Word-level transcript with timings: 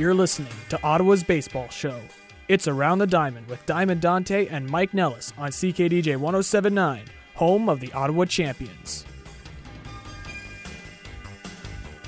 You're 0.00 0.14
listening 0.14 0.48
to 0.70 0.82
Ottawa's 0.82 1.22
Baseball 1.22 1.68
Show. 1.68 2.00
It's 2.48 2.66
Around 2.66 3.00
the 3.00 3.06
Diamond 3.06 3.46
with 3.48 3.66
Diamond 3.66 4.00
Dante 4.00 4.46
and 4.46 4.66
Mike 4.66 4.94
Nellis 4.94 5.30
on 5.36 5.50
CKDJ 5.50 6.16
1079, 6.16 7.04
home 7.34 7.68
of 7.68 7.80
the 7.80 7.92
Ottawa 7.92 8.24
Champions. 8.24 9.04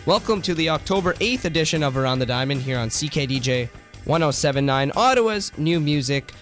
Welcome 0.06 0.40
to 0.40 0.54
the 0.54 0.70
October 0.70 1.12
8th 1.12 1.44
edition 1.44 1.82
of 1.82 1.98
Around 1.98 2.20
the 2.20 2.24
Diamond 2.24 2.62
here 2.62 2.78
on 2.78 2.88
CKDJ 2.88 3.68
1079, 4.06 4.92
Ottawa's 4.96 5.52
new 5.58 5.78
music. 5.78 6.32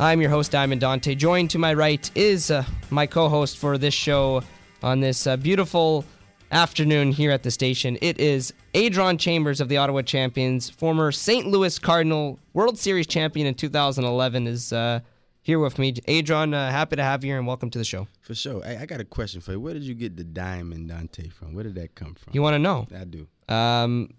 I'm 0.00 0.22
your 0.22 0.30
host, 0.30 0.52
Diamond 0.52 0.80
Dante. 0.80 1.14
Joined 1.14 1.50
to 1.50 1.58
my 1.58 1.74
right 1.74 2.10
is 2.14 2.50
uh, 2.50 2.64
my 2.88 3.06
co 3.06 3.28
host 3.28 3.58
for 3.58 3.76
this 3.76 3.92
show 3.92 4.42
on 4.82 5.00
this 5.00 5.26
uh, 5.26 5.36
beautiful 5.36 6.06
afternoon 6.54 7.10
here 7.10 7.32
at 7.32 7.42
the 7.42 7.50
station. 7.50 7.98
It 8.00 8.20
is 8.20 8.54
Adron 8.74 9.18
Chambers 9.18 9.60
of 9.60 9.68
the 9.68 9.76
Ottawa 9.76 10.02
Champions, 10.02 10.70
former 10.70 11.10
St. 11.10 11.48
Louis 11.48 11.76
Cardinal 11.80 12.38
World 12.52 12.78
Series 12.78 13.08
champion 13.08 13.48
in 13.48 13.54
2011, 13.54 14.46
is 14.46 14.72
uh, 14.72 15.00
here 15.42 15.58
with 15.58 15.80
me. 15.80 15.92
Adron, 15.92 16.54
uh, 16.54 16.70
happy 16.70 16.94
to 16.94 17.02
have 17.02 17.24
you 17.24 17.32
here 17.32 17.38
and 17.38 17.46
welcome 17.46 17.70
to 17.70 17.78
the 17.78 17.84
show. 17.84 18.06
For 18.20 18.36
sure. 18.36 18.62
Hey, 18.62 18.76
I 18.76 18.86
got 18.86 19.00
a 19.00 19.04
question 19.04 19.40
for 19.40 19.50
you. 19.50 19.60
Where 19.60 19.74
did 19.74 19.82
you 19.82 19.94
get 19.94 20.16
the 20.16 20.22
Diamond 20.22 20.90
Dante 20.90 21.28
from? 21.28 21.54
Where 21.54 21.64
did 21.64 21.74
that 21.74 21.96
come 21.96 22.14
from? 22.14 22.32
You 22.32 22.40
want 22.40 22.54
to 22.54 22.60
know? 22.60 22.86
I 22.96 23.04
do. 23.04 23.26
Um, 23.52 24.14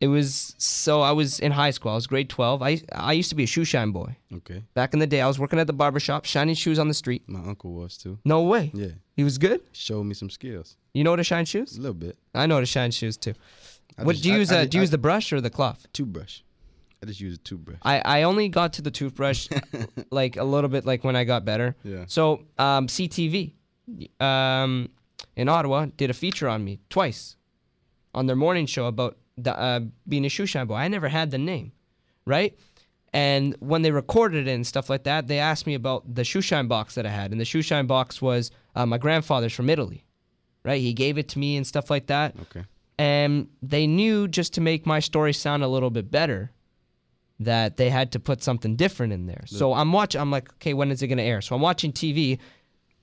it 0.00 0.06
was 0.06 0.54
so 0.58 1.00
I 1.00 1.10
was 1.10 1.40
in 1.40 1.50
high 1.50 1.70
school. 1.70 1.90
I 1.90 1.96
was 1.96 2.06
grade 2.06 2.28
12. 2.28 2.62
I 2.62 2.80
I 2.92 3.14
used 3.14 3.30
to 3.30 3.34
be 3.34 3.44
a 3.44 3.46
shoe 3.46 3.64
shine 3.64 3.90
boy. 3.90 4.16
Okay. 4.32 4.62
Back 4.74 4.92
in 4.92 5.00
the 5.00 5.06
day, 5.06 5.20
I 5.20 5.26
was 5.26 5.38
working 5.38 5.58
at 5.58 5.66
the 5.66 5.72
barber 5.72 5.98
shop, 5.98 6.24
shining 6.24 6.54
shoes 6.54 6.78
on 6.78 6.88
the 6.88 6.94
street. 6.94 7.22
My 7.26 7.40
uncle 7.40 7.72
was 7.72 7.96
too. 7.96 8.18
No 8.24 8.42
way. 8.42 8.70
Yeah. 8.74 8.88
He 9.16 9.22
was 9.24 9.38
good. 9.38 9.60
Showed 9.72 10.04
me 10.04 10.14
some 10.14 10.30
skills. 10.30 10.76
You 10.92 11.04
know 11.04 11.10
how 11.10 11.16
to 11.16 11.24
shine 11.24 11.44
shoes? 11.44 11.76
A 11.76 11.80
little 11.80 11.94
bit. 11.94 12.18
I 12.34 12.46
know 12.46 12.54
how 12.56 12.60
to 12.60 12.66
shine 12.66 12.90
shoes 12.90 13.16
too. 13.16 13.34
I 13.98 14.02
what 14.04 14.12
just- 14.14 14.22
do 14.24 14.28
you 14.30 14.34
I- 14.36 14.38
use? 14.38 14.52
I 14.52 14.60
uh, 14.62 14.64
do 14.64 14.76
you 14.78 14.82
use 14.82 14.90
the 14.90 14.98
brush 14.98 15.32
or 15.32 15.40
the 15.40 15.50
cloth? 15.50 15.86
Toothbrush. 15.92 16.40
I 17.02 17.06
just 17.06 17.20
use 17.20 17.34
a 17.34 17.38
toothbrush. 17.38 17.78
I, 17.82 18.00
I 18.00 18.22
only 18.22 18.48
got 18.48 18.72
to 18.74 18.82
the 18.82 18.90
toothbrush 18.90 19.48
like 20.10 20.36
a 20.36 20.44
little 20.44 20.70
bit 20.70 20.86
like 20.86 21.04
when 21.04 21.16
I 21.16 21.24
got 21.24 21.44
better. 21.44 21.76
Yeah. 21.84 22.04
So 22.08 22.44
um, 22.58 22.86
CTV 22.86 23.52
um, 24.20 24.88
in 25.36 25.48
Ottawa 25.48 25.86
did 25.96 26.10
a 26.10 26.14
feature 26.14 26.48
on 26.48 26.64
me 26.64 26.80
twice 26.88 27.36
on 28.14 28.26
their 28.26 28.36
morning 28.36 28.64
show 28.66 28.86
about 28.86 29.18
the, 29.36 29.56
uh, 29.58 29.80
being 30.08 30.24
a 30.24 30.28
shoe 30.28 30.46
shine 30.46 30.66
boy. 30.66 30.76
I 30.76 30.88
never 30.88 31.08
had 31.08 31.30
the 31.30 31.38
name, 31.38 31.72
right? 32.24 32.56
And 33.14 33.56
when 33.60 33.82
they 33.82 33.92
recorded 33.92 34.48
it 34.48 34.50
and 34.50 34.66
stuff 34.66 34.90
like 34.90 35.04
that, 35.04 35.28
they 35.28 35.38
asked 35.38 35.68
me 35.68 35.74
about 35.74 36.12
the 36.12 36.24
shoe 36.24 36.40
shine 36.40 36.66
box 36.66 36.96
that 36.96 37.06
I 37.06 37.10
had, 37.10 37.30
and 37.30 37.40
the 37.40 37.44
shoe 37.44 37.62
shine 37.62 37.86
box 37.86 38.20
was 38.20 38.50
uh, 38.74 38.84
my 38.84 38.98
grandfather's 38.98 39.52
from 39.52 39.70
Italy, 39.70 40.04
right? 40.64 40.80
He 40.80 40.92
gave 40.92 41.16
it 41.16 41.28
to 41.28 41.38
me 41.38 41.56
and 41.56 41.64
stuff 41.64 41.90
like 41.90 42.08
that 42.08 42.34
okay. 42.42 42.64
and 42.98 43.48
they 43.62 43.86
knew 43.86 44.26
just 44.26 44.52
to 44.54 44.60
make 44.60 44.84
my 44.84 44.98
story 44.98 45.32
sound 45.32 45.62
a 45.62 45.68
little 45.68 45.90
bit 45.90 46.10
better 46.10 46.50
that 47.38 47.76
they 47.76 47.88
had 47.88 48.10
to 48.12 48.20
put 48.20 48.42
something 48.42 48.74
different 48.74 49.12
in 49.12 49.26
there. 49.26 49.44
So 49.46 49.74
I'm 49.74 49.92
watching 49.92 50.20
I'm 50.20 50.32
like, 50.32 50.52
okay, 50.54 50.74
when 50.74 50.90
is 50.90 51.00
it 51.00 51.06
going 51.06 51.18
to 51.18 51.24
air? 51.24 51.40
So 51.40 51.54
I'm 51.54 51.62
watching 51.62 51.92
TV 51.92 52.38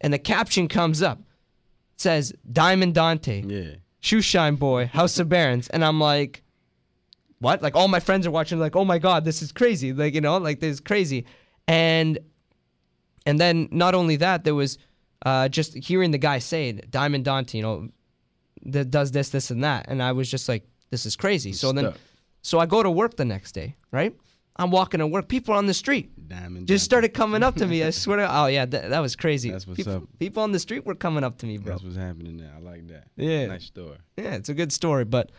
and 0.02 0.14
the 0.14 0.20
caption 0.20 0.68
comes 0.68 1.02
up. 1.02 1.20
It 1.20 2.02
says 2.02 2.34
Diamond 2.52 2.96
Dante, 2.96 3.44
Yeah. 3.46 3.75
Shoe 4.02 4.22
Shine 4.22 4.56
Boy, 4.56 4.88
House 4.88 5.20
of 5.20 5.30
Barons 5.30 5.70
and 5.70 5.86
I'm 5.86 6.00
like 6.02 6.44
what? 7.42 7.61
Like 7.61 7.75
all 7.75 7.88
my 7.88 8.00
friends 8.00 8.25
are 8.25 8.31
watching 8.31 8.59
like, 8.59 8.75
"Oh 8.75 8.86
my 8.86 9.00
god, 9.00 9.25
this 9.25 9.42
is 9.42 9.52
crazy." 9.52 9.92
Like, 9.92 10.14
you 10.14 10.22
know, 10.22 10.38
like 10.38 10.59
this 10.59 10.75
is 10.75 10.80
crazy. 10.80 11.25
And 11.67 12.20
and 13.25 13.39
then 13.39 13.67
not 13.72 13.95
only 13.95 14.16
that, 14.17 14.44
there 14.44 14.56
was 14.56 14.78
uh, 15.25 15.50
just 15.50 15.73
hearing 15.73 16.12
the 16.12 16.17
guy 16.17 16.39
say 16.39 16.69
it, 16.69 16.92
Diamond 16.92 17.25
Dante, 17.25 17.58
you 17.58 17.64
know, 17.64 17.89
that 18.64 18.92
does 18.92 19.12
this, 19.12 19.30
this, 19.30 19.52
and 19.52 19.64
that, 19.64 19.86
and 19.88 20.02
I 20.02 20.12
was 20.12 20.30
just 20.30 20.47
like, 20.47 20.67
this 20.89 21.06
is 21.06 21.16
crazy. 21.16 21.53
So 21.53 21.72
then, 21.72 21.94
so 22.42 22.59
I 22.59 22.66
go 22.66 22.81
to 22.81 22.89
work 22.89 23.17
the 23.17 23.25
next 23.25 23.52
day, 23.53 23.75
right? 23.92 24.16
I'm 24.58 24.69
walking 24.69 25.00
to 25.00 25.08
work. 25.08 25.28
People 25.28 25.56
on 25.56 25.66
the 25.66 25.73
street 25.73 26.28
Diamond. 26.28 26.67
just 26.67 26.89
Dante. 26.89 27.08
started 27.08 27.14
coming 27.14 27.42
up 27.42 27.56
to 27.56 27.66
me. 27.66 27.84
I 27.84 27.90
swear 27.90 28.18
to, 28.18 28.38
oh 28.41 28.47
yeah, 28.47 28.66
that, 28.66 28.90
that 28.90 29.00
was 29.00 29.16
crazy. 29.16 29.50
That's 29.50 29.66
what's 29.66 29.78
people, 29.78 29.96
up. 29.96 30.03
people 30.19 30.44
on 30.44 30.51
the 30.51 30.59
street 30.59 30.85
were 30.85 30.96
coming 30.96 31.24
up 31.24 31.38
to 31.40 31.46
me, 31.46 31.57
bro. 31.57 31.74
That's 31.74 31.84
what's 31.84 31.96
happening 31.96 32.38
now. 32.38 32.51
I 32.57 32.59
like 32.59 32.88
that. 32.88 33.06
Yeah. 33.16 33.47
Nice 33.47 33.66
story. 33.66 33.97
Yeah, 34.18 34.35
it's 34.35 34.50
a 34.50 34.53
good 34.53 34.72
story. 34.72 35.06
But 35.06 35.31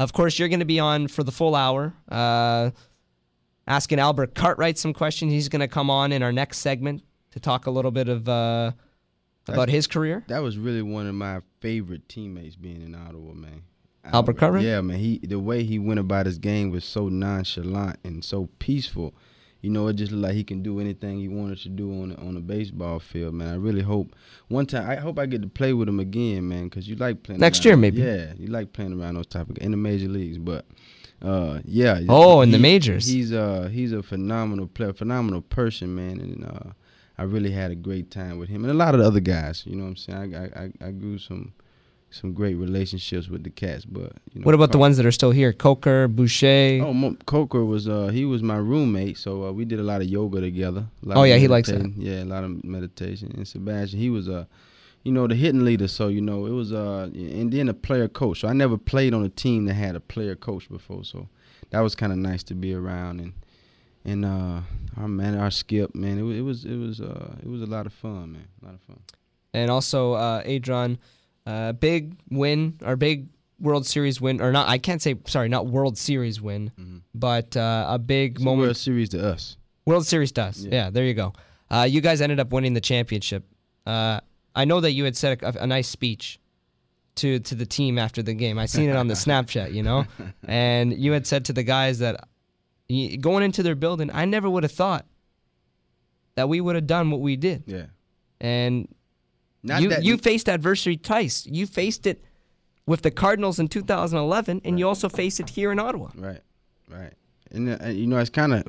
of 0.00 0.12
course, 0.12 0.38
you're 0.38 0.48
going 0.48 0.60
to 0.60 0.66
be 0.66 0.80
on 0.80 1.08
for 1.08 1.22
the 1.22 1.30
full 1.30 1.54
hour, 1.54 1.94
uh, 2.10 2.70
asking 3.66 3.98
Albert 3.98 4.34
Cartwright 4.34 4.78
some 4.78 4.94
questions. 4.94 5.30
He's 5.30 5.48
going 5.50 5.60
to 5.60 5.68
come 5.68 5.90
on 5.90 6.10
in 6.10 6.22
our 6.22 6.32
next 6.32 6.58
segment 6.58 7.02
to 7.32 7.40
talk 7.40 7.66
a 7.66 7.70
little 7.70 7.90
bit 7.90 8.08
of 8.08 8.28
uh, 8.28 8.72
about 9.46 9.68
his 9.68 9.86
career. 9.86 10.24
That 10.28 10.42
was 10.42 10.56
really 10.56 10.82
one 10.82 11.06
of 11.06 11.14
my 11.14 11.40
favorite 11.60 12.08
teammates 12.08 12.56
being 12.56 12.82
in 12.82 12.94
Ottawa, 12.94 13.34
man. 13.34 13.62
Albert 14.04 14.38
Cartwright? 14.38 14.64
Yeah, 14.64 14.80
man. 14.80 14.98
He 14.98 15.18
the 15.18 15.38
way 15.38 15.62
he 15.62 15.78
went 15.78 16.00
about 16.00 16.24
his 16.24 16.38
game 16.38 16.70
was 16.70 16.84
so 16.84 17.08
nonchalant 17.08 17.98
and 18.02 18.24
so 18.24 18.48
peaceful. 18.58 19.14
You 19.62 19.70
know, 19.70 19.88
it 19.88 19.94
just 19.96 20.10
looked 20.12 20.22
like 20.22 20.34
he 20.34 20.44
can 20.44 20.62
do 20.62 20.80
anything 20.80 21.18
he 21.20 21.28
wanted 21.28 21.58
to 21.58 21.68
do 21.68 21.90
on 22.02 22.08
the, 22.10 22.16
on 22.16 22.36
a 22.36 22.40
baseball 22.40 22.98
field, 22.98 23.34
man. 23.34 23.48
I 23.48 23.56
really 23.56 23.82
hope 23.82 24.14
one 24.48 24.64
time. 24.66 24.88
I 24.88 24.96
hope 24.96 25.18
I 25.18 25.26
get 25.26 25.42
to 25.42 25.48
play 25.48 25.72
with 25.74 25.88
him 25.88 26.00
again, 26.00 26.48
man, 26.48 26.64
because 26.64 26.88
you 26.88 26.96
like 26.96 27.22
playing 27.22 27.40
Next 27.40 27.58
around- 27.58 27.64
year, 27.66 27.76
maybe. 27.76 28.00
Yeah, 28.00 28.32
you 28.38 28.46
like 28.48 28.72
playing 28.72 28.98
around 28.98 29.16
those 29.16 29.26
type 29.26 29.50
of 29.50 29.58
in 29.58 29.70
the 29.72 29.76
major 29.76 30.08
leagues, 30.08 30.38
but. 30.38 30.64
Uh 31.22 31.60
yeah. 31.66 32.00
Oh, 32.08 32.40
in 32.40 32.50
the 32.50 32.58
majors. 32.58 33.06
He's 33.06 33.30
uh 33.30 33.68
he's 33.70 33.92
a 33.92 34.02
phenomenal 34.02 34.66
player, 34.66 34.94
phenomenal 34.94 35.42
person, 35.42 35.94
man, 35.94 36.18
and 36.18 36.44
uh 36.46 36.70
I 37.18 37.24
really 37.24 37.50
had 37.50 37.70
a 37.70 37.74
great 37.74 38.10
time 38.10 38.38
with 38.38 38.48
him 38.48 38.64
and 38.64 38.70
a 38.70 38.74
lot 38.74 38.94
of 38.94 39.00
the 39.00 39.06
other 39.06 39.20
guys. 39.20 39.62
You 39.66 39.76
know 39.76 39.82
what 39.82 39.90
I'm 39.90 39.96
saying? 39.96 40.34
I, 40.34 40.44
I- 40.64 40.86
I 40.88 40.90
grew 40.92 41.18
some 41.18 41.52
some 42.10 42.32
great 42.32 42.54
relationships 42.56 43.28
with 43.28 43.44
the 43.44 43.50
cats, 43.50 43.84
but 43.84 44.12
you 44.32 44.40
know. 44.40 44.44
What 44.44 44.54
about 44.54 44.72
the 44.72 44.78
ones 44.78 44.96
that 44.96 45.06
are 45.06 45.12
still 45.12 45.30
here? 45.30 45.52
Coker, 45.52 46.08
Boucher. 46.08 46.80
Oh, 46.82 46.92
Mo- 46.92 47.16
Coker 47.26 47.64
was 47.64 47.86
uh 47.88 48.08
he 48.08 48.24
was 48.24 48.42
my 48.42 48.56
roommate, 48.56 49.16
so 49.18 49.44
uh, 49.46 49.52
we 49.52 49.64
did 49.64 49.78
a 49.80 49.82
lot 49.84 50.00
of 50.00 50.08
yoga 50.08 50.40
together. 50.40 50.86
a 51.04 51.06
lot 51.08 51.16
Oh, 51.18 51.22
of 51.22 51.28
yeah, 51.28 51.36
he 51.36 51.48
likes 51.48 51.68
that. 51.70 51.92
Yeah, 51.96 52.22
a 52.22 52.24
lot 52.24 52.44
of 52.44 52.64
meditation. 52.64 53.32
And 53.36 53.46
Sebastian, 53.46 53.98
he 54.00 54.10
was 54.10 54.28
uh, 54.28 54.44
you 55.04 55.12
know, 55.12 55.26
the 55.26 55.34
hitting 55.34 55.64
leader. 55.64 55.88
So 55.88 56.08
you 56.08 56.20
know, 56.20 56.46
it 56.46 56.50
was 56.52 56.72
uh, 56.72 57.10
and 57.14 57.52
then 57.52 57.68
a 57.68 57.74
player 57.74 58.08
coach. 58.08 58.40
So 58.40 58.48
I 58.48 58.52
never 58.52 58.76
played 58.76 59.14
on 59.14 59.24
a 59.24 59.28
team 59.30 59.66
that 59.66 59.74
had 59.74 59.94
a 59.96 60.00
player 60.00 60.34
coach 60.34 60.68
before. 60.68 61.04
So 61.04 61.28
that 61.70 61.80
was 61.80 61.94
kind 61.94 62.12
of 62.12 62.18
nice 62.18 62.42
to 62.44 62.54
be 62.54 62.74
around 62.74 63.20
and. 63.20 63.32
And 64.02 64.24
uh, 64.24 64.60
our 64.96 65.08
man, 65.08 65.36
our 65.38 65.50
skip, 65.50 65.94
man, 65.94 66.18
it, 66.18 66.38
it 66.38 66.40
was, 66.40 66.64
it 66.64 66.74
was, 66.76 67.02
uh, 67.02 67.34
it 67.42 67.46
was 67.46 67.60
a 67.60 67.66
lot 67.66 67.84
of 67.84 67.92
fun, 67.92 68.32
man, 68.32 68.48
a 68.62 68.64
lot 68.64 68.74
of 68.76 68.80
fun. 68.80 68.98
and 69.52 69.70
also 69.70 70.14
uh, 70.14 70.42
Adron, 70.44 70.96
uh, 71.50 71.72
big 71.72 72.16
win 72.30 72.78
or 72.84 72.96
big 72.96 73.28
World 73.58 73.86
Series 73.86 74.20
win 74.20 74.40
or 74.40 74.52
not? 74.52 74.68
I 74.68 74.78
can't 74.78 75.02
say 75.02 75.14
sorry, 75.26 75.48
not 75.48 75.66
World 75.66 75.96
Series 75.98 76.40
win, 76.40 76.70
Mhm. 76.78 77.00
but 77.14 77.56
uh, 77.56 77.86
a 77.88 77.98
big 77.98 78.32
It's 78.32 78.42
a 78.42 78.44
moment. 78.44 78.66
World 78.66 78.76
Series 78.76 79.08
to 79.10 79.18
us. 79.32 79.56
World 79.86 80.06
Series 80.06 80.32
does. 80.32 80.64
Yeah, 80.64 80.70
Yeah. 80.72 80.90
there 80.90 81.04
you 81.04 81.14
go. 81.14 81.32
Uh, 81.70 81.86
you 81.88 82.00
guys 82.00 82.20
ended 82.20 82.40
up 82.40 82.52
winning 82.52 82.74
the 82.74 82.80
championship. 82.80 83.44
Uh, 83.86 84.20
I 84.54 84.64
know 84.64 84.80
that 84.80 84.92
you 84.92 85.04
had 85.04 85.16
said 85.16 85.42
a, 85.42 85.62
a 85.62 85.66
nice 85.66 85.88
speech 85.88 86.38
to 87.16 87.38
to 87.40 87.54
the 87.54 87.66
team 87.66 87.98
after 87.98 88.22
the 88.22 88.34
game. 88.34 88.58
I 88.58 88.66
seen 88.66 88.88
it 88.90 88.96
on 88.96 89.08
the 89.08 89.14
Snapchat, 89.26 89.72
you 89.72 89.82
know, 89.82 90.04
and 90.46 90.92
you 90.92 91.12
had 91.12 91.26
said 91.26 91.44
to 91.46 91.52
the 91.52 91.62
guys 91.62 91.98
that 92.00 92.28
going 93.20 93.42
into 93.44 93.62
their 93.62 93.74
building, 93.76 94.10
I 94.12 94.24
never 94.24 94.48
would 94.50 94.62
have 94.64 94.72
thought 94.72 95.06
that 96.36 96.48
we 96.48 96.60
would 96.60 96.74
have 96.76 96.86
done 96.86 97.10
what 97.10 97.20
we 97.20 97.36
did. 97.36 97.64
Yeah. 97.66 97.86
And 98.40 98.88
Not 99.62 99.82
you 99.82 99.88
that 99.90 100.04
you 100.04 100.16
faced 100.16 100.48
adversity 100.48 100.96
twice. 100.96 101.46
You 101.46 101.66
faced 101.66 102.06
it 102.06 102.24
with 102.86 103.02
the 103.02 103.10
Cardinals 103.10 103.58
in 103.58 103.68
2011, 103.68 104.62
and 104.64 104.78
you 104.78 104.88
also 104.88 105.08
faced 105.08 105.40
it 105.40 105.50
here 105.50 105.70
in 105.70 105.78
Ottawa. 105.78 106.08
Right, 106.14 106.40
right. 106.88 107.12
And 107.50 107.80
uh, 107.82 107.88
you 107.88 108.06
know, 108.06 108.18
it's 108.18 108.30
kind 108.30 108.54
of 108.54 108.66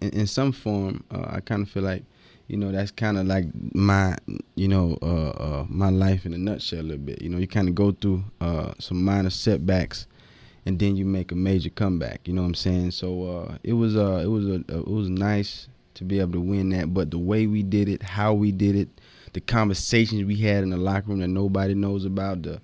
in, 0.00 0.10
in 0.10 0.26
some 0.26 0.52
form. 0.52 1.04
Uh, 1.10 1.26
I 1.28 1.40
kind 1.40 1.62
of 1.62 1.70
feel 1.70 1.82
like, 1.82 2.04
you 2.48 2.56
know, 2.56 2.72
that's 2.72 2.90
kind 2.90 3.18
of 3.18 3.26
like 3.26 3.46
my, 3.74 4.16
you 4.54 4.68
know, 4.68 4.98
uh, 5.02 5.30
uh, 5.30 5.64
my 5.68 5.90
life 5.90 6.24
in 6.24 6.32
a 6.32 6.38
nutshell 6.38 6.80
a 6.80 6.82
little 6.82 6.98
bit. 6.98 7.20
You 7.20 7.28
know, 7.28 7.38
you 7.38 7.46
kind 7.46 7.68
of 7.68 7.74
go 7.74 7.92
through 7.92 8.24
uh, 8.40 8.72
some 8.78 9.04
minor 9.04 9.30
setbacks, 9.30 10.06
and 10.64 10.78
then 10.78 10.96
you 10.96 11.04
make 11.04 11.30
a 11.32 11.36
major 11.36 11.70
comeback. 11.70 12.26
You 12.26 12.34
know 12.34 12.42
what 12.42 12.48
I'm 12.48 12.54
saying? 12.54 12.92
So 12.92 13.24
uh, 13.24 13.58
it 13.62 13.74
was 13.74 13.96
uh, 13.96 14.22
it 14.24 14.28
was 14.28 14.46
a, 14.46 14.54
it 14.54 14.88
was 14.88 15.08
nice 15.08 15.68
to 15.94 16.04
be 16.04 16.20
able 16.20 16.32
to 16.32 16.40
win 16.40 16.70
that. 16.70 16.94
But 16.94 17.10
the 17.10 17.18
way 17.18 17.46
we 17.46 17.62
did 17.62 17.88
it, 17.88 18.02
how 18.02 18.32
we 18.32 18.50
did 18.52 18.76
it, 18.76 18.88
the 19.36 19.40
conversations 19.42 20.24
we 20.24 20.36
had 20.36 20.62
in 20.62 20.70
the 20.70 20.78
locker 20.78 21.08
room 21.08 21.18
that 21.20 21.28
nobody 21.28 21.74
knows 21.74 22.06
about, 22.06 22.40
the 22.40 22.52
you 22.52 22.58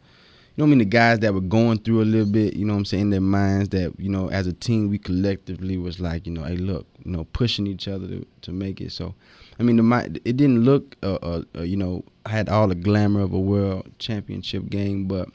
know 0.57 0.65
I 0.65 0.69
mean, 0.69 0.79
the 0.79 0.87
guys 0.87 1.19
that 1.19 1.35
were 1.35 1.43
going 1.43 1.79
through 1.79 2.01
a 2.01 2.05
little 2.05 2.33
bit, 2.33 2.57
you 2.57 2.65
know 2.65 2.73
what 2.73 2.79
I'm 2.79 2.85
saying, 2.87 3.03
in 3.03 3.11
their 3.11 3.21
minds 3.21 3.69
that, 3.71 3.93
you 3.99 4.09
know, 4.09 4.31
as 4.31 4.47
a 4.47 4.55
team 4.55 4.89
we 4.89 4.97
collectively 4.97 5.77
was 5.77 6.01
like, 6.01 6.27
you 6.27 6.33
know, 6.33 6.45
hey 6.45 6.57
look, 6.57 6.87
you 7.05 7.13
know, 7.13 7.25
pushing 7.35 7.67
each 7.67 7.89
other 7.89 8.09
to, 8.09 8.27
to 8.41 8.53
make 8.53 8.81
it. 8.81 8.91
So 8.91 9.15
I 9.61 9.65
mean 9.65 9.77
the 9.77 10.21
it 10.25 10.39
didn't 10.39 10.65
look 10.65 10.97
uh, 11.03 11.17
uh, 11.17 11.43
uh, 11.55 11.61
you 11.61 11.77
know, 11.77 12.05
had 12.25 12.49
all 12.49 12.69
the 12.69 12.75
glamour 12.75 13.21
of 13.21 13.35
a 13.35 13.39
world 13.39 13.91
championship 13.99 14.71
game, 14.71 15.05
but 15.05 15.29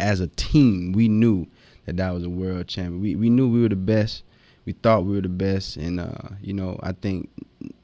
as 0.00 0.18
a 0.18 0.26
team 0.26 0.90
we 0.92 1.06
knew 1.06 1.46
that 1.84 1.96
that 1.98 2.10
was 2.10 2.24
a 2.24 2.28
world 2.28 2.66
champion. 2.66 3.00
We 3.00 3.14
we 3.14 3.30
knew 3.30 3.48
we 3.48 3.62
were 3.62 3.68
the 3.68 3.76
best. 3.76 4.24
We 4.64 4.72
thought 4.72 5.04
we 5.04 5.14
were 5.14 5.22
the 5.22 5.28
best 5.28 5.76
and 5.76 6.00
uh, 6.00 6.30
you 6.42 6.54
know, 6.54 6.80
I 6.82 6.90
think 6.90 7.30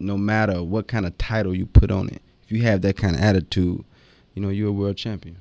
no 0.01 0.19
matter 0.19 0.65
what 0.65 0.89
kind 0.89 1.07
of 1.07 1.17
title 1.17 1.55
you 1.55 1.67
put 1.67 1.93
on 1.93 2.09
it, 2.09 2.21
you 2.53 2.63
have 2.63 2.83
that 2.83 2.97
kind 2.97 3.17
of 3.17 3.23
attitude, 3.23 3.85
you 4.35 4.43
know, 4.43 4.49
you're 4.49 4.69
a 4.69 4.73
world 4.73 4.97
champion. 4.97 5.39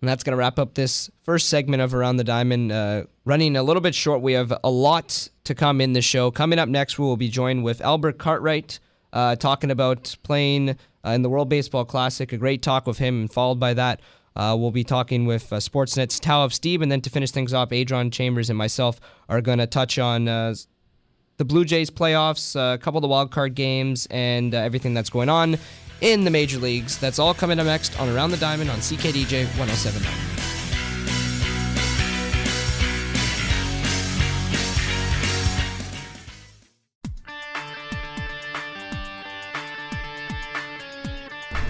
And 0.00 0.08
that's 0.08 0.22
going 0.22 0.32
to 0.32 0.36
wrap 0.36 0.58
up 0.58 0.74
this 0.74 1.10
first 1.22 1.48
segment 1.48 1.82
of 1.82 1.94
Around 1.94 2.18
the 2.18 2.24
Diamond. 2.24 2.70
Uh, 2.70 3.04
running 3.24 3.56
a 3.56 3.62
little 3.62 3.80
bit 3.80 3.94
short. 3.94 4.20
We 4.20 4.34
have 4.34 4.52
a 4.62 4.70
lot 4.70 5.28
to 5.44 5.54
come 5.54 5.80
in 5.80 5.94
the 5.94 6.02
show. 6.02 6.30
Coming 6.30 6.58
up 6.58 6.68
next, 6.68 6.98
we 6.98 7.06
will 7.06 7.16
be 7.16 7.28
joined 7.28 7.64
with 7.64 7.80
Albert 7.80 8.18
Cartwright 8.18 8.78
uh, 9.12 9.36
talking 9.36 9.70
about 9.70 10.14
playing 10.22 10.70
uh, 10.70 11.10
in 11.10 11.22
the 11.22 11.30
World 11.30 11.48
Baseball 11.48 11.84
Classic. 11.84 12.30
A 12.32 12.36
great 12.36 12.62
talk 12.62 12.86
with 12.86 12.98
him. 12.98 13.22
And 13.22 13.32
followed 13.32 13.58
by 13.58 13.72
that, 13.74 14.00
uh, 14.36 14.54
we'll 14.58 14.70
be 14.70 14.84
talking 14.84 15.24
with 15.24 15.50
uh, 15.50 15.56
Sportsnet's 15.56 16.20
Tao 16.20 16.44
of 16.44 16.52
Stieb. 16.52 16.82
And 16.82 16.92
then 16.92 17.00
to 17.00 17.10
finish 17.10 17.30
things 17.30 17.54
off, 17.54 17.70
Adron 17.70 18.12
Chambers 18.12 18.50
and 18.50 18.58
myself 18.58 19.00
are 19.30 19.40
going 19.40 19.58
to 19.58 19.66
touch 19.66 19.98
on 19.98 20.28
uh, 20.28 20.54
the 21.36 21.44
Blue 21.44 21.64
Jays 21.64 21.90
playoffs, 21.90 22.56
uh, 22.56 22.74
a 22.74 22.78
couple 22.78 22.98
of 22.98 23.02
the 23.02 23.08
wild 23.08 23.30
card 23.30 23.54
games, 23.54 24.06
and 24.10 24.54
uh, 24.54 24.58
everything 24.58 24.94
that's 24.94 25.10
going 25.10 25.28
on 25.28 25.58
in 26.00 26.24
the 26.24 26.30
major 26.30 26.58
leagues. 26.58 26.98
That's 26.98 27.18
all 27.18 27.34
coming 27.34 27.58
up 27.58 27.66
next 27.66 27.98
on 28.00 28.08
Around 28.08 28.30
the 28.30 28.36
Diamond 28.36 28.70
on 28.70 28.78
CKDJ 28.78 29.44
1079. 29.58 30.46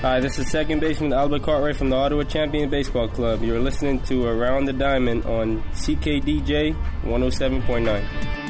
Hi, 0.03 0.21
this 0.21 0.39
is 0.39 0.49
second 0.49 0.79
baseman 0.79 1.13
Albert 1.13 1.43
Cartwright 1.43 1.75
from 1.75 1.91
the 1.91 1.97
Ottawa 1.97 2.23
Champion 2.23 2.71
Baseball 2.71 3.09
Club. 3.09 3.43
You're 3.43 3.59
listening 3.59 4.01
to 4.03 4.27
Around 4.27 4.67
the 4.67 4.73
Diamond 4.73 5.25
on 5.25 5.63
CKDJ 5.73 6.77
107.9. 7.03 8.46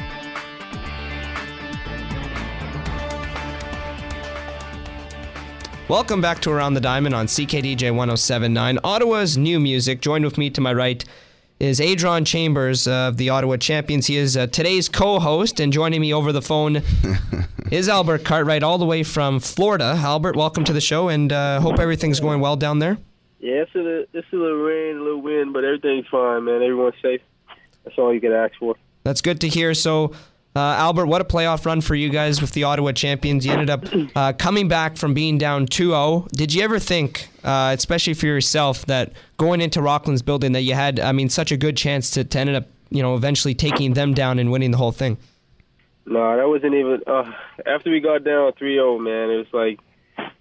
Welcome 5.89 6.19
back 6.19 6.41
to 6.41 6.51
Around 6.51 6.73
the 6.73 6.81
Diamond 6.81 7.15
on 7.15 7.27
CKDJ 7.27 7.95
1079, 7.95 8.77
Ottawa's 8.83 9.37
new 9.37 9.57
music. 9.57 10.01
Joined 10.01 10.25
with 10.25 10.37
me 10.37 10.49
to 10.49 10.59
my 10.59 10.73
right 10.73 11.01
is 11.61 11.79
Adron 11.79 12.27
Chambers 12.27 12.89
of 12.89 13.15
the 13.15 13.29
Ottawa 13.29 13.55
Champions. 13.55 14.07
He 14.07 14.17
is 14.17 14.35
uh, 14.35 14.47
today's 14.47 14.89
co 14.89 15.17
host, 15.17 15.61
and 15.61 15.71
joining 15.71 16.01
me 16.01 16.13
over 16.13 16.33
the 16.33 16.41
phone 16.41 16.81
is 17.71 17.87
Albert 17.87 18.25
Cartwright, 18.25 18.63
all 18.63 18.77
the 18.77 18.85
way 18.85 19.01
from 19.01 19.39
Florida. 19.39 19.93
Albert, 19.97 20.35
welcome 20.35 20.65
to 20.65 20.73
the 20.73 20.81
show, 20.81 21.07
and 21.07 21.31
uh, 21.31 21.61
hope 21.61 21.79
everything's 21.79 22.19
going 22.19 22.41
well 22.41 22.57
down 22.57 22.79
there. 22.79 22.97
Yeah, 23.39 23.63
it's 23.63 23.73
a, 23.75 23.99
it's 24.11 24.27
a 24.33 24.35
little 24.35 24.57
rain, 24.57 24.97
a 24.97 25.01
little 25.01 25.21
wind, 25.21 25.53
but 25.53 25.63
everything's 25.63 26.07
fine, 26.07 26.43
man. 26.43 26.55
Everyone's 26.55 26.95
safe. 27.01 27.21
That's 27.85 27.97
all 27.97 28.13
you 28.13 28.19
can 28.19 28.33
ask 28.33 28.55
for. 28.59 28.75
That's 29.05 29.21
good 29.21 29.39
to 29.39 29.47
hear. 29.47 29.73
So, 29.73 30.11
Albert, 30.59 31.07
what 31.07 31.21
a 31.21 31.25
playoff 31.25 31.65
run 31.65 31.81
for 31.81 31.95
you 31.95 32.09
guys 32.09 32.41
with 32.41 32.51
the 32.51 32.63
Ottawa 32.63 32.91
champions. 32.91 33.45
You 33.45 33.53
ended 33.53 33.69
up 33.69 33.85
uh, 34.15 34.33
coming 34.33 34.67
back 34.67 34.97
from 34.97 35.13
being 35.13 35.37
down 35.37 35.65
2 35.65 35.89
0. 35.89 36.27
Did 36.33 36.53
you 36.53 36.63
ever 36.63 36.79
think, 36.79 37.29
uh, 37.43 37.75
especially 37.77 38.13
for 38.13 38.25
yourself, 38.25 38.85
that 38.85 39.13
going 39.37 39.61
into 39.61 39.81
Rockland's 39.81 40.21
building, 40.21 40.53
that 40.53 40.61
you 40.61 40.73
had, 40.73 40.99
I 40.99 41.11
mean, 41.11 41.29
such 41.29 41.51
a 41.51 41.57
good 41.57 41.75
chance 41.77 42.11
to, 42.11 42.23
to 42.23 42.39
end 42.39 42.49
up, 42.51 42.65
you 42.89 43.01
know, 43.01 43.15
eventually 43.15 43.53
taking 43.53 43.93
them 43.93 44.13
down 44.13 44.39
and 44.39 44.51
winning 44.51 44.71
the 44.71 44.77
whole 44.77 44.91
thing? 44.91 45.17
No, 46.05 46.37
that 46.37 46.47
wasn't 46.47 46.73
even. 46.73 47.01
Uh, 47.05 47.31
after 47.65 47.91
we 47.91 47.99
got 47.99 48.23
down 48.23 48.53
3 48.53 48.75
0, 48.75 48.99
man, 48.99 49.29
it 49.29 49.37
was 49.37 49.53
like, 49.53 49.79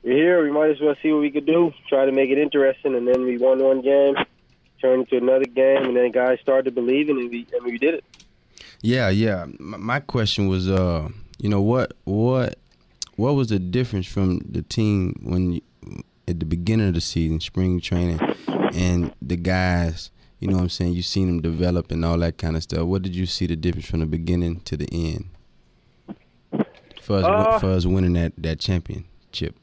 we're 0.03 0.17
here, 0.17 0.43
we 0.43 0.53
might 0.53 0.71
as 0.71 0.81
well 0.81 0.95
see 1.03 1.13
what 1.13 1.21
we 1.21 1.31
could 1.31 1.47
do, 1.47 1.73
try 1.89 2.07
to 2.07 2.13
make 2.13 2.31
it 2.31 2.39
interesting, 2.39 2.95
and 2.95 3.07
then 3.09 3.25
we 3.25 3.39
won 3.39 3.63
one 3.63 3.83
game, 3.83 4.15
turned 4.81 5.03
into 5.03 5.17
another 5.17 5.45
game, 5.47 5.85
and 5.85 5.97
then 5.97 6.13
guys 6.13 6.39
started 6.41 6.75
believing, 6.75 7.19
and 7.19 7.31
we, 7.31 7.47
and 7.53 7.65
we 7.65 7.77
did 7.77 7.95
it. 7.95 8.05
Yeah, 8.83 9.09
yeah. 9.09 9.47
My 9.59 10.01
question 10.01 10.49
was, 10.49 10.69
uh, 10.69 11.09
you 11.39 11.49
know, 11.49 11.61
what 11.61 11.95
what 12.05 12.59
what 13.17 13.33
was 13.35 13.49
the 13.49 13.59
difference 13.59 14.07
from 14.07 14.39
the 14.39 14.63
team 14.63 15.15
when 15.23 15.53
you, 15.53 15.61
at 16.29 16.39
the 16.41 16.47
beginning 16.47 16.89
of 16.89 16.95
the 16.95 17.01
season, 17.01 17.41
spring 17.41 17.81
training, 17.81 18.21
and 18.75 19.13
the 19.23 19.37
guys? 19.37 20.11
You 20.39 20.49
know 20.49 20.57
what 20.57 20.63
I'm 20.65 20.69
saying? 20.69 20.93
You 20.93 21.03
seen 21.03 21.29
them 21.29 21.41
develop 21.41 21.91
and 21.91 22.05
all 22.05 22.19
that 22.19 22.37
kind 22.37 22.57
of 22.57 22.63
stuff. 22.63 22.87
What 22.87 23.03
did 23.03 23.17
you 23.17 23.25
see 23.25 23.47
the 23.47 23.57
difference 23.57 23.87
from 23.87 24.01
the 24.01 24.07
beginning 24.07 24.61
to 24.61 24.77
the 24.77 24.89
end? 24.93 25.31
For 27.01 27.17
us, 27.17 27.25
uh, 27.25 27.59
for 27.59 27.71
us 27.71 27.87
winning 27.87 28.13
that, 28.15 28.33
that 28.37 28.61
championship. 28.61 29.57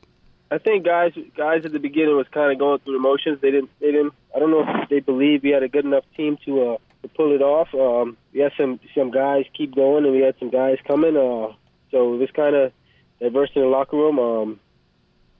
I 0.49 0.59
think 0.59 0.85
guys 0.85 1.13
guys 1.35 1.65
at 1.65 1.71
the 1.71 1.79
beginning 1.79 2.15
was 2.15 2.27
kind 2.31 2.51
of 2.51 2.59
going 2.59 2.79
through 2.79 2.93
the 2.93 2.99
motions. 2.99 3.41
They 3.41 3.51
didn't 3.51 3.71
they 3.79 3.91
didn't. 3.91 4.13
I 4.35 4.39
don't 4.39 4.51
know 4.51 4.63
if 4.67 4.89
they 4.89 4.99
believed 4.99 5.43
we 5.43 5.49
had 5.49 5.63
a 5.63 5.67
good 5.67 5.83
enough 5.83 6.03
team 6.15 6.37
to 6.45 6.73
uh, 6.73 6.77
to 7.03 7.07
pull 7.09 7.35
it 7.35 7.41
off. 7.41 7.67
Um, 7.73 8.17
we 8.33 8.39
had 8.39 8.53
some 8.57 8.79
some 8.95 9.11
guys 9.11 9.45
keep 9.55 9.75
going, 9.75 10.05
and 10.05 10.13
we 10.13 10.21
had 10.21 10.35
some 10.39 10.49
guys 10.49 10.77
coming. 10.87 11.15
Uh, 11.15 11.53
so 11.91 12.15
it 12.15 12.17
was 12.17 12.29
kind 12.35 12.55
of 12.55 12.71
diverse 13.19 13.51
in 13.55 13.61
the 13.61 13.67
locker 13.67 13.95
room. 13.95 14.19
Um, 14.19 14.59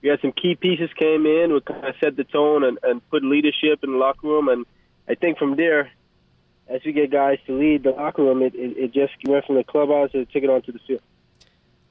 we 0.02 0.10
had 0.10 0.20
some 0.20 0.32
key 0.32 0.54
pieces 0.54 0.90
came 0.98 1.24
in, 1.24 1.52
we 1.54 1.60
kind 1.62 1.86
of 1.86 1.94
set 1.98 2.14
the 2.14 2.24
tone 2.24 2.62
and, 2.62 2.78
and 2.82 3.08
put 3.08 3.24
leadership 3.24 3.82
in 3.82 3.92
the 3.92 3.96
locker 3.96 4.26
room. 4.28 4.48
And 4.48 4.66
I 5.08 5.14
think 5.14 5.38
from 5.38 5.56
there, 5.56 5.90
as 6.68 6.82
we 6.84 6.92
get 6.92 7.10
guys 7.10 7.38
to 7.46 7.58
lead 7.58 7.84
the 7.84 7.90
locker 7.90 8.22
room, 8.22 8.42
it, 8.42 8.54
it, 8.54 8.76
it 8.76 8.92
just 8.92 9.14
went 9.26 9.46
from 9.46 9.56
the 9.56 9.64
clubhouse 9.64 10.10
and 10.12 10.30
took 10.30 10.42
it 10.42 10.50
onto 10.50 10.72
the 10.72 10.78
field. 10.86 11.00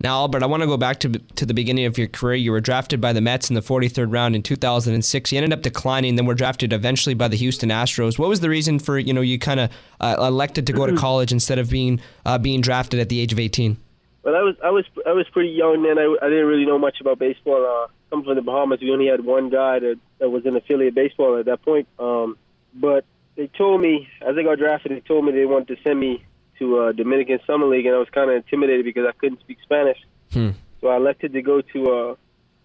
Now, 0.04 0.16
Albert, 0.16 0.44
I 0.44 0.48
want 0.48 0.62
to 0.62 0.68
go 0.68 0.76
back 0.76 1.00
to 1.00 1.10
to 1.10 1.46
the 1.46 1.54
beginning 1.54 1.86
of 1.86 1.98
your 1.98 2.08
career. 2.08 2.36
You 2.36 2.52
were 2.52 2.60
drafted 2.60 3.00
by 3.00 3.14
the 3.14 3.22
Mets 3.22 3.50
in 3.50 3.56
the 3.56 3.62
43rd 3.62 4.12
round 4.12 4.36
in 4.36 4.44
2006. 4.44 5.32
You 5.32 5.38
ended 5.38 5.54
up 5.54 5.62
declining, 5.62 6.18
then 6.18 6.26
were 6.26 6.34
drafted 6.34 6.74
eventually 6.74 7.16
by 7.16 7.30
the 7.30 7.38
Houston 7.38 7.70
Astros. 7.70 8.20
What 8.20 8.28
was 8.28 8.42
the 8.42 8.50
reason 8.50 8.80
for 8.80 9.00
you 9.00 9.14
know 9.14 9.22
you 9.22 9.40
kind 9.40 9.62
of 9.62 9.72
uh, 10.02 10.16
elected 10.20 10.68
to 10.68 10.74
go 10.74 10.86
to 10.86 10.96
college 10.98 11.32
instead 11.32 11.58
of 11.58 11.70
being 11.70 12.02
uh, 12.26 12.38
being 12.38 12.60
drafted 12.60 13.00
at 13.00 13.08
the 13.08 13.22
age 13.22 13.32
of 13.32 13.40
18? 13.40 13.78
Well, 14.24 14.36
I 14.36 14.42
was 14.42 14.56
I 14.62 14.70
was 14.72 14.86
I 15.08 15.14
was 15.14 15.26
pretty 15.30 15.52
young 15.52 15.84
then. 15.84 15.98
I, 15.98 16.16
I 16.22 16.30
didn't 16.30 16.48
really 16.48 16.66
know 16.66 16.78
much 16.78 17.00
about 17.00 17.18
baseball. 17.18 17.66
Uh, 17.66 17.88
coming 18.10 18.26
from 18.26 18.36
the 18.36 18.42
Bahamas, 18.42 18.82
we 18.82 18.92
only 18.92 19.08
had 19.08 19.24
one 19.24 19.50
guy 19.50 19.80
that, 19.80 20.00
that 20.20 20.30
was 20.30 20.46
in 20.46 20.56
affiliate 20.58 20.96
baseball 20.96 21.38
at 21.38 21.46
that 21.46 21.62
point. 21.62 21.88
Um, 21.98 22.38
but 22.74 23.06
they 23.38 23.48
told 23.48 23.80
me 23.80 24.10
as 24.22 24.36
I 24.38 24.44
got 24.44 24.58
drafted, 24.58 24.92
they 24.92 25.00
told 25.00 25.24
me 25.24 25.32
they 25.32 25.46
wanted 25.46 25.76
to 25.76 25.82
send 25.82 25.98
me 25.98 26.26
to 26.64 26.80
uh, 26.80 26.92
Dominican 26.94 27.40
Summer 27.46 27.68
League, 27.68 27.86
and 27.86 27.96
I 27.96 28.00
was 28.00 28.10
kind 28.10 28.30
of 28.30 28.38
intimidated 28.38 28.86
because 28.86 29.06
I 29.08 29.12
couldn't 29.12 29.42
speak 29.42 29.58
Spanish. 29.64 29.98
Hmm. 30.32 30.52
So 30.82 30.88
I 30.88 30.96
elected 30.96 31.34
to 31.34 31.42
go 31.42 31.62
to 31.62 31.92
uh, 31.92 32.16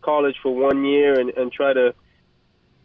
college 0.03 0.37
for 0.43 0.55
one 0.55 0.85
year 0.85 1.19
and, 1.19 1.31
and 1.31 1.53
try 1.53 1.73
to 1.73 1.95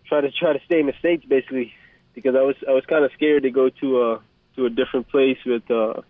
try 0.07 0.21
to 0.21 0.31
try 0.31 0.53
to 0.53 0.59
stay 0.65 0.79
in 0.79 0.87
the 0.87 0.93
states, 0.99 1.25
basically, 1.25 1.73
because 2.13 2.35
I 2.35 2.41
was 2.41 2.55
I 2.67 2.71
was 2.71 2.85
kind 2.85 3.05
of 3.05 3.11
scared 3.13 3.43
to 3.43 3.51
go 3.51 3.69
to 3.69 4.01
a 4.01 4.19
to 4.55 4.65
a 4.65 4.69
different 4.69 5.07
place 5.09 5.37
with 5.45 5.69
uh, 5.71 6.01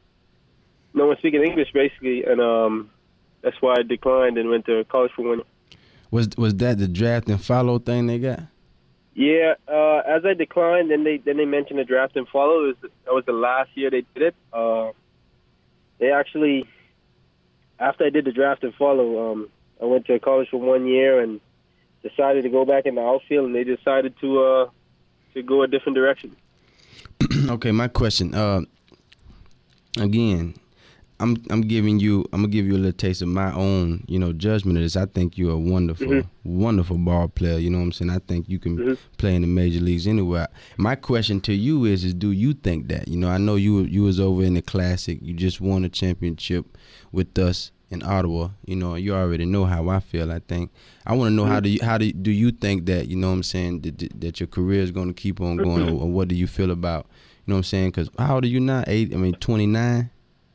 no 0.94 1.08
one 1.08 1.18
speaking 1.18 1.44
English, 1.44 1.72
basically, 1.74 2.24
and 2.24 2.40
um, 2.42 2.90
that's 3.42 3.62
why 3.62 3.76
I 3.80 3.84
declined 3.84 4.38
and 4.38 4.50
went 4.50 4.66
to 4.66 4.84
college 4.86 5.12
for 5.16 5.24
one. 5.24 5.38
year. 5.40 5.48
Was 6.12 6.30
was 6.38 6.56
that 6.56 6.78
the 6.78 6.88
draft 6.88 7.28
and 7.28 7.42
follow 7.42 7.80
thing 7.80 8.08
they 8.08 8.20
got? 8.20 8.42
Yeah, 9.16 9.54
uh, 9.68 10.02
as 10.08 10.26
I 10.26 10.34
declined, 10.34 10.90
then 10.90 11.04
they 11.04 11.18
then 11.18 11.38
they 11.38 11.46
mentioned 11.46 11.80
the 11.80 11.84
draft 11.84 12.16
and 12.16 12.28
follow. 12.28 12.66
It 12.66 12.68
was, 12.68 12.92
that 13.06 13.14
was 13.14 13.26
the 13.26 13.34
last 13.34 13.70
year 13.76 13.90
they 13.92 14.04
did 14.14 14.24
it. 14.30 14.36
Uh, 14.52 14.92
they 16.04 16.12
actually, 16.12 16.68
after 17.80 18.04
I 18.04 18.10
did 18.10 18.26
the 18.26 18.34
draft 18.34 18.64
and 18.64 18.76
follow, 18.76 19.32
um, 19.32 19.50
I 19.82 19.86
went 19.86 20.06
to 20.08 20.20
college 20.20 20.50
for 20.50 20.58
one 20.58 20.86
year 20.86 21.22
and 21.22 21.40
decided 22.02 22.44
to 22.44 22.50
go 22.50 22.66
back 22.66 22.86
in 22.86 22.96
the 22.96 23.02
outfield, 23.02 23.46
and 23.46 23.56
they 23.56 23.64
decided 23.64 24.14
to 24.20 24.44
uh, 24.44 24.70
to 25.34 25.42
go 25.42 25.64
a 25.64 25.68
different 25.68 25.96
direction. 25.96 26.36
okay, 27.50 27.72
my 27.72 27.88
question. 27.88 28.36
Uh, 28.36 28.62
again, 29.98 30.56
I'm 31.24 31.42
I'm 31.50 31.62
giving 31.62 32.00
you 32.02 32.26
I'm 32.34 32.42
gonna 32.42 32.50
give 32.50 32.66
you 32.66 32.74
a 32.74 32.78
little 32.78 32.92
taste 32.92 33.22
of 33.22 33.30
my 33.30 33.54
own 33.54 34.04
you 34.08 34.20
know 34.20 34.34
judgment 34.34 34.78
of 34.78 34.84
this. 34.84 34.98
I 34.98 35.06
think 35.06 35.38
you're 35.38 35.54
a 35.54 35.58
wonderful 35.58 36.08
mm-hmm. 36.08 36.60
wonderful 36.60 36.98
ball 36.98 37.30
player. 37.30 37.58
You 37.58 37.70
know 37.70 37.78
what 37.78 37.86
I'm 37.86 37.92
saying? 37.94 38.12
I 38.12 38.20
think 38.20 38.50
you 38.50 38.60
can 38.60 38.78
mm-hmm. 38.78 38.94
play 39.18 39.34
in 39.36 39.42
the 39.42 39.48
major 39.48 39.80
leagues 39.80 40.06
anywhere. 40.06 40.50
My 40.78 40.96
question 40.96 41.40
to 41.42 41.54
you 41.54 41.86
is 41.86 42.04
is 42.04 42.14
do 42.14 42.32
you 42.32 42.54
think 42.54 42.90
that? 42.90 43.08
You 43.08 43.18
know, 43.18 43.30
I 43.30 43.38
know 43.38 43.56
you 43.56 43.80
you 43.80 44.04
was 44.04 44.20
over 44.20 44.44
in 44.44 44.56
the 44.56 44.62
classic. 44.62 45.20
You 45.22 45.34
just 45.34 45.62
won 45.62 45.86
a 45.86 45.90
championship 45.90 46.78
with 47.14 47.40
us 47.40 47.72
in 47.90 48.04
Ottawa. 48.04 48.50
You 48.66 48.76
know, 48.76 48.96
you 48.96 49.16
already 49.16 49.46
know 49.46 49.64
how 49.64 49.88
I 49.88 50.02
feel. 50.02 50.30
I 50.30 50.40
think 50.40 50.72
I 51.06 51.16
want 51.16 51.30
to 51.30 51.34
know 51.34 51.44
mm-hmm. 51.44 51.52
how 51.54 51.60
do 51.62 51.70
you 51.70 51.80
how 51.82 51.98
do 51.98 52.12
do 52.12 52.32
you 52.32 52.52
think 52.52 52.86
that 52.88 53.08
you 53.08 53.16
know 53.16 53.30
what 53.30 53.36
I'm 53.36 53.44
saying 53.44 53.82
that 53.82 54.20
that 54.20 54.40
your 54.42 54.48
career 54.48 54.82
is 54.82 54.92
going 54.92 55.08
to 55.08 55.14
keep 55.14 55.40
on 55.40 55.56
going, 55.56 55.88
or, 55.88 56.02
or 56.02 56.12
what 56.12 56.28
do 56.28 56.36
you 56.36 56.48
feel 56.48 56.70
about 56.70 57.08
you 57.46 57.52
know 57.52 57.56
what 57.56 57.60
I'm 57.60 57.64
saying? 57.64 57.92
Because 57.92 58.10
how 58.18 58.36
old 58.36 58.46
are 58.46 58.48
you 58.48 58.60
now? 58.60 58.84
Eight. 58.88 59.14
I 59.14 59.18
mean, 59.18 59.34
29. 59.34 60.10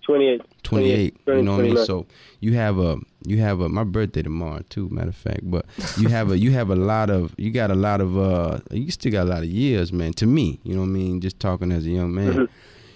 28. 0.09 0.41
28. 0.63 1.17
you 1.27 1.43
know 1.43 1.53
what 1.53 1.61
I 1.61 1.63
mean? 1.65 1.85
So 1.85 2.07
you 2.41 2.55
have 2.55 2.79
a 2.79 2.97
you 3.27 3.43
have 3.43 3.61
a 3.61 3.69
my 3.69 3.85
birthday 3.85 4.23
tomorrow 4.23 4.65
too, 4.71 4.89
matter 4.89 5.11
of 5.11 5.17
fact. 5.17 5.41
But 5.43 5.67
you 5.99 6.09
have 6.17 6.31
a 6.31 6.39
you 6.39 6.51
have 6.53 6.71
a 6.71 6.77
lot 6.77 7.11
of 7.11 7.35
you 7.37 7.51
got 7.51 7.71
a 7.71 7.75
lot 7.75 8.01
of 8.01 8.17
uh 8.17 8.61
you 8.71 8.91
still 8.91 9.13
got 9.13 9.27
a 9.27 9.31
lot 9.31 9.41
of 9.41 9.51
years, 9.51 9.93
man. 9.93 10.15
To 10.15 10.27
me, 10.27 10.61
you 10.63 10.73
know 10.73 10.81
what 10.81 10.87
I 10.87 10.93
mean? 10.93 11.21
Just 11.21 11.39
talking 11.41 11.71
as 11.71 11.85
a 11.85 11.91
young 11.91 12.15
man. 12.15 12.33
Mm-hmm. 12.33 12.45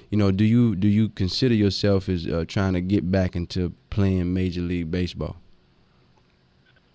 You 0.08 0.18
know, 0.18 0.30
do 0.30 0.44
you 0.44 0.74
do 0.74 0.88
you 0.88 1.10
consider 1.10 1.52
yourself 1.54 2.08
as 2.08 2.26
uh, 2.26 2.46
trying 2.48 2.72
to 2.72 2.80
get 2.80 3.10
back 3.10 3.36
into 3.36 3.74
playing 3.90 4.32
major 4.32 4.62
league 4.62 4.90
baseball? 4.90 5.36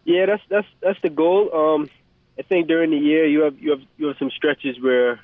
Yeah, 0.03 0.25
that's 0.25 0.43
that's 0.49 0.67
that's 0.81 1.01
the 1.03 1.11
goal. 1.11 1.53
Um, 1.53 1.91
I 2.39 2.41
think 2.41 2.67
during 2.67 2.89
the 2.89 2.97
year 2.97 3.27
you 3.27 3.41
have 3.41 3.59
you 3.59 3.69
have 3.69 3.81
you 3.99 4.07
have 4.07 4.17
some 4.17 4.31
stretches 4.31 4.81
where 4.81 5.19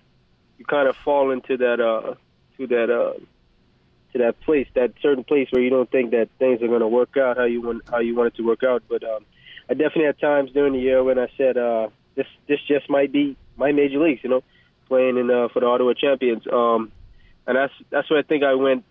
you 0.60 0.66
kind 0.66 0.88
of 0.88 0.96
fall 0.98 1.32
into 1.32 1.58
that 1.58 1.80
uh 1.80 2.14
to 2.58 2.68
that 2.68 2.92
uh 2.92 3.14
to 4.14 4.20
that 4.20 4.40
place, 4.42 4.68
that 4.76 4.94
certain 5.02 5.24
place 5.24 5.48
where 5.52 5.62
you 5.62 5.70
don't 5.70 5.90
think 5.90 6.12
that 6.12 6.30
things 6.40 6.62
are 6.62 6.68
going 6.68 6.82
to 6.82 6.88
work 6.88 7.18
out 7.18 7.38
how 7.38 7.46
you 7.46 7.62
want 7.62 7.84
how 7.90 8.00
you 8.00 8.16
want 8.16 8.28
it 8.28 8.38
to 8.38 8.44
work 8.44 8.64
out. 8.64 8.84
But 8.88 9.04
um, 9.04 9.26
I 9.70 9.74
definitely 9.74 10.06
had 10.06 10.20
times 10.20 10.52
during 10.52 10.74
the 10.74 10.80
year 10.80 11.04
when 11.04 11.20
I 11.20 11.28
said 11.38 11.58
uh, 11.58 11.90
this 12.16 12.28
this 12.48 12.60
just 12.68 12.90
might 12.90 13.12
be 13.12 13.36
my 13.58 13.72
major 13.72 14.00
leagues. 14.00 14.22
You 14.24 14.30
know, 14.30 14.44
playing 14.88 15.18
in 15.18 15.30
uh, 15.30 15.48
for 15.52 15.60
the 15.60 15.66
Ottawa 15.66 15.94
Champions. 15.94 16.44
Um, 16.52 16.92
and 17.48 17.58
that's 17.58 17.74
that's 17.90 18.10
where 18.10 18.20
I 18.20 18.24
think 18.24 18.44
I 18.44 18.56
went. 18.56 18.84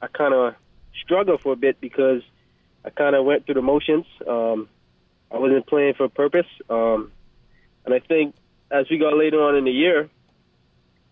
I 0.00 0.08
kind 0.08 0.34
of 0.34 0.54
struggled 1.04 1.40
for 1.40 1.52
a 1.52 1.56
bit 1.56 1.80
because 1.80 2.22
I 2.84 2.90
kind 2.90 3.14
of 3.14 3.24
went 3.24 3.46
through 3.46 3.54
the 3.54 3.62
motions. 3.62 4.06
Um, 4.26 4.68
I 5.30 5.38
wasn't 5.38 5.66
playing 5.66 5.94
for 5.94 6.04
a 6.04 6.08
purpose. 6.08 6.46
Um, 6.68 7.12
and 7.84 7.94
I 7.94 8.00
think 8.00 8.34
as 8.70 8.86
we 8.90 8.98
got 8.98 9.16
later 9.16 9.42
on 9.42 9.56
in 9.56 9.64
the 9.64 9.70
year, 9.70 10.10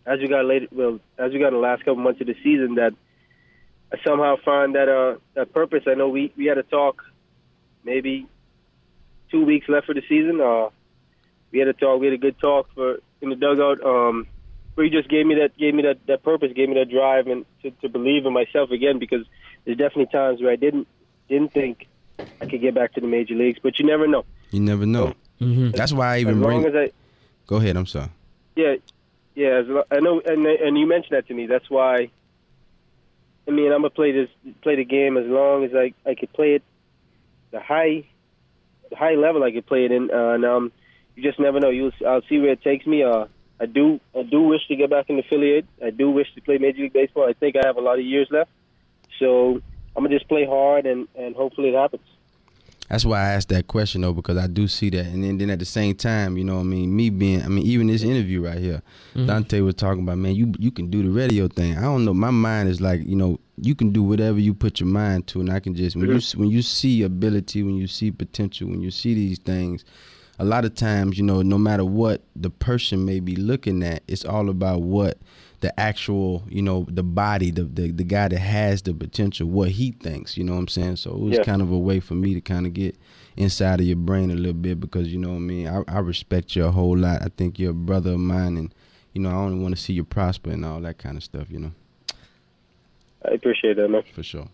as 0.07 0.19
we 0.21 0.29
got 0.29 0.45
later, 0.45 0.67
well, 0.73 1.00
as 1.19 1.33
we 1.33 1.38
got 1.38 1.49
in 1.49 1.55
the 1.55 1.61
last 1.61 1.81
couple 1.81 2.02
months 2.02 2.21
of 2.21 2.26
the 2.26 2.37
season, 2.43 2.76
that 2.76 2.95
I 3.92 3.99
somehow 4.04 4.37
find 4.44 4.75
that 4.75 4.88
uh, 4.88 5.18
that 5.35 5.52
purpose. 5.52 5.85
I 5.87 5.94
know 5.94 6.09
we 6.09 6.32
we 6.37 6.47
had 6.47 6.59
a 6.59 6.62
talk, 6.62 7.02
maybe 7.85 8.26
two 9.30 9.44
weeks 9.44 9.68
left 9.68 9.87
for 9.87 9.94
the 9.94 10.02
season. 10.09 10.40
Uh, 10.40 10.70
we 11.50 11.59
had 11.59 11.68
a 11.68 11.73
talk. 11.73 12.00
We 12.00 12.06
had 12.06 12.14
a 12.14 12.18
good 12.18 12.38
talk 12.38 12.68
for 12.75 12.99
in 13.20 13.30
the 13.30 13.37
dugout. 13.37 13.85
Um, 13.85 14.26
where 14.75 14.85
he 14.85 14.90
just 14.90 15.09
gave 15.09 15.26
me 15.26 15.35
that 15.37 15.56
gave 15.56 15.75
me 15.75 15.82
that, 15.82 15.99
that 16.06 16.23
purpose, 16.23 16.52
gave 16.54 16.68
me 16.68 16.75
that 16.76 16.90
drive, 16.90 17.26
and 17.26 17.44
to, 17.62 17.70
to 17.82 17.88
believe 17.88 18.25
in 18.26 18.32
myself 18.32 18.70
again. 18.70 18.99
Because 18.99 19.26
there's 19.64 19.76
definitely 19.76 20.06
times 20.06 20.40
where 20.40 20.52
I 20.52 20.56
didn't 20.56 20.87
didn't 21.28 21.52
think 21.52 21.88
I 22.18 22.47
could 22.47 22.61
get 22.61 22.75
back 22.75 22.94
to 22.94 23.00
the 23.00 23.06
major 23.06 23.35
leagues, 23.35 23.59
but 23.62 23.78
you 23.78 23.87
never 23.87 24.06
know. 24.06 24.25
You 24.50 24.61
never 24.61 24.87
know. 24.87 25.14
Mm-hmm. 25.40 25.70
That's 25.73 25.92
why 25.92 26.16
I 26.16 26.18
even 26.20 26.35
As 26.35 26.38
even 26.38 26.50
long 26.50 26.66
as 26.66 26.75
I 26.75 26.92
Go 27.47 27.56
ahead. 27.56 27.76
I'm 27.76 27.87
sorry. 27.87 28.11
Yeah, 28.54 28.76
yeah. 29.35 29.59
As 29.59 29.66
lo- 29.66 29.85
I 29.90 30.00
know, 30.00 30.20
and 30.25 30.47
and 30.47 30.78
you 30.78 30.87
mentioned 30.87 31.16
that 31.16 31.26
to 31.28 31.35
me. 31.35 31.47
That's 31.47 31.68
why. 31.68 32.11
I 33.50 33.52
mean, 33.52 33.73
I'm 33.73 33.80
gonna 33.83 33.90
play 33.90 34.12
this, 34.12 34.28
play 34.62 34.76
the 34.76 34.85
game 34.85 35.16
as 35.16 35.26
long 35.26 35.64
as 35.64 35.73
I 35.75 35.92
I 36.09 36.14
could 36.14 36.33
play 36.33 36.54
it, 36.54 36.62
the 37.50 37.59
high, 37.59 38.07
the 38.90 38.97
high 38.97 39.14
level 39.14 39.42
I 39.42 39.50
could 39.50 39.66
play 39.66 39.85
it 39.87 39.90
in. 39.90 40.09
Uh, 40.09 40.35
and 40.35 40.45
um, 40.45 40.73
you 41.16 41.23
just 41.25 41.40
never 41.40 41.59
know. 41.59 41.71
You, 41.71 41.90
I'll 42.07 42.23
see 42.28 42.38
where 42.38 42.52
it 42.52 42.62
takes 42.62 42.87
me. 42.87 43.02
Uh, 43.02 43.26
I 43.61 43.66
do, 43.66 43.99
I 44.16 44.23
do 44.23 44.42
wish 44.42 44.66
to 44.69 44.76
get 44.76 44.88
back 44.88 45.07
in 45.09 45.16
the 45.16 45.23
affiliate. 45.23 45.66
I 45.85 45.90
do 45.90 46.12
wish 46.12 46.33
to 46.37 46.40
play 46.40 46.59
Major 46.59 46.83
League 46.83 46.92
Baseball. 46.92 47.28
I 47.28 47.33
think 47.33 47.57
I 47.57 47.66
have 47.66 47.76
a 47.76 47.80
lot 47.80 47.99
of 47.99 48.04
years 48.04 48.28
left, 48.30 48.50
so 49.19 49.61
I'm 49.97 50.04
gonna 50.04 50.16
just 50.16 50.28
play 50.28 50.47
hard 50.47 50.87
and 50.87 51.09
and 51.16 51.35
hopefully 51.35 51.71
it 51.71 51.75
happens. 51.75 52.07
That's 52.90 53.04
why 53.04 53.20
I 53.20 53.28
asked 53.35 53.50
that 53.50 53.68
question 53.68 54.00
though, 54.00 54.12
because 54.12 54.37
I 54.37 54.49
do 54.49 54.66
see 54.66 54.90
that, 54.90 55.06
and 55.06 55.23
then, 55.23 55.38
then 55.38 55.49
at 55.49 55.61
the 55.61 55.64
same 55.64 55.94
time, 55.94 56.37
you 56.37 56.42
know, 56.42 56.56
what 56.56 56.62
I 56.62 56.64
mean, 56.64 56.94
me 56.94 57.09
being, 57.09 57.40
I 57.40 57.47
mean, 57.47 57.64
even 57.64 57.87
this 57.87 58.02
interview 58.02 58.44
right 58.44 58.59
here, 58.59 58.82
mm-hmm. 59.14 59.26
Dante 59.26 59.61
was 59.61 59.76
talking 59.76 60.02
about, 60.02 60.18
man, 60.18 60.35
you 60.35 60.52
you 60.59 60.73
can 60.73 60.90
do 60.90 61.04
the 61.04 61.09
radio 61.09 61.47
thing. 61.47 61.78
I 61.78 61.82
don't 61.82 62.04
know, 62.04 62.12
my 62.12 62.32
mind 62.32 62.68
is 62.68 62.80
like, 62.80 63.06
you 63.06 63.14
know, 63.14 63.38
you 63.56 63.76
can 63.76 63.92
do 63.92 64.02
whatever 64.02 64.40
you 64.40 64.54
put 64.54 64.80
your 64.80 64.88
mind 64.88 65.28
to, 65.28 65.40
and 65.40 65.52
I 65.52 65.61
can 65.61 65.76
just 65.76 65.94
when 65.94 66.11
you 66.11 66.20
when 66.35 66.50
you 66.50 66.62
see 66.62 67.04
ability, 67.04 67.62
when 67.62 67.76
you 67.76 67.87
see 67.87 68.11
potential, 68.11 68.68
when 68.68 68.80
you 68.80 68.90
see 68.90 69.14
these 69.14 69.38
things, 69.38 69.85
a 70.40 70.44
lot 70.44 70.64
of 70.64 70.75
times, 70.75 71.16
you 71.16 71.23
know, 71.23 71.42
no 71.42 71.59
matter 71.59 71.85
what 71.85 72.23
the 72.35 72.50
person 72.50 73.04
may 73.04 73.20
be 73.20 73.37
looking 73.37 73.85
at, 73.85 74.02
it's 74.09 74.25
all 74.25 74.49
about 74.49 74.82
what 74.82 75.16
the 75.61 75.79
actual, 75.79 76.43
you 76.49 76.62
know, 76.62 76.87
the 76.88 77.02
body, 77.02 77.50
the 77.50 77.64
the, 77.64 77.90
the 77.90 78.05
guy 78.05 78.29
that 78.29 78.38
has 78.38 78.83
the 78.83 78.95
potential, 78.95 79.47
what 79.49 79.71
he 79.71 79.93
thinks, 79.93 80.37
you 80.37 80.45
know 80.45 80.52
what 80.55 80.61
I'm 80.61 80.69
saying? 80.69 80.97
So 80.97 81.11
it 81.12 81.19
was 81.19 81.37
Yeah. 81.37 81.45
kind 81.45 81.61
of 81.62 81.71
a 81.71 81.79
way 81.79 82.00
for 82.00 82.14
me 82.14 82.35
to 82.35 82.40
kind 82.40 82.67
of 82.67 82.73
get 82.75 82.97
inside 83.37 83.81
of 83.81 83.87
your 83.87 83.97
brain 83.97 84.31
a 84.31 84.35
little 84.35 84.52
bit 84.55 84.81
because 84.81 85.09
you 85.12 85.19
know 85.19 85.31
what 85.31 85.37
I 85.37 85.40
mean. 85.40 85.69
I, 85.69 85.83
I 85.88 85.99
respect 86.00 86.57
you 86.57 86.64
a 86.64 86.71
whole 86.71 86.97
lot. 86.97 87.23
I 87.23 87.29
think 87.37 87.59
you're 87.59 87.73
a 87.73 87.75
brother 87.75 88.12
of 88.12 88.21
mine, 88.21 88.57
and 88.57 88.75
you 89.12 89.21
know 89.21 89.29
I 89.31 89.35
only 89.35 89.59
want 89.62 89.76
to 89.76 89.81
see 89.81 89.93
you 89.93 90.05
prosper 90.05 90.50
and 90.50 90.64
all 90.64 90.81
that 90.81 90.99
kind 90.99 91.17
of 91.17 91.23
stuff. 91.25 91.50
You 91.50 91.59
know, 91.61 91.73
I 93.25 93.33
appreciate 93.35 93.76
that, 93.76 93.88
man. 93.88 94.02
for 94.14 94.23
sure. 94.23 94.49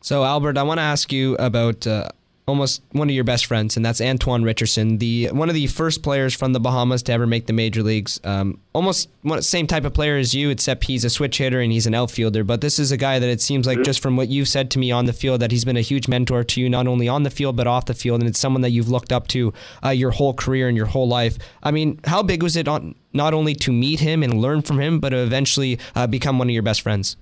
So, 0.00 0.24
Albert, 0.24 0.56
I 0.58 0.62
want 0.62 0.78
to 0.78 0.82
ask 0.82 1.12
you 1.12 1.34
about 1.36 1.86
uh, 1.86 2.08
almost 2.48 2.82
one 2.92 3.08
of 3.08 3.14
your 3.14 3.24
best 3.24 3.46
friends, 3.46 3.76
and 3.76 3.84
that's 3.84 4.00
Antoine 4.00 4.42
Richardson, 4.42 4.98
the 4.98 5.26
one 5.26 5.48
of 5.50 5.54
the 5.54 5.66
first 5.66 6.02
players 6.02 6.34
from 6.34 6.54
the 6.54 6.58
Bahamas 6.60 7.02
to 7.04 7.12
ever 7.12 7.26
make 7.26 7.46
the 7.46 7.52
major 7.52 7.82
leagues. 7.82 8.18
Um, 8.24 8.58
almost 8.72 9.10
one, 9.22 9.42
same 9.42 9.66
type 9.66 9.84
of 9.84 9.92
player 9.92 10.16
as 10.16 10.34
you, 10.34 10.48
except 10.48 10.84
he's 10.84 11.04
a 11.04 11.10
switch 11.10 11.36
hitter 11.38 11.60
and 11.60 11.70
he's 11.70 11.86
an 11.86 11.94
outfielder. 11.94 12.44
But 12.44 12.62
this 12.62 12.78
is 12.78 12.90
a 12.90 12.96
guy 12.96 13.18
that 13.18 13.28
it 13.28 13.42
seems 13.42 13.66
like, 13.66 13.82
just 13.82 14.00
from 14.00 14.16
what 14.16 14.28
you've 14.28 14.48
said 14.48 14.70
to 14.72 14.78
me 14.78 14.90
on 14.90 15.04
the 15.04 15.12
field, 15.12 15.40
that 15.40 15.50
he's 15.50 15.66
been 15.66 15.76
a 15.76 15.82
huge 15.82 16.08
mentor 16.08 16.42
to 16.42 16.60
you, 16.60 16.70
not 16.70 16.86
only 16.86 17.06
on 17.06 17.22
the 17.22 17.30
field 17.30 17.54
but 17.54 17.66
off 17.66 17.84
the 17.84 17.94
field, 17.94 18.20
and 18.20 18.28
it's 18.28 18.40
someone 18.40 18.62
that 18.62 18.70
you've 18.70 18.88
looked 18.88 19.12
up 19.12 19.28
to 19.28 19.52
uh, 19.84 19.90
your 19.90 20.10
whole 20.10 20.32
career 20.32 20.68
and 20.68 20.76
your 20.76 20.86
whole 20.86 21.06
life. 21.06 21.38
I 21.62 21.70
mean, 21.70 22.00
how 22.04 22.22
big 22.22 22.42
was 22.42 22.56
it 22.56 22.66
on 22.66 22.94
not 23.12 23.34
only 23.34 23.54
to 23.56 23.72
meet 23.72 24.00
him 24.00 24.22
and 24.22 24.40
learn 24.40 24.62
from 24.62 24.80
him, 24.80 25.00
but 25.00 25.12
eventually 25.12 25.78
uh, 25.94 26.06
become 26.06 26.38
one 26.38 26.48
of 26.48 26.52
your 26.52 26.62
best 26.62 26.80
friends? 26.80 27.16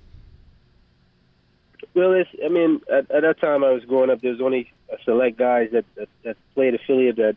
Well, 1.95 2.13
I 2.45 2.49
mean, 2.49 2.79
at, 2.93 3.09
at 3.11 3.23
that 3.23 3.41
time 3.41 3.63
I 3.63 3.71
was 3.71 3.83
growing 3.83 4.11
up, 4.11 4.21
there 4.21 4.31
was 4.31 4.39
only 4.39 4.71
select 5.05 5.37
guys 5.37 5.69
that, 5.71 5.85
that, 5.95 6.09
that 6.23 6.37
played 6.53 6.75
affiliate 6.75 7.17
that 7.17 7.35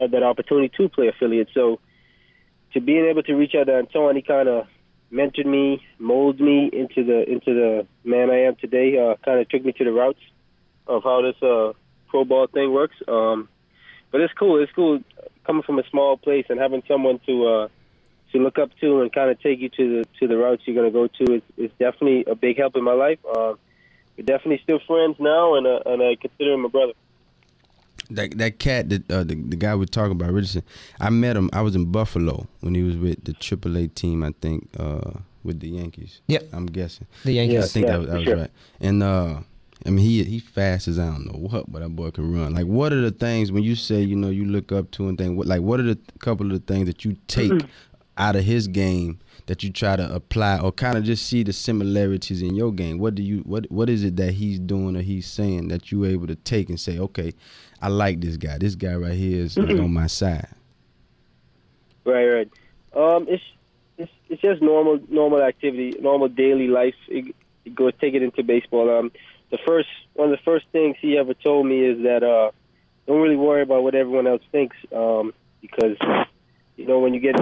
had 0.00 0.10
that 0.12 0.22
opportunity 0.22 0.72
to 0.76 0.88
play 0.88 1.08
affiliate. 1.08 1.48
So 1.54 1.80
to 2.72 2.80
being 2.80 3.06
able 3.06 3.22
to 3.24 3.34
reach 3.34 3.54
out 3.54 3.64
to 3.64 3.76
Antoine, 3.76 4.16
he 4.16 4.22
kind 4.22 4.48
of 4.48 4.66
mentored 5.12 5.46
me, 5.46 5.82
molded 5.98 6.40
me 6.40 6.70
into 6.72 7.04
the 7.04 7.28
into 7.28 7.54
the 7.54 7.86
man 8.04 8.30
I 8.30 8.42
am 8.42 8.56
today. 8.56 8.98
Uh, 8.98 9.16
kind 9.24 9.40
of 9.40 9.48
took 9.48 9.64
me 9.64 9.72
to 9.72 9.84
the 9.84 9.92
routes 9.92 10.20
of 10.86 11.02
how 11.02 11.22
this 11.22 11.42
uh, 11.42 11.72
pro 12.08 12.24
ball 12.24 12.46
thing 12.46 12.72
works. 12.72 12.96
Um, 13.06 13.48
but 14.10 14.20
it's 14.20 14.32
cool. 14.34 14.62
It's 14.62 14.72
cool 14.72 15.00
coming 15.46 15.62
from 15.62 15.78
a 15.78 15.88
small 15.90 16.16
place 16.16 16.46
and 16.48 16.58
having 16.58 16.82
someone 16.86 17.20
to 17.26 17.46
uh, 17.46 17.68
to 18.32 18.38
look 18.38 18.58
up 18.58 18.70
to 18.80 19.00
and 19.00 19.12
kind 19.12 19.30
of 19.30 19.40
take 19.40 19.60
you 19.60 19.68
to 19.70 19.98
the 19.98 20.08
to 20.20 20.28
the 20.28 20.36
routes 20.36 20.62
you're 20.66 20.76
going 20.76 20.92
to 20.92 20.92
go 20.92 21.06
to. 21.06 21.36
Is, 21.36 21.42
is 21.56 21.70
definitely 21.78 22.24
a 22.30 22.34
big 22.34 22.58
help 22.58 22.76
in 22.76 22.84
my 22.84 22.92
life. 22.92 23.18
Um, 23.36 23.58
we're 24.18 24.24
definitely 24.24 24.60
still 24.62 24.80
friends 24.86 25.16
now, 25.20 25.54
and 25.54 25.66
uh, 25.66 25.80
and 25.86 26.02
I 26.02 26.16
consider 26.16 26.52
him 26.52 26.64
a 26.64 26.68
brother. 26.68 26.92
That 28.10 28.36
that 28.38 28.58
cat, 28.58 28.88
that 28.90 29.10
uh, 29.10 29.24
the 29.24 29.36
the 29.36 29.56
guy 29.56 29.74
we're 29.74 29.84
talking 29.86 30.12
about, 30.12 30.32
Richardson. 30.32 30.64
I 31.00 31.10
met 31.10 31.36
him. 31.36 31.48
I 31.52 31.62
was 31.62 31.74
in 31.76 31.92
Buffalo 31.92 32.48
when 32.60 32.74
he 32.74 32.82
was 32.82 32.96
with 32.96 33.24
the 33.24 33.32
AAA 33.32 33.94
team. 33.94 34.24
I 34.24 34.34
think 34.40 34.68
uh, 34.78 35.12
with 35.44 35.60
the 35.60 35.68
Yankees. 35.68 36.20
Yep. 36.26 36.48
I'm 36.52 36.66
guessing. 36.66 37.06
The 37.24 37.32
Yankees. 37.32 37.64
I 37.64 37.68
think 37.68 37.86
yeah, 37.86 37.92
that 37.92 37.98
was, 37.98 38.08
that 38.08 38.14
was 38.16 38.24
sure. 38.24 38.36
right. 38.36 38.50
And 38.80 39.02
uh, 39.02 39.40
I 39.86 39.90
mean, 39.90 40.04
he 40.04 40.24
he 40.24 40.38
fast 40.40 40.88
as 40.88 40.98
I 40.98 41.06
don't 41.06 41.26
know 41.26 41.38
what, 41.38 41.70
but 41.70 41.80
that 41.80 41.90
boy 41.90 42.10
can 42.10 42.32
run. 42.34 42.54
Like, 42.54 42.66
what 42.66 42.92
are 42.92 43.00
the 43.00 43.12
things 43.12 43.52
when 43.52 43.62
you 43.62 43.76
say 43.76 44.00
you 44.00 44.16
know 44.16 44.30
you 44.30 44.44
look 44.44 44.72
up 44.72 44.90
to 44.92 45.08
and 45.08 45.16
think 45.16 45.36
what 45.36 45.46
like 45.46 45.60
what 45.60 45.78
are 45.78 45.84
the 45.84 45.98
couple 46.18 46.46
of 46.46 46.52
the 46.52 46.72
things 46.72 46.86
that 46.86 47.04
you 47.04 47.16
take 47.28 47.52
out 48.18 48.36
of 48.36 48.44
his 48.44 48.68
game 48.68 49.18
that 49.46 49.62
you 49.62 49.70
try 49.70 49.96
to 49.96 50.14
apply 50.14 50.58
or 50.58 50.70
kind 50.70 50.98
of 50.98 51.04
just 51.04 51.26
see 51.26 51.42
the 51.42 51.52
similarities 51.52 52.42
in 52.42 52.54
your 52.54 52.72
game? 52.72 52.98
What 52.98 53.14
do 53.14 53.22
you 53.22 53.38
what 53.40 53.70
what 53.70 53.88
is 53.88 54.04
it 54.04 54.16
that 54.16 54.32
he's 54.34 54.58
doing 54.58 54.96
or 54.96 55.02
he's 55.02 55.26
saying 55.26 55.68
that 55.68 55.90
you 55.90 56.04
able 56.04 56.26
to 56.26 56.36
take 56.36 56.68
and 56.68 56.78
say, 56.78 56.98
okay, 56.98 57.32
I 57.80 57.88
like 57.88 58.20
this 58.20 58.36
guy. 58.36 58.58
This 58.58 58.74
guy 58.74 58.94
right 58.94 59.14
here 59.14 59.42
is, 59.42 59.56
is 59.56 59.80
on 59.80 59.92
my 59.94 60.08
side. 60.08 60.48
Right, 62.04 62.26
right. 62.26 62.50
Um, 62.94 63.26
it's 63.28 63.42
it's 63.96 64.12
it's 64.28 64.42
just 64.42 64.60
normal 64.62 65.00
normal 65.08 65.42
activity, 65.42 65.94
normal 66.00 66.28
daily 66.28 66.68
life. 66.68 66.94
It, 67.08 67.34
it 67.64 67.74
goes 67.74 67.92
take 68.00 68.14
it 68.14 68.22
into 68.22 68.42
baseball. 68.42 68.98
Um, 68.98 69.12
the 69.50 69.58
first 69.66 69.88
one 70.14 70.32
of 70.32 70.38
the 70.38 70.42
first 70.44 70.66
things 70.72 70.96
he 71.00 71.16
ever 71.16 71.34
told 71.34 71.66
me 71.66 71.80
is 71.80 72.02
that 72.02 72.22
uh, 72.22 72.50
don't 73.06 73.20
really 73.20 73.36
worry 73.36 73.62
about 73.62 73.82
what 73.82 73.94
everyone 73.94 74.26
else 74.26 74.42
thinks, 74.52 74.76
um, 74.94 75.32
because 75.60 75.96
you 76.76 76.86
know 76.86 76.98
when 76.98 77.14
you 77.14 77.20
get 77.20 77.36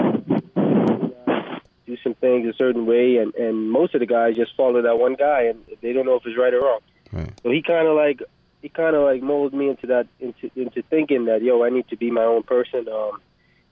do 1.87 1.97
some 2.03 2.15
things 2.15 2.49
a 2.49 2.57
certain 2.57 2.87
way, 2.87 3.17
and 3.19 3.35
and 3.35 3.71
most 3.71 3.95
of 3.95 4.01
the 4.01 4.07
guys 4.07 4.37
just 4.37 4.55
follow 4.57 4.83
that 4.83 4.99
one 4.99 5.15
guy, 5.15 5.43
and 5.43 5.65
they 5.81 5.93
don't 5.93 6.07
know 6.07 6.17
if 6.17 6.27
it's 6.27 6.39
right 6.39 6.53
or 6.53 6.61
wrong. 6.61 6.81
Right. 7.13 7.33
So 7.43 7.51
he 7.51 7.63
kind 7.63 7.87
of 7.87 7.97
like 7.97 8.23
he 8.63 8.69
kind 8.69 8.97
of 8.97 9.03
like 9.03 9.23
molded 9.23 9.59
me 9.59 9.69
into 9.69 9.87
that 9.89 10.09
into 10.21 10.51
into 10.57 10.83
thinking 10.83 11.27
that 11.27 11.43
yo, 11.43 11.63
I 11.65 11.71
need 11.71 11.89
to 11.89 11.97
be 11.97 12.11
my 12.11 12.25
own 12.25 12.43
person. 12.43 12.89
Um, 12.89 13.21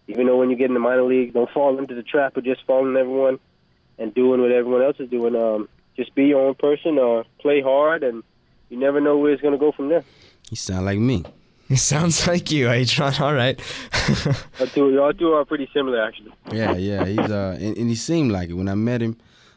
even 0.06 0.26
though 0.26 0.38
when 0.38 0.50
you 0.50 0.56
get 0.56 0.68
in 0.68 0.74
the 0.74 0.80
minor 0.80 1.02
league, 1.02 1.32
don't 1.32 1.50
fall 1.50 1.78
into 1.78 1.94
the 1.94 2.02
trap 2.02 2.36
of 2.36 2.44
just 2.44 2.64
following 2.66 2.96
everyone 2.96 3.38
and 3.98 4.14
doing 4.14 4.40
what 4.40 4.52
everyone 4.52 4.82
else 4.82 4.96
is 4.98 5.08
doing. 5.08 5.34
Um, 5.34 5.68
just 5.96 6.14
be 6.14 6.26
your 6.26 6.46
own 6.46 6.54
person. 6.54 6.98
Uh, 6.98 7.24
play 7.40 7.62
hard, 7.62 8.02
and 8.02 8.22
you 8.68 8.78
never 8.78 9.00
know 9.00 9.16
where 9.18 9.32
it's 9.32 9.42
going 9.42 9.54
to 9.54 9.58
go 9.58 9.72
from 9.72 9.88
there. 9.88 10.04
You 10.50 10.56
sound 10.56 10.86
like 10.86 10.98
me. 10.98 11.24
It 11.68 11.76
sounds 11.78 12.26
like 12.28 12.50
you, 12.50 12.66
Adron. 12.66 13.20
All 13.20 13.34
right. 13.34 13.58
I 13.92 14.64
do. 14.66 14.66
two, 14.66 14.90
y'all 14.92 15.12
two 15.12 15.32
are 15.32 15.44
pretty 15.44 15.68
similar, 15.72 16.02
actually. 16.02 16.32
Yeah, 16.52 16.72
yeah. 16.74 17.04
He's 17.06 17.18
uh, 17.18 17.56
and, 17.60 17.76
and 17.76 17.88
he 17.88 17.94
seemed 17.94 18.32
like 18.32 18.50
it 18.50 18.54
when 18.54 18.68
I 18.68 18.74
met 18.74 19.00
him. 19.02 19.16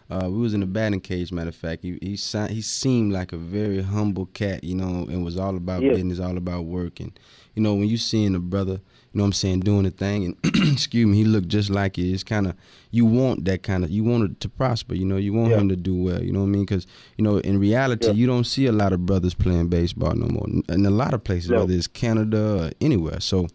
Uh, 0.10 0.30
we 0.32 0.38
was 0.40 0.54
in 0.54 0.62
the 0.62 0.66
batting 0.66 1.02
cage. 1.02 1.34
Matter 1.34 1.50
of 1.50 1.56
fact, 1.56 1.84
he 1.84 1.98
he 2.02 2.16
si- 2.16 2.48
he 2.54 2.62
seemed 2.62 3.12
like 3.12 3.34
a 3.34 3.38
very 3.38 3.82
humble 3.82 4.28
cat, 4.28 4.64
you 4.64 4.74
know, 4.74 5.06
and 5.10 5.26
was 5.26 5.38
all 5.38 5.58
about 5.58 5.82
Yeah. 5.84 5.90
business, 5.92 6.20
all 6.22 6.38
about 6.38 6.64
working. 6.64 7.12
you 7.56 7.62
know 7.64 7.74
when 7.74 7.90
you 7.90 7.98
seeing 7.98 8.34
a 8.36 8.40
brother, 8.40 8.74
you 8.74 8.80
know 9.18 9.24
what 9.24 9.28
I'm 9.28 9.34
saying, 9.34 9.60
doing 9.62 9.84
the 9.84 9.92
thing, 9.92 10.26
and 10.26 10.56
excuse 10.74 11.06
me, 11.08 11.18
he 11.18 11.24
looked 11.24 11.48
just 11.50 11.70
like 11.70 11.98
you. 11.98 12.14
It's 12.14 12.24
kind 12.24 12.48
of 12.48 12.56
you 12.92 13.06
want 13.06 13.46
that 13.46 13.64
kind 13.64 13.84
of 13.84 13.90
you 13.90 14.04
want 14.04 14.24
it 14.32 14.40
to 14.42 14.50
prosper, 14.50 14.96
you 14.96 15.06
know, 15.06 15.18
you 15.18 15.34
want 15.34 15.52
Yeah. 15.52 15.60
him 15.60 15.70
to 15.70 15.76
do 15.76 15.96
well, 15.96 16.24
you 16.24 16.32
know 16.32 16.40
what 16.42 16.46
I 16.46 16.50
mean? 16.50 16.66
Because 16.66 16.88
you 17.18 17.24
know 17.24 17.38
in 17.40 17.60
reality, 17.60 18.08
Yeah. 18.08 18.14
you 18.14 18.28
don't 18.28 18.46
see 18.46 18.66
a 18.66 18.72
lot 18.72 18.94
of 18.94 19.06
brothers 19.06 19.34
playing 19.34 19.68
baseball 19.68 20.14
no 20.16 20.28
more, 20.28 20.48
in 20.70 20.86
a 20.86 20.90
lot 20.90 21.14
of 21.14 21.24
places, 21.24 21.50
No. 21.52 21.60
whether 21.62 21.74
it's 21.74 21.88
Canada 21.88 22.66
or 22.66 22.72
anywhere. 22.82 23.20
So 23.20 23.48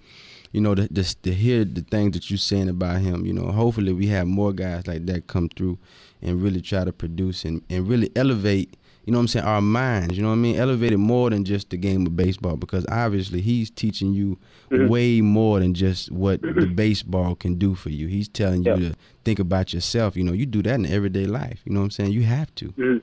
you 0.52 0.61
know, 0.61 0.75
to, 0.75 0.87
just 0.92 1.23
to 1.23 1.33
hear 1.33 1.64
the 1.64 1.81
things 1.81 2.12
that 2.12 2.31
you're 2.31 2.37
saying 2.37 2.69
about 2.69 3.00
him, 3.00 3.25
you 3.25 3.33
know, 3.33 3.50
hopefully 3.52 3.95
we 3.95 4.09
have 4.09 4.26
more 4.26 4.52
guys 4.52 4.87
like 4.87 5.07
that 5.07 5.26
come 5.26 5.49
through 5.49 5.78
and 6.21 6.42
really 6.42 6.61
try 6.61 6.85
to 6.85 6.92
produce 6.92 7.47
and, 7.47 7.62
and 7.71 7.88
really 7.88 8.11
elevate 8.16 8.76
you 9.04 9.11
know 9.12 9.19
what 9.19 9.23
I'm 9.23 9.28
saying, 9.28 9.45
our 9.47 9.61
minds, 9.61 10.16
you 10.16 10.23
know 10.23 10.28
what 10.28 10.35
I 10.35 10.38
mean, 10.38 10.57
elevated 10.61 10.97
more 11.00 11.28
than 11.28 11.45
just 11.45 11.71
the 11.71 11.76
game 11.76 12.07
of 12.07 12.14
baseball 12.14 12.54
because 12.57 12.87
obviously 12.88 13.40
he's 13.40 13.69
teaching 13.69 14.12
you 14.14 14.38
Mhm. 14.73 14.88
way 14.88 15.21
more 15.21 15.61
than 15.61 15.75
just 15.75 16.11
what 16.11 16.41
the 16.41 16.67
baseball 16.67 17.35
can 17.35 17.55
do 17.57 17.75
for 17.75 17.91
you. 17.91 18.07
He's 18.09 18.29
telling 18.29 18.62
you 18.64 18.71
Yeah. 18.73 18.88
to 18.91 18.95
think 19.25 19.38
about 19.38 19.75
yourself. 19.75 20.17
You 20.17 20.25
know, 20.25 20.33
you 20.33 20.47
do 20.47 20.62
that 20.62 20.75
in 20.76 20.87
everyday 20.87 21.26
life. 21.26 21.61
You 21.64 21.73
know 21.73 21.81
what 21.81 21.85
I'm 21.85 21.91
saying? 21.91 22.12
You 22.12 22.23
have 22.23 22.55
to. 22.57 22.69
Mhm. 22.73 23.02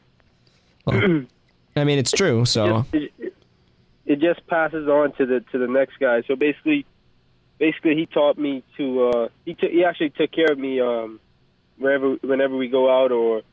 Well, 0.85 1.25
I 1.75 1.83
mean, 1.83 1.99
it's 1.99 2.11
true. 2.11 2.45
So 2.45 2.85
It, 2.91 3.11
it, 3.19 3.33
it 4.05 4.19
just 4.19 4.45
passes 4.47 4.87
on 4.87 5.11
to 5.13 5.25
the 5.25 5.41
to 5.51 5.57
the 5.59 5.67
next 5.67 5.99
guy. 5.99 6.23
So 6.27 6.35
basically, 6.35 6.85
basically 7.59 7.95
he 7.95 8.05
taught 8.07 8.37
me 8.37 8.63
to. 8.77 9.09
Uh, 9.09 9.27
he 9.45 9.53
took 9.53 9.69
he 9.71 9.83
actually 9.85 10.09
took 10.09 10.31
care 10.31 10.51
of 10.51 10.57
me 10.57 10.79
um, 10.81 11.19
wherever 11.77 12.15
whenever 12.21 12.57
we 12.57 12.67
go 12.67 12.89
out 12.89 13.11
or 13.11 13.43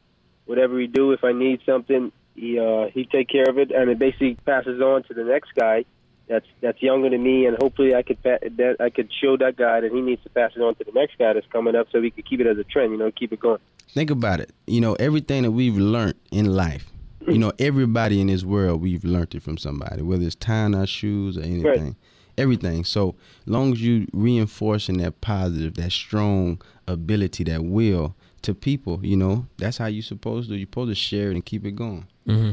whatever 0.47 0.75
we 0.75 0.87
do. 0.87 1.13
If 1.13 1.23
I 1.23 1.33
need 1.33 1.61
something, 1.67 2.11
he 2.35 2.59
uh, 2.59 2.87
he 2.95 3.05
take 3.05 3.29
care 3.29 3.45
of 3.49 3.59
it, 3.59 3.71
and 3.73 3.91
it 3.91 3.99
basically 3.99 4.37
passes 4.47 4.81
on 4.81 5.03
to 5.05 5.15
the 5.15 5.25
next 5.25 5.55
guy. 5.55 5.85
That's 6.29 6.47
that's 6.61 6.83
younger 6.83 7.09
than 7.09 7.23
me, 7.23 7.47
and 7.47 7.57
hopefully 7.61 7.95
I 7.95 8.03
could 8.03 8.21
pa- 8.23 8.39
that 8.57 8.77
I 8.81 8.91
could 8.91 9.11
show 9.13 9.37
that 9.37 9.57
guy 9.57 9.81
that 9.81 9.93
he 9.93 10.01
needs 10.01 10.23
to 10.25 10.31
pass 10.31 10.53
it 10.57 10.61
on 10.61 10.75
to 10.77 10.85
the 10.85 10.93
next 10.93 11.19
guy 11.19 11.33
that's 11.33 11.47
coming 11.53 11.77
up, 11.77 11.87
so 11.93 12.01
we 12.01 12.11
could 12.11 12.27
keep 12.29 12.41
it 12.41 12.47
as 12.47 12.59
a 12.59 12.65
trend. 12.65 12.93
You 12.93 12.99
know, 12.99 13.11
keep 13.13 13.33
it 13.33 13.39
going. 13.39 13.61
Think 13.89 14.11
about 14.11 14.41
it. 14.41 14.51
You 14.67 14.81
know, 14.81 14.95
everything 14.95 15.45
that 15.45 15.53
we've 15.53 15.77
learned 15.77 16.17
in 16.33 16.47
life, 16.57 16.91
you 17.29 17.39
know, 17.39 17.53
everybody 17.59 18.21
in 18.21 18.27
this 18.27 18.45
world, 18.45 18.83
we've 18.83 19.05
learned 19.05 19.35
it 19.37 19.43
from 19.43 19.57
somebody, 19.57 20.03
whether 20.03 20.25
it's 20.25 20.35
tying 20.35 20.75
our 20.75 20.87
shoes 20.87 21.39
or 21.39 21.43
anything. 21.43 21.97
Everything. 22.37 22.85
So 22.85 23.15
long 23.47 23.73
as 23.73 23.81
you 23.81 24.07
reinforcing 24.13 24.99
that 24.99 25.21
positive, 25.23 25.75
that 25.75 25.91
strong 25.93 26.61
ability, 26.87 27.45
that 27.45 27.65
will 27.65 28.15
to 28.43 28.55
people, 28.55 29.01
you 29.03 29.17
know, 29.17 29.47
that's 29.57 29.79
how 29.79 29.87
you 29.87 30.03
supposed 30.03 30.51
to. 30.51 30.57
You're 30.57 30.67
supposed 30.67 30.91
to 30.91 30.95
share 30.95 31.31
it 31.31 31.35
and 31.35 31.45
keep 31.45 31.65
it 31.65 31.77
going. 31.77 32.07
Mm-hmm. 32.27 32.51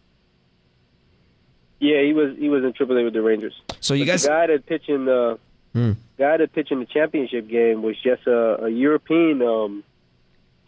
Yeah, 1.79 2.01
he 2.01 2.13
was. 2.13 2.35
He 2.37 2.49
was 2.49 2.63
in 2.63 2.73
AAA 2.73 3.05
with 3.05 3.13
the 3.13 3.21
Rangers. 3.21 3.53
So 3.79 3.93
you 3.93 4.03
But 4.05 4.11
guys, 4.11 4.23
the 4.23 4.29
guy 4.29 4.47
that 4.47 4.65
pitched 4.65 4.89
in 4.89 5.05
the 5.05 5.39
Hmm. 5.73 5.91
guy 6.17 6.35
that 6.37 6.51
pitched 6.51 6.71
in 6.71 6.79
the 6.79 6.85
championship 6.87 7.47
game 7.47 7.83
was 7.83 7.95
just 8.01 8.25
a, 8.25 8.65
a 8.65 8.69
European, 8.69 9.41
um, 9.43 9.83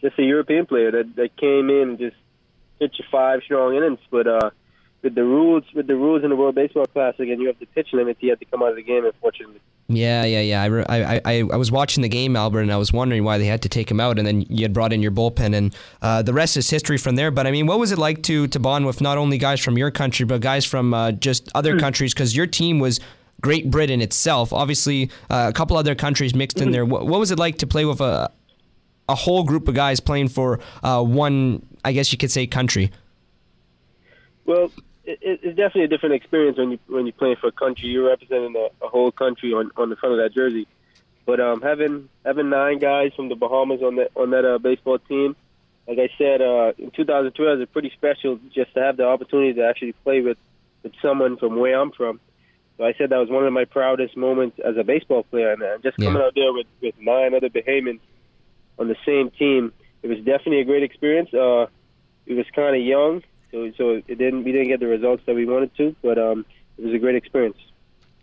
just 0.00 0.16
a 0.18 0.22
European 0.22 0.64
player 0.64 0.92
that 0.92 1.16
that 1.16 1.36
came 1.36 1.68
in 1.70 1.90
and 1.90 1.98
just 1.98 2.16
pitched 2.78 3.02
five 3.10 3.42
strong 3.42 3.74
innings. 3.74 3.98
But 4.10 4.26
uh, 4.28 4.50
with 5.02 5.14
the 5.14 5.24
rules, 5.24 5.64
with 5.74 5.86
the 5.88 5.96
rules 5.96 6.22
in 6.22 6.30
the 6.30 6.36
World 6.36 6.54
Baseball 6.54 6.86
Classic, 6.86 7.28
and 7.28 7.40
you 7.40 7.48
have 7.48 7.58
the 7.58 7.66
pitch 7.66 7.88
limit, 7.92 8.16
he 8.20 8.28
had 8.28 8.38
to 8.38 8.44
come 8.44 8.62
out 8.62 8.70
of 8.70 8.76
the 8.76 8.82
game. 8.82 9.04
Unfortunately, 9.04 9.60
yeah, 9.88 10.24
yeah, 10.24 10.40
yeah. 10.40 10.62
I, 10.62 10.66
re- 10.66 10.84
I, 10.88 11.20
I, 11.24 11.38
I 11.52 11.56
was 11.56 11.72
watching 11.72 12.02
the 12.02 12.08
game, 12.08 12.36
Albert, 12.36 12.60
and 12.60 12.72
I 12.72 12.76
was 12.76 12.92
wondering 12.92 13.24
why 13.24 13.38
they 13.38 13.46
had 13.46 13.62
to 13.62 13.68
take 13.68 13.90
him 13.90 14.00
out, 14.00 14.18
and 14.18 14.26
then 14.26 14.42
you 14.42 14.62
had 14.62 14.72
brought 14.72 14.92
in 14.92 15.02
your 15.02 15.10
bullpen, 15.10 15.54
and 15.54 15.76
uh, 16.02 16.22
the 16.22 16.32
rest 16.32 16.56
is 16.56 16.70
history 16.70 16.98
from 16.98 17.16
there. 17.16 17.30
But 17.30 17.46
I 17.46 17.50
mean, 17.50 17.66
what 17.66 17.78
was 17.78 17.90
it 17.90 17.98
like 17.98 18.22
to 18.24 18.46
to 18.46 18.60
bond 18.60 18.86
with 18.86 19.00
not 19.00 19.18
only 19.18 19.38
guys 19.38 19.60
from 19.60 19.76
your 19.76 19.90
country, 19.90 20.24
but 20.24 20.40
guys 20.40 20.64
from 20.64 20.94
uh, 20.94 21.12
just 21.12 21.50
other 21.54 21.78
countries? 21.78 22.14
Because 22.14 22.36
your 22.36 22.46
team 22.46 22.78
was 22.78 23.00
Great 23.40 23.70
Britain 23.70 24.00
itself. 24.00 24.52
Obviously, 24.52 25.10
uh, 25.28 25.46
a 25.48 25.52
couple 25.52 25.76
other 25.76 25.96
countries 25.96 26.32
mixed 26.34 26.60
in 26.60 26.70
there. 26.70 26.84
What, 26.84 27.06
what 27.06 27.18
was 27.18 27.32
it 27.32 27.38
like 27.40 27.58
to 27.58 27.66
play 27.66 27.84
with 27.84 28.00
a 28.00 28.30
a 29.08 29.16
whole 29.16 29.42
group 29.42 29.66
of 29.66 29.74
guys 29.74 29.98
playing 29.98 30.28
for 30.28 30.60
uh, 30.84 31.02
one? 31.02 31.66
I 31.84 31.92
guess 31.92 32.12
you 32.12 32.18
could 32.18 32.30
say 32.30 32.46
country. 32.46 32.92
well, 34.46 34.70
it, 35.04 35.18
it- 35.22 35.40
it's 35.42 35.56
definitely 35.56 35.84
a 35.84 35.88
different 35.88 36.14
experience 36.14 36.58
when 36.58 36.70
you 36.72 36.78
when 36.86 37.06
you're 37.06 37.12
playing 37.12 37.36
for 37.40 37.48
a 37.48 37.52
country. 37.52 37.88
You're 37.88 38.08
representing 38.08 38.54
a, 38.56 38.84
a 38.84 38.88
whole 38.88 39.12
country 39.12 39.52
on 39.52 39.70
on 39.76 39.90
the 39.90 39.96
front 39.96 40.14
of 40.14 40.18
that 40.24 40.34
jersey. 40.34 40.66
But 41.26 41.40
um, 41.40 41.60
having 41.62 42.08
having 42.24 42.50
nine 42.50 42.78
guys 42.78 43.12
from 43.14 43.28
the 43.28 43.36
Bahamas 43.36 43.80
on 43.82 43.96
that 43.96 44.10
on 44.16 44.30
that 44.30 44.44
uh, 44.44 44.58
baseball 44.58 44.98
team, 44.98 45.36
like 45.86 45.98
I 45.98 46.08
said, 46.18 46.40
uh, 46.42 46.72
in 46.78 46.90
2002, 46.90 47.42
it 47.46 47.58
was 47.58 47.68
pretty 47.72 47.90
special 47.96 48.38
just 48.54 48.74
to 48.74 48.80
have 48.80 48.96
the 48.96 49.06
opportunity 49.06 49.52
to 49.54 49.66
actually 49.66 49.92
play 50.04 50.20
with 50.20 50.38
with 50.82 50.92
someone 51.00 51.36
from 51.36 51.56
where 51.58 51.78
I'm 51.80 51.92
from. 51.92 52.20
So 52.78 52.84
I 52.84 52.94
said 52.98 53.10
that 53.10 53.18
was 53.18 53.28
one 53.28 53.46
of 53.46 53.52
my 53.52 53.66
proudest 53.66 54.16
moments 54.16 54.58
as 54.64 54.76
a 54.76 54.82
baseball 54.82 55.22
player, 55.24 55.52
and 55.52 55.62
uh, 55.62 55.78
just 55.82 55.96
Yeah. 55.98 56.06
coming 56.06 56.22
out 56.22 56.34
there 56.34 56.52
with 56.52 56.66
with 56.80 56.94
nine 57.00 57.34
other 57.34 57.48
Bahamians 57.50 58.00
on 58.78 58.88
the 58.88 58.96
same 59.06 59.30
team, 59.30 59.72
it 60.02 60.08
was 60.08 60.18
definitely 60.18 60.60
a 60.60 60.64
great 60.64 60.82
experience. 60.82 61.32
Uh, 61.32 61.66
it 62.26 62.34
was 62.34 62.46
kind 62.54 62.74
of 62.74 62.82
young, 62.82 63.22
so 63.52 63.70
so 63.76 64.02
it 64.08 64.18
didn't 64.18 64.44
we 64.44 64.52
didn't 64.52 64.68
get 64.68 64.80
the 64.80 64.86
results 64.86 65.22
that 65.26 65.34
we 65.34 65.46
wanted 65.46 65.76
to, 65.76 65.94
but 66.02 66.18
um, 66.18 66.44
it 66.78 66.84
was 66.84 66.94
a 66.94 66.98
great 66.98 67.14
experience. 67.14 67.58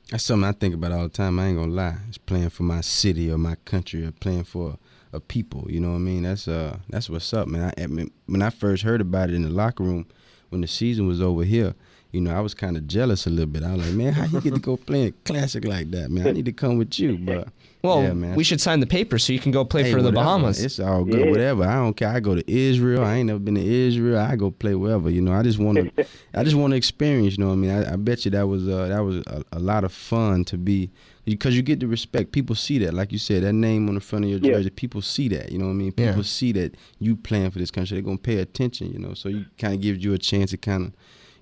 That's 0.09 0.23
something 0.23 0.47
I 0.47 0.53
think 0.53 0.73
about 0.73 0.91
all 0.91 1.03
the 1.03 1.09
time. 1.09 1.39
I 1.39 1.47
ain't 1.47 1.57
gonna 1.57 1.71
lie. 1.71 1.97
It's 2.07 2.17
playing 2.17 2.49
for 2.49 2.63
my 2.63 2.81
city 2.81 3.31
or 3.31 3.37
my 3.37 3.55
country 3.65 4.03
or 4.05 4.11
playing 4.11 4.45
for 4.45 4.77
a 5.13 5.19
people. 5.19 5.65
You 5.69 5.79
know 5.79 5.89
what 5.89 5.95
I 5.95 5.99
mean? 5.99 6.23
That's 6.23 6.47
uh 6.47 6.77
that's 6.89 7.09
what's 7.09 7.31
up, 7.33 7.47
man. 7.47 7.71
I, 7.77 7.83
I 7.83 7.87
mean, 7.87 8.11
when 8.25 8.41
I 8.41 8.49
first 8.49 8.83
heard 8.83 9.01
about 9.01 9.29
it 9.29 9.35
in 9.35 9.43
the 9.43 9.49
locker 9.49 9.83
room 9.83 10.07
when 10.49 10.61
the 10.61 10.67
season 10.67 11.07
was 11.07 11.21
over 11.21 11.43
here, 11.43 11.75
you 12.11 12.21
know, 12.21 12.35
I 12.35 12.39
was 12.39 12.55
kind 12.55 12.75
of 12.75 12.87
jealous 12.87 13.27
a 13.27 13.29
little 13.29 13.45
bit. 13.45 13.63
I 13.63 13.75
was 13.75 13.85
like, 13.85 13.95
man, 13.95 14.13
how 14.13 14.25
you 14.25 14.41
get 14.41 14.55
to 14.55 14.59
go 14.59 14.77
play 14.77 15.07
a 15.07 15.11
classic 15.11 15.65
like 15.65 15.91
that, 15.91 16.09
man? 16.09 16.27
I 16.27 16.31
need 16.31 16.45
to 16.45 16.51
come 16.51 16.77
with 16.77 16.97
you, 16.99 17.17
but 17.21 17.49
Well, 17.81 18.03
yeah, 18.03 18.13
man. 18.13 18.35
we 18.35 18.43
should 18.43 18.59
sign 18.59 18.81
the 18.81 18.85
paper 18.87 19.17
so 19.17 19.31
you 19.31 19.39
can 19.39 19.53
go 19.53 19.63
play 19.63 19.83
Hey, 19.83 19.93
for 19.93 20.01
the. 20.01 20.11
Bahamas. 20.11 20.61
It's 20.61 20.79
all 20.81 21.05
good, 21.05 21.21
Yeah. 21.25 21.29
whatever. 21.31 21.63
I 21.63 21.75
don't 21.75 21.95
care. 21.95 22.09
I 22.09 22.19
go 22.19 22.35
to 22.35 22.43
Israel. 22.51 23.05
I 23.05 23.15
ain't 23.15 23.27
never 23.27 23.39
been 23.39 23.55
to 23.55 23.63
Israel. 23.65 24.19
I 24.19 24.35
go 24.35 24.51
play 24.51 24.75
wherever. 24.75 25.09
You 25.09 25.21
know, 25.21 25.31
I 25.31 25.43
just 25.43 25.59
want 25.59 25.77
to. 25.95 26.05
I 26.33 26.43
just 26.43 26.57
want 26.57 26.71
to 26.71 26.77
experience. 26.77 27.37
You 27.37 27.43
know 27.45 27.47
what 27.49 27.53
I 27.53 27.57
mean? 27.57 27.71
I, 27.71 27.93
I 27.93 27.95
bet 27.95 28.25
you 28.25 28.31
that 28.31 28.47
was 28.47 28.67
uh, 28.67 28.87
that 28.89 28.99
was 28.99 29.17
a, 29.27 29.43
a 29.53 29.59
lot 29.59 29.85
of 29.85 29.93
fun 29.93 30.43
to 30.45 30.57
be 30.57 30.91
because 31.23 31.55
you 31.55 31.61
get 31.61 31.79
the 31.79 31.87
respect. 31.87 32.33
People 32.33 32.55
see 32.55 32.79
that, 32.79 32.93
like 32.93 33.13
you 33.13 33.17
said, 33.19 33.43
that 33.43 33.53
name 33.53 33.87
on 33.87 33.95
the 33.95 34.01
front 34.01 34.25
of 34.25 34.31
your 34.31 34.39
Yeah. 34.39 34.53
jersey. 34.57 34.71
People 34.71 35.01
see 35.01 35.29
that. 35.29 35.49
You 35.51 35.59
know 35.59 35.65
what 35.65 35.71
I 35.71 35.75
mean? 35.75 35.93
Yeah. 35.95 36.07
People 36.09 36.23
see 36.25 36.51
that 36.53 36.75
you 36.99 37.15
playing 37.15 37.51
for 37.51 37.59
this 37.59 37.71
country. 37.71 37.95
They're 37.95 38.03
gonna 38.03 38.17
pay 38.17 38.39
attention. 38.39 38.91
You 38.91 38.99
know, 38.99 39.13
so 39.13 39.29
you 39.29 39.45
kind 39.57 39.73
of 39.73 39.79
gives 39.79 40.03
you 40.03 40.13
a 40.13 40.17
chance 40.17 40.51
to 40.51 40.57
kind 40.57 40.87
of, 40.87 40.93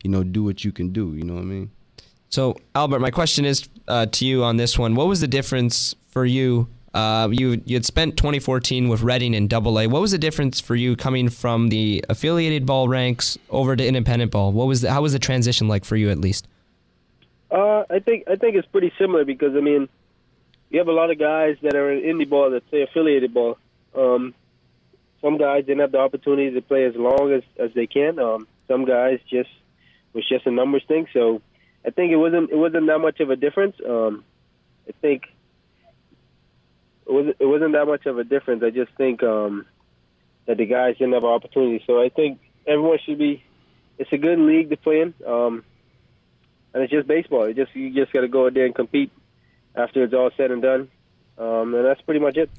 you 0.04 0.12
know, 0.12 0.23
do 0.23 0.43
what 0.43 0.63
you 0.63 0.71
can 0.71 0.89
do. 0.93 1.15
You 1.15 1.23
know 1.23 1.34
what 1.34 1.41
I 1.41 1.45
mean? 1.45 1.71
So, 2.30 2.58
Albert, 2.76 3.00
my 3.00 3.10
question 3.10 3.45
is 3.45 3.69
uh, 3.88 4.06
to 4.06 4.26
you 4.26 4.43
on 4.43 4.58
this 4.58 4.78
one: 4.78 4.93
What 4.95 5.08
was 5.08 5.21
the 5.21 5.28
difference 5.30 5.95
for 6.08 6.26
you 6.26 6.67
Uh, 6.93 7.30
you 7.32 7.62
you 7.65 7.76
had 7.76 7.86
spent 7.86 8.17
2014 8.17 8.88
with 8.88 9.04
Reading 9.04 9.36
in 9.36 9.48
Double 9.48 9.78
A. 9.80 9.86
What 9.86 10.02
was 10.02 10.12
the 10.12 10.17
difference 10.17 10.60
for 10.60 10.76
you 10.76 10.96
coming 10.96 11.30
from 11.30 11.70
the 11.70 12.04
affiliated 12.10 12.65
ball 12.65 12.88
ranks 12.88 13.38
over 13.52 13.76
to 13.76 13.86
independent 13.86 14.32
ball? 14.32 14.52
What 14.52 14.65
was 14.67 14.82
the, 14.82 14.91
how 14.91 15.04
was 15.04 15.13
the 15.13 15.20
transition 15.20 15.67
like 15.67 15.86
for 15.86 15.96
you 15.96 16.10
at 16.10 16.17
least? 16.17 16.48
Uh, 17.52 17.84
I 17.89 18.00
think 18.00 18.24
I 18.28 18.36
think 18.36 18.56
it's 18.56 18.67
pretty 18.70 18.91
similar 18.98 19.26
because 19.26 19.56
I 19.56 19.60
mean, 19.60 19.88
you 20.72 20.80
have 20.80 20.88
a 20.88 20.93
lot 20.93 21.12
of 21.12 21.20
guys 21.20 21.58
that 21.62 21.76
are 21.76 21.91
in 21.91 22.02
indie 22.02 22.28
ball 22.28 22.50
that 22.50 22.67
play 22.70 22.82
affiliated 22.82 23.32
ball. 23.32 23.58
Um, 23.93 24.34
some 25.22 25.38
guys 25.38 25.65
didn't 25.65 25.82
have 25.82 25.91
the 25.91 26.00
opportunity 26.00 26.52
to 26.52 26.62
play 26.62 26.86
as 26.86 26.96
long 26.96 27.32
as 27.32 27.43
as 27.60 27.72
they 27.76 27.86
can. 27.86 28.17
Um, 28.17 28.48
some 28.67 28.86
guys 28.86 29.20
just 29.30 29.50
was 30.13 30.28
just 30.28 30.48
a 30.48 30.52
numbers 30.52 30.84
thing. 30.88 31.08
So 31.13 31.41
I 31.86 31.91
think 31.91 32.12
it 32.12 32.17
wasn't 32.17 32.50
it 32.50 32.58
wasn't 32.58 32.88
that 32.88 33.00
much 33.00 33.20
of 33.20 33.30
a 33.30 33.36
difference. 33.36 33.76
Um, 33.88 34.24
I 34.88 34.93
think 35.02 35.24
it 37.08 37.13
wasn't 37.13 37.36
it 37.39 37.46
wasn't 37.46 37.74
that 37.74 37.86
much 37.86 38.06
of 38.06 38.17
a 38.17 38.24
difference. 38.24 38.63
I 38.63 38.70
just 38.70 38.91
think 38.98 39.24
um, 39.24 39.65
that 40.46 40.58
the 40.58 40.65
guys 40.65 40.98
didn't 40.98 41.13
have 41.13 41.24
an 41.24 41.30
opportunity. 41.30 41.84
So 41.88 42.02
I 42.02 42.10
think 42.10 42.39
everyone 42.65 43.00
should 43.06 43.17
be. 43.17 43.43
It's 43.98 44.12
a 44.12 44.17
good 44.17 44.38
league 44.38 44.70
to 44.70 44.78
play 44.78 45.02
in, 45.02 45.13
um, 45.26 45.63
and 46.74 46.84
it's 46.84 46.91
just 46.91 47.08
baseball. 47.08 47.43
It 47.46 47.56
just 47.56 47.76
you 47.76 47.93
just 47.93 48.13
got 48.13 48.22
to 48.22 48.28
go 48.28 48.46
out 48.46 48.54
there 48.54 48.65
and 48.65 48.76
compete 48.76 49.12
after 49.76 50.04
it's 50.04 50.13
all 50.13 50.30
said 50.38 50.52
and 50.52 50.62
done, 50.62 50.89
um, 51.38 51.74
and 51.74 51.86
that's 51.86 52.02
pretty 52.02 52.20
much 52.20 52.38
it. 52.38 52.50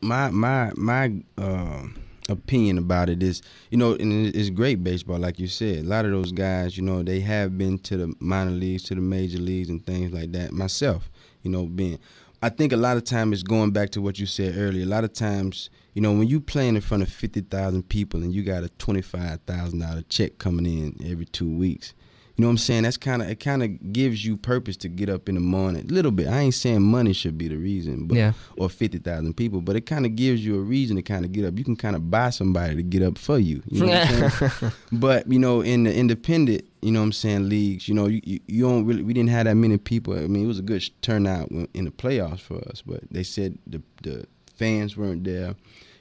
My 0.00 0.30
my 0.30 0.70
my 0.76 1.12
uh, 1.36 1.82
opinion 2.28 2.78
about 2.78 3.10
it 3.10 3.22
is, 3.22 3.42
you 3.70 3.76
know, 3.76 3.94
and 3.94 4.34
it's 4.34 4.48
great 4.48 4.82
baseball, 4.84 5.18
like 5.18 5.38
you 5.38 5.46
said. 5.48 5.84
A 5.84 5.88
lot 5.88 6.04
of 6.04 6.12
those 6.12 6.32
guys, 6.32 6.76
you 6.76 6.84
know, 6.84 7.02
they 7.02 7.20
have 7.20 7.58
been 7.58 7.78
to 7.80 7.96
the 7.96 8.14
minor 8.20 8.52
leagues, 8.52 8.84
to 8.84 8.94
the 8.94 9.00
major 9.00 9.38
leagues, 9.38 9.68
and 9.68 9.84
things 9.84 10.12
like 10.12 10.32
that. 10.32 10.52
Myself, 10.52 11.10
you 11.42 11.50
know, 11.50 11.66
being 11.66 11.98
I 12.40 12.50
think 12.50 12.72
a 12.72 12.76
lot 12.76 12.96
of 12.96 13.02
time 13.02 13.32
is 13.32 13.42
going 13.42 13.72
back 13.72 13.90
to 13.90 14.00
what 14.00 14.20
you 14.20 14.26
said 14.26 14.56
earlier. 14.56 14.84
A 14.84 14.86
lot 14.88 15.02
of 15.02 15.12
times, 15.12 15.70
you 15.94 16.00
know, 16.00 16.12
when 16.12 16.28
you 16.28 16.40
playing 16.40 16.76
in 16.76 16.80
front 16.80 17.02
of 17.02 17.08
fifty 17.08 17.40
thousand 17.40 17.88
people 17.88 18.22
and 18.22 18.32
you 18.32 18.44
got 18.44 18.62
a 18.62 18.68
twenty 18.70 19.02
five 19.02 19.40
thousand 19.46 19.80
dollar 19.80 20.02
check 20.08 20.38
coming 20.38 20.66
in 20.66 20.96
every 21.10 21.24
two 21.24 21.50
weeks, 21.50 21.94
you 22.38 22.42
know 22.42 22.48
what 22.48 22.52
I'm 22.52 22.58
saying? 22.58 22.84
That's 22.84 22.96
kind 22.96 23.20
of 23.20 23.28
it. 23.28 23.40
Kind 23.40 23.64
of 23.64 23.92
gives 23.92 24.24
you 24.24 24.36
purpose 24.36 24.76
to 24.78 24.88
get 24.88 25.08
up 25.10 25.28
in 25.28 25.34
the 25.34 25.40
morning. 25.40 25.84
A 25.90 25.92
little 25.92 26.12
bit. 26.12 26.28
I 26.28 26.38
ain't 26.38 26.54
saying 26.54 26.82
money 26.82 27.12
should 27.12 27.36
be 27.36 27.48
the 27.48 27.56
reason, 27.56 28.06
but 28.06 28.16
Yeah. 28.16 28.32
or 28.56 28.68
fifty 28.70 28.98
thousand 28.98 29.34
people, 29.36 29.60
but 29.60 29.74
it 29.74 29.82
kind 29.86 30.06
of 30.06 30.14
gives 30.14 30.44
you 30.46 30.54
a 30.56 30.60
reason 30.60 30.94
to 30.96 31.02
kind 31.02 31.24
of 31.24 31.32
get 31.32 31.44
up. 31.44 31.58
You 31.58 31.64
can 31.64 31.74
kind 31.74 31.96
of 31.96 32.10
buy 32.12 32.30
somebody 32.30 32.76
to 32.76 32.82
get 32.84 33.02
up 33.02 33.18
for 33.18 33.40
you. 33.40 33.60
You 33.68 33.86
know 33.86 33.92
what 33.92 34.10
I'm 34.10 34.30
saying? 34.50 34.72
But 34.92 35.30
you 35.30 35.40
know, 35.40 35.60
in 35.62 35.82
the 35.82 35.92
independent, 35.94 36.64
you 36.80 36.92
know 36.92 37.00
what 37.00 37.06
I'm 37.06 37.12
saying, 37.12 37.48
leagues, 37.48 37.88
you 37.88 37.94
know, 37.94 38.06
you, 38.06 38.20
you, 38.22 38.38
you 38.46 38.62
don't 38.62 38.86
really, 38.86 39.02
we 39.02 39.12
didn't 39.12 39.30
have 39.30 39.46
that 39.46 39.56
many 39.56 39.76
people. 39.76 40.14
I 40.16 40.28
mean, 40.28 40.44
it 40.44 40.46
was 40.46 40.60
a 40.60 40.62
good 40.62 40.88
turnout 41.02 41.50
in 41.50 41.84
the 41.86 41.90
playoffs 41.90 42.38
for 42.40 42.58
us, 42.68 42.82
but 42.86 43.00
they 43.10 43.24
said 43.24 43.58
the 43.66 43.82
the 44.04 44.26
fans 44.56 44.96
weren't 44.96 45.24
there. 45.24 45.56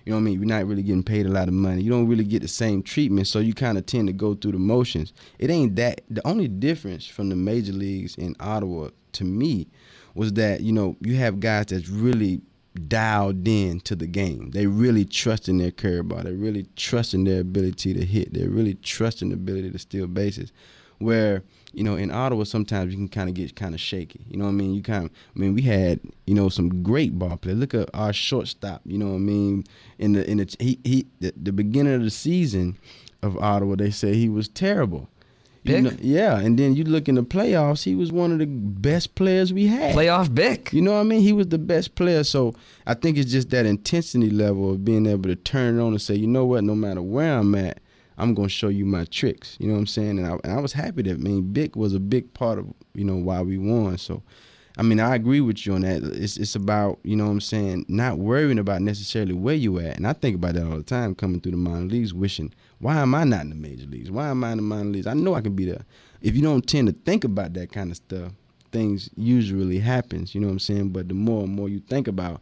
You 0.08 0.12
know 0.13 0.20
what 0.20 0.22
I 0.22 0.24
mean? 0.24 0.39
You're 0.39 0.46
not 0.46 0.65
really 0.65 0.84
getting 0.84 1.04
paid 1.04 1.26
a 1.26 1.30
lot 1.30 1.50
of 1.50 1.54
money. 1.54 1.82
You 1.82 1.89
don't 1.91 2.08
really 2.08 2.24
get 2.24 2.41
the 2.41 2.48
same 2.48 2.82
treatment, 2.82 3.28
so 3.28 3.39
you 3.39 3.54
kind 3.54 3.78
of 3.78 3.86
tend 3.86 4.08
to 4.08 4.13
go 4.13 4.36
through 4.36 4.54
the 4.54 4.58
motions. 4.58 5.12
It 5.38 5.50
ain't 5.50 5.76
that. 5.76 6.00
The 6.10 6.26
only 6.26 6.48
difference 6.48 7.06
from 7.06 7.28
the 7.28 7.36
major 7.36 7.74
leagues 7.74 8.15
in 8.15 8.34
Ottawa 8.39 8.91
to 9.12 9.26
me 9.26 9.67
was 10.15 10.32
that 10.34 10.62
you 10.62 10.72
know 10.72 10.96
you 11.02 11.17
have 11.17 11.41
guys 11.41 11.65
that's 11.65 11.89
really 11.89 12.41
dialed 12.88 13.46
in 13.46 13.82
to 13.82 13.98
the 13.98 14.08
game. 14.08 14.52
They 14.52 14.65
really 14.65 15.04
trust 15.04 15.50
in 15.50 15.58
their 15.58 15.72
curveball. 15.72 16.24
They 16.24 16.32
really 16.32 16.67
trust 16.78 17.13
in 17.13 17.26
their 17.26 17.41
ability 17.41 17.93
to 17.93 18.06
hit. 18.06 18.34
They 18.34 18.48
really 18.48 18.76
trust 18.76 19.22
in 19.22 19.28
the 19.28 19.36
ability 19.36 19.72
to 19.72 19.78
steal 19.78 20.08
bases. 20.08 20.54
Where 20.99 21.43
you 21.73 21.83
know 21.83 21.95
in 21.95 22.10
Ottawa 22.12 22.43
sometimes 22.43 22.91
you 22.91 22.97
can 22.97 23.07
kind 23.07 23.29
of 23.29 23.36
get 23.36 23.55
kind 23.55 23.73
of 23.75 23.79
shaky. 23.81 24.21
You 24.29 24.38
know 24.38 24.45
what 24.45 24.51
I 24.51 24.53
mean? 24.53 24.73
You 24.73 24.81
kind 24.81 25.05
of 25.05 25.12
I 25.36 25.39
mean 25.39 25.53
we 25.53 25.62
had 25.62 25.99
you 26.25 26.33
know 26.33 26.49
some 26.49 26.81
great 26.83 27.17
ball 27.19 27.38
play. 27.38 27.53
Look 27.53 27.73
at 27.73 27.89
our 27.93 28.13
shortstop. 28.13 28.81
You 28.86 28.97
know 28.97 29.10
what 29.10 29.15
I 29.15 29.19
mean? 29.19 29.63
In 29.99 30.13
the 30.13 30.29
in 30.29 30.38
the 30.38 30.55
he 30.60 30.79
he 30.83 31.05
the, 31.19 31.33
the 31.41 31.51
beginning 31.51 31.93
of 31.93 32.03
the 32.03 32.10
season 32.10 32.77
of 33.21 33.38
Ottawa 33.38 33.75
they 33.75 33.91
say 33.91 34.15
he 34.15 34.29
was 34.29 34.47
terrible. 34.47 35.07
You 35.63 35.81
know- 35.81 35.91
yeah, 35.99 36.39
and 36.39 36.57
then 36.57 36.75
you 36.77 36.86
look 36.86 37.10
in 37.10 37.15
the 37.15 37.23
playoffs, 37.23 37.83
he 37.83 37.93
was 37.93 38.10
one 38.10 38.31
of 38.31 38.39
the 38.39 38.45
best 38.45 39.15
players 39.15 39.51
we 39.51 39.67
had. 39.67 39.93
Playoff 39.93 40.33
Bick. 40.33 40.71
You 40.71 40.81
know 40.81 40.93
what 40.93 41.01
I 41.01 41.03
mean? 41.03 41.19
He 41.21 41.33
was 41.33 41.47
the 41.47 41.57
best 41.57 41.95
player. 41.95 42.23
So 42.23 42.55
I 42.86 42.93
think 42.93 43.17
it's 43.17 43.29
just 43.29 43.49
that 43.49 43.65
intensity 43.65 44.29
level 44.29 44.71
of 44.71 44.86
being 44.86 45.05
able 45.05 45.23
to 45.29 45.36
turn 45.36 45.77
it 45.77 45.81
on 45.81 45.89
and 45.89 46.01
say, 46.01 46.15
you 46.15 46.25
know 46.27 46.45
what, 46.45 46.63
no 46.63 46.73
matter 46.73 47.01
where 47.01 47.38
I'm 47.38 47.53
at, 47.55 47.79
I'm 48.17 48.34
gonna 48.34 48.49
show 48.49 48.69
you 48.69 48.86
my 48.86 49.06
tricks. 49.06 49.58
You 49.60 49.67
know 49.67 49.73
what 49.73 49.82
I'm 49.82 49.88
saying? 49.88 50.19
And 50.19 50.27
I, 50.27 50.38
and 50.43 50.53
I 50.53 50.60
was 50.60 50.73
happy 50.73 51.03
that 51.03 51.12
I 51.12 51.17
mean 51.17 51.53
Bick 51.53 51.75
was 51.75 51.93
a 51.93 51.99
big 51.99 52.34
part 52.34 52.60
of 52.60 52.73
you 52.93 53.06
know 53.06 53.15
why 53.15 53.41
we 53.41 53.58
won. 53.58 53.97
So 53.97 54.23
I 54.77 54.84
mean 54.84 54.99
I 54.99 55.15
agree 55.15 55.41
with 55.41 55.65
you 55.65 55.73
on 55.73 55.82
that. 55.82 56.03
It's 56.03 56.38
it's 56.38 56.56
about 56.56 56.99
you 57.03 57.15
know 57.15 57.25
what 57.25 57.32
I'm 57.32 57.41
saying 57.41 57.86
not 57.88 58.17
worrying 58.17 58.60
about 58.60 58.82
necessarily 58.82 59.34
where 59.34 59.56
you 59.56 59.80
at. 59.80 59.97
And 59.97 60.08
I 60.08 60.13
think 60.13 60.36
about 60.36 60.56
that 60.56 60.65
all 60.65 60.77
the 60.77 60.84
time 60.84 61.15
coming 61.15 61.41
through 61.41 61.51
the 61.51 61.58
minor 61.58 61.86
leagues, 61.86 62.13
wishing 62.13 62.53
why 62.80 62.97
am 62.97 63.15
I 63.15 63.23
not 63.23 63.41
in 63.41 63.49
the 63.49 63.56
major 63.56 63.88
leagues? 63.88 64.12
Why 64.12 64.30
am 64.30 64.43
I 64.43 64.51
in 64.51 64.58
the 64.58 64.63
minor 64.63 64.89
leagues? 64.89 65.08
I 65.08 65.13
know 65.13 65.36
I 65.36 65.41
can 65.41 65.56
be 65.56 65.65
there. 65.65 65.86
If 66.21 66.36
you 66.36 66.41
don't 66.41 66.67
tend 66.67 66.88
to 66.88 66.93
think 66.93 67.23
about 67.23 67.53
that 67.53 67.71
kind 67.71 67.91
of 67.91 67.97
stuff, 67.97 68.32
things 68.71 69.10
usually 69.15 69.80
happens. 69.80 70.36
You 70.36 70.41
know 70.41 70.47
what 70.47 70.53
I'm 70.53 70.60
saying? 70.60 70.89
But 70.89 71.08
the 71.08 71.13
more 71.13 71.43
and 71.43 71.53
more 71.53 71.69
you 71.69 71.80
think 71.80 72.08
about, 72.08 72.41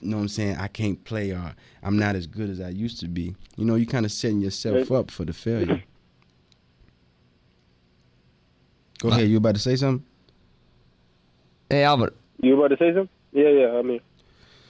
you 0.00 0.08
know 0.10 0.16
what 0.16 0.22
I'm 0.22 0.28
saying, 0.28 0.56
I 0.56 0.68
can't 0.68 1.02
play 1.04 1.30
or 1.32 1.54
I'm 1.82 1.98
not 1.98 2.14
as 2.16 2.26
good 2.26 2.50
as 2.50 2.60
I 2.60 2.68
used 2.70 3.00
to 3.00 3.08
be. 3.08 3.34
You 3.56 3.64
know, 3.64 3.74
you 3.74 3.86
kind 3.86 4.04
of 4.04 4.12
setting 4.12 4.40
yourself 4.40 4.90
up 4.92 5.10
for 5.10 5.24
the 5.24 5.32
failure. 5.32 5.82
Go 9.00 9.08
ahead. 9.10 9.28
You 9.28 9.36
about 9.38 9.54
to 9.54 9.60
say 9.60 9.76
something? 9.76 10.06
Hey 11.68 11.82
Albert. 11.84 12.16
You 12.40 12.54
about 12.56 12.68
to 12.68 12.76
say 12.76 12.90
something? 12.94 13.08
Yeah, 13.32 13.48
yeah. 13.48 13.72
I 13.78 13.82
mean, 13.82 14.00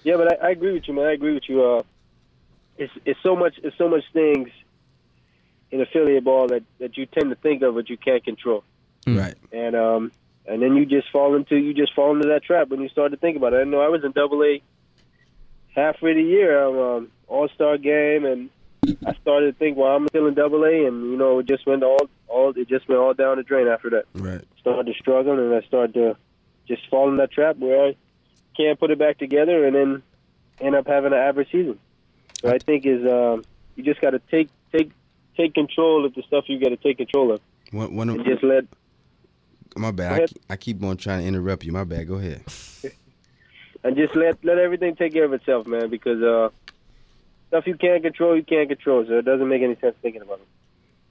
yeah, 0.04 0.16
but 0.16 0.32
I, 0.42 0.48
I 0.48 0.50
agree 0.50 0.72
with 0.72 0.88
you, 0.88 0.94
man. 0.94 1.06
I 1.06 1.12
agree 1.12 1.34
with 1.34 1.48
you. 1.48 1.62
Uh, 1.62 1.82
it's 2.78 2.92
it's 3.04 3.20
so 3.22 3.36
much 3.36 3.54
it's 3.62 3.76
so 3.78 3.88
much 3.88 4.02
things 4.12 4.48
in 5.70 5.80
affiliate 5.80 6.24
ball 6.24 6.48
that 6.48 6.62
that 6.80 6.96
you 6.96 7.06
tend 7.06 7.30
to 7.30 7.36
think 7.36 7.62
of 7.62 7.74
but 7.74 7.88
you 7.90 7.96
can't 7.96 8.24
control, 8.24 8.64
Mm. 9.06 9.18
Right. 9.20 9.34
and 9.52 9.76
um, 9.76 10.12
and 10.46 10.62
then 10.62 10.76
you 10.76 10.86
just 10.86 11.10
fall 11.10 11.34
into 11.36 11.56
you 11.56 11.74
just 11.74 11.94
fall 11.94 12.14
into 12.16 12.28
that 12.28 12.42
trap 12.42 12.68
when 12.68 12.80
you 12.80 12.88
start 12.88 13.10
to 13.12 13.16
think 13.18 13.36
about 13.36 13.52
it. 13.52 13.58
I 13.58 13.64
know 13.64 13.80
I 13.80 13.88
was 13.88 14.02
in 14.04 14.12
Double 14.12 14.42
A 14.42 14.62
halfway 15.74 16.14
the 16.14 16.22
year, 16.22 16.66
um, 16.66 17.10
All 17.28 17.48
Star 17.54 17.78
game, 17.78 18.24
and 18.24 18.50
I 19.06 19.14
started 19.14 19.52
to 19.52 19.58
think, 19.58 19.76
well, 19.76 19.94
I'm 19.96 20.08
still 20.08 20.26
in 20.26 20.34
Double 20.34 20.64
A, 20.64 20.86
and 20.86 21.10
you 21.10 21.16
know, 21.16 21.38
it 21.38 21.46
just 21.46 21.66
went 21.66 21.82
all 21.82 22.08
all 22.28 22.50
it 22.56 22.68
just 22.68 22.88
went 22.88 23.00
all 23.00 23.14
down 23.14 23.36
the 23.36 23.42
drain 23.42 23.68
after 23.68 23.90
that 23.90 24.04
Right. 24.14 24.42
started 24.58 24.92
to 24.92 24.98
struggle 24.98 25.38
and 25.38 25.54
I 25.54 25.66
started 25.66 25.94
to 25.94 26.16
just 26.66 26.88
fall 26.88 27.08
in 27.08 27.18
that 27.18 27.30
trap 27.30 27.56
where 27.58 27.88
I 27.88 27.96
can't 28.56 28.78
put 28.80 28.90
it 28.90 28.98
back 28.98 29.18
together 29.18 29.64
and 29.66 29.76
then 29.76 30.02
end 30.60 30.74
up 30.74 30.86
having 30.86 31.12
an 31.12 31.18
average 31.18 31.48
season. 31.52 31.78
So 32.40 32.50
I 32.50 32.58
think 32.58 32.86
is 32.86 33.06
um, 33.06 33.44
you 33.76 33.84
just 33.84 34.00
got 34.00 34.10
to 34.10 34.18
take 34.30 34.48
take 34.72 34.90
take 35.36 35.54
control 35.54 36.04
of 36.04 36.14
the 36.14 36.22
stuff 36.22 36.44
you 36.48 36.58
got 36.58 36.70
to 36.70 36.76
take 36.76 36.96
control 36.98 37.32
of 37.32 37.40
One, 37.70 37.94
one 37.94 38.08
of, 38.08 38.16
and 38.16 38.24
just 38.24 38.42
let 38.42 38.64
my 39.76 39.90
bad. 39.90 40.30
I, 40.48 40.54
I 40.54 40.56
keep 40.56 40.82
on 40.82 40.96
trying 40.96 41.20
to 41.22 41.26
interrupt 41.26 41.64
you. 41.64 41.72
My 41.72 41.84
bad. 41.84 42.08
Go 42.08 42.14
ahead. 42.14 42.42
and 43.84 43.96
just 43.96 44.16
let 44.16 44.42
let 44.44 44.58
everything 44.58 44.96
take 44.96 45.12
care 45.12 45.24
of 45.24 45.32
itself, 45.32 45.66
man. 45.66 45.90
Because 45.90 46.20
uh, 46.22 46.48
stuff 47.48 47.66
you 47.66 47.76
can't 47.76 48.02
control, 48.02 48.36
you 48.36 48.42
can't 48.42 48.68
control. 48.68 49.04
So 49.06 49.18
it 49.18 49.24
doesn't 49.24 49.48
make 49.48 49.62
any 49.62 49.76
sense 49.76 49.94
thinking 50.02 50.22
about 50.22 50.40
it. 50.40 50.48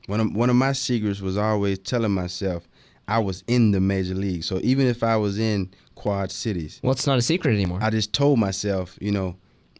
One 0.08 0.20
of 0.20 0.36
one 0.36 0.50
of 0.50 0.56
my 0.56 0.74
secrets 0.74 1.22
was 1.22 1.38
always 1.38 1.80
telling 1.80 2.12
myself 2.12 2.68
I 3.08 3.20
was 3.20 3.44
in 3.48 3.72
the 3.72 3.80
major 3.80 4.16
league. 4.16 4.44
So 4.44 4.60
even 4.64 4.88
if 4.88 5.04
I 5.04 5.16
was 5.16 5.40
in 5.40 5.72
Quad 5.96 6.32
Cities, 6.32 6.82
Well, 6.84 6.92
it's 6.92 7.08
not 7.08 7.18
a 7.18 7.22
secret 7.22 7.54
anymore. 7.54 7.80
I 7.82 7.90
just 7.90 8.12
told 8.12 8.40
myself, 8.40 8.98
you 9.00 9.12
know, 9.12 9.38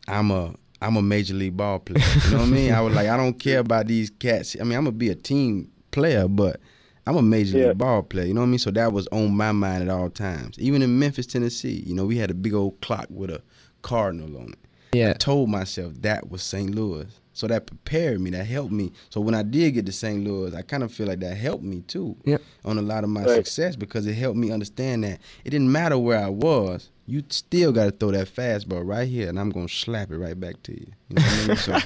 I'm 0.08 0.32
a 0.32 0.54
I'm 0.82 0.96
a 0.98 1.02
major 1.02 1.34
league 1.34 1.58
ball 1.58 1.80
player. 1.80 2.06
You 2.26 2.32
know 2.32 2.38
what 2.38 2.48
I 2.48 2.52
mean? 2.52 2.74
I 2.74 2.82
was 2.82 2.94
like, 2.94 3.08
I 3.08 3.18
don't 3.18 3.40
care 3.40 3.60
about 3.60 3.88
these 3.88 4.10
cats. 4.10 4.56
I 4.60 4.64
mean, 4.64 4.78
I'm 4.78 4.84
gonna 4.86 4.92
be 4.92 5.10
a 5.10 5.16
team 5.16 5.72
player, 5.92 6.28
but 6.28 6.60
I'm 7.06 7.16
a 7.18 7.22
major 7.22 7.58
Yeah. 7.58 7.68
league 7.70 7.78
ball 7.78 8.04
player. 8.04 8.26
You 8.26 8.34
know 8.34 8.42
what 8.42 8.48
I 8.48 8.50
mean? 8.52 8.60
So 8.60 8.72
that 8.72 8.94
was 8.94 9.08
on 9.12 9.36
my 9.36 9.52
mind 9.52 9.84
at 9.84 9.90
all 9.90 10.10
times. 10.10 10.58
Even 10.60 10.82
in 10.82 11.00
Memphis, 11.00 11.26
Tennessee, 11.26 11.84
you 11.86 11.94
know, 11.94 12.06
we 12.06 12.18
had 12.18 12.32
a 12.32 12.34
big 12.34 12.54
old 12.54 12.80
clock 12.82 13.08
with 13.10 13.30
a 13.30 13.42
cardinal 13.82 14.38
on 14.38 14.50
it. 14.54 14.60
yeah. 14.94 15.10
I 15.10 15.14
told 15.14 15.50
myself 15.50 15.94
that 16.02 16.30
was 16.30 16.42
St. 16.44 16.74
Louis. 16.74 17.08
So 17.36 17.48
that 17.48 17.66
prepared 17.66 18.22
me, 18.22 18.30
that 18.30 18.46
helped 18.46 18.72
me. 18.72 18.92
So 19.10 19.20
when 19.20 19.34
I 19.34 19.42
did 19.42 19.72
get 19.72 19.88
to 19.88 19.92
St. 19.92 20.24
Louis, 20.24 20.54
I 20.54 20.62
kind 20.62 20.84
of 20.84 20.94
feel 20.94 21.08
like 21.08 21.20
that 21.22 21.36
helped 21.36 21.64
me 21.64 21.82
too 21.88 22.16
Yep. 22.26 22.42
on 22.64 22.78
a 22.78 22.82
lot 22.84 23.04
of 23.04 23.10
my 23.10 23.24
Right. 23.26 23.36
success 23.38 23.76
because 23.76 24.06
it 24.06 24.14
helped 24.14 24.38
me 24.38 24.52
understand 24.52 25.04
that 25.04 25.20
it 25.44 25.50
didn't 25.50 25.72
matter 25.72 25.98
where 25.98 26.20
I 26.20 26.30
was. 26.30 26.90
You 27.08 27.24
still 27.30 27.72
got 27.72 27.86
to 27.86 27.92
throw 27.92 28.12
that 28.12 28.34
fastball 28.34 28.88
right 28.88 29.08
here, 29.10 29.28
and 29.30 29.40
I'm 29.40 29.50
gonna 29.50 29.68
slap 29.68 30.12
it 30.12 30.18
right 30.18 30.40
back 30.40 30.62
to 30.64 30.72
you. 30.74 30.86
You 31.10 31.16
know 31.16 31.22
what 31.24 31.34
I 31.34 31.48
mean? 31.48 31.58
So 31.58 31.78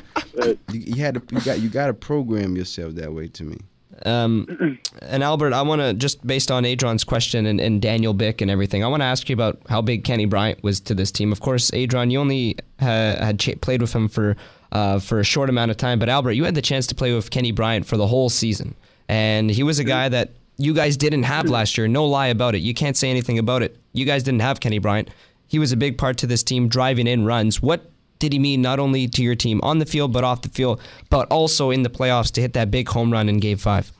you, 0.74 0.80
you 0.96 1.02
had 1.02 1.16
to, 1.16 1.22
you 1.32 1.42
got, 1.42 1.60
you 1.62 1.70
got 1.70 1.88
to 1.88 1.94
program 1.94 2.56
yourself 2.58 2.94
that 2.96 3.14
way 3.14 3.28
to 3.30 3.44
me. 3.46 3.58
Um, 4.06 4.78
and 5.02 5.24
Albert, 5.24 5.54
I 5.54 5.62
want 5.62 5.82
to 5.82 5.94
just 5.94 6.26
based 6.26 6.52
on 6.52 6.64
Adron's 6.64 7.04
question 7.04 7.46
and, 7.46 7.60
and 7.60 7.82
Daniel 7.82 8.14
Bick 8.14 8.42
and 8.42 8.52
everything, 8.52 8.84
I 8.84 8.88
want 8.88 9.02
to 9.02 9.06
ask 9.06 9.30
you 9.30 9.34
about 9.34 9.60
how 9.70 9.82
big 9.82 10.04
Kenny 10.04 10.26
Bryant 10.26 10.64
was 10.64 10.80
to 10.82 10.94
this 10.96 11.12
team. 11.12 11.32
Of 11.32 11.40
course, 11.40 11.72
Adron, 11.72 12.12
you 12.12 12.20
only 12.20 12.58
ha- 12.80 13.16
had 13.20 13.40
ch- 13.40 13.60
played 13.62 13.82
with 13.82 13.94
him 13.94 14.08
for 14.08 14.36
uh, 14.72 15.00
for 15.00 15.20
a 15.20 15.24
short 15.24 15.50
amount 15.50 15.72
of 15.72 15.78
time, 15.78 15.98
but 16.00 16.10
Albert, 16.10 16.34
you 16.34 16.44
had 16.44 16.56
the 16.56 16.62
chance 16.62 16.86
to 16.88 16.96
play 16.96 17.14
with 17.14 17.30
Kenny 17.32 17.52
Bryant 17.52 17.86
for 17.86 17.96
the 17.98 18.08
whole 18.08 18.30
season, 18.30 18.76
and 19.08 19.50
he 19.50 19.64
was 19.64 19.80
a 19.80 19.84
guy 19.86 20.10
that 20.10 20.32
you 20.58 20.74
guys 20.74 20.98
didn't 20.98 21.24
have 21.24 21.50
last 21.50 21.78
year. 21.78 21.88
No 21.88 22.06
lie 22.06 22.28
about 22.28 22.54
it. 22.56 22.60
You 22.60 22.74
can't 22.74 22.98
say 22.98 23.10
anything 23.10 23.40
about 23.40 23.62
it. 23.62 23.78
You 23.94 24.06
guys 24.06 24.24
didn't 24.24 24.42
have 24.42 24.60
Kenny 24.60 24.80
Bryant. 24.80 25.10
he 25.48 25.60
was 25.60 25.72
a 25.72 25.78
big 25.78 25.98
part 25.98 26.18
to 26.18 26.28
this 26.28 26.44
team 26.44 26.68
driving 26.68 27.08
in 27.08 27.26
runs. 27.26 27.62
What 27.62 27.90
did 28.20 28.34
he 28.34 28.40
mean 28.40 28.62
not 28.62 28.80
only 28.80 29.08
to 29.08 29.22
your 29.22 29.36
team 29.36 29.60
on 29.64 29.80
the 29.80 29.86
field 29.86 30.14
but 30.14 30.24
off 30.24 30.42
the 30.42 30.50
field, 30.50 30.82
but 31.10 31.28
also 31.30 31.72
in 31.72 31.84
the 31.84 31.90
playoffs 31.90 32.32
to 32.34 32.42
hit 32.42 32.54
that 32.54 32.72
big 32.72 32.90
home 32.90 33.12
run 33.12 33.30
in 33.30 33.40
Game 33.40 33.58
Five? 33.58 33.92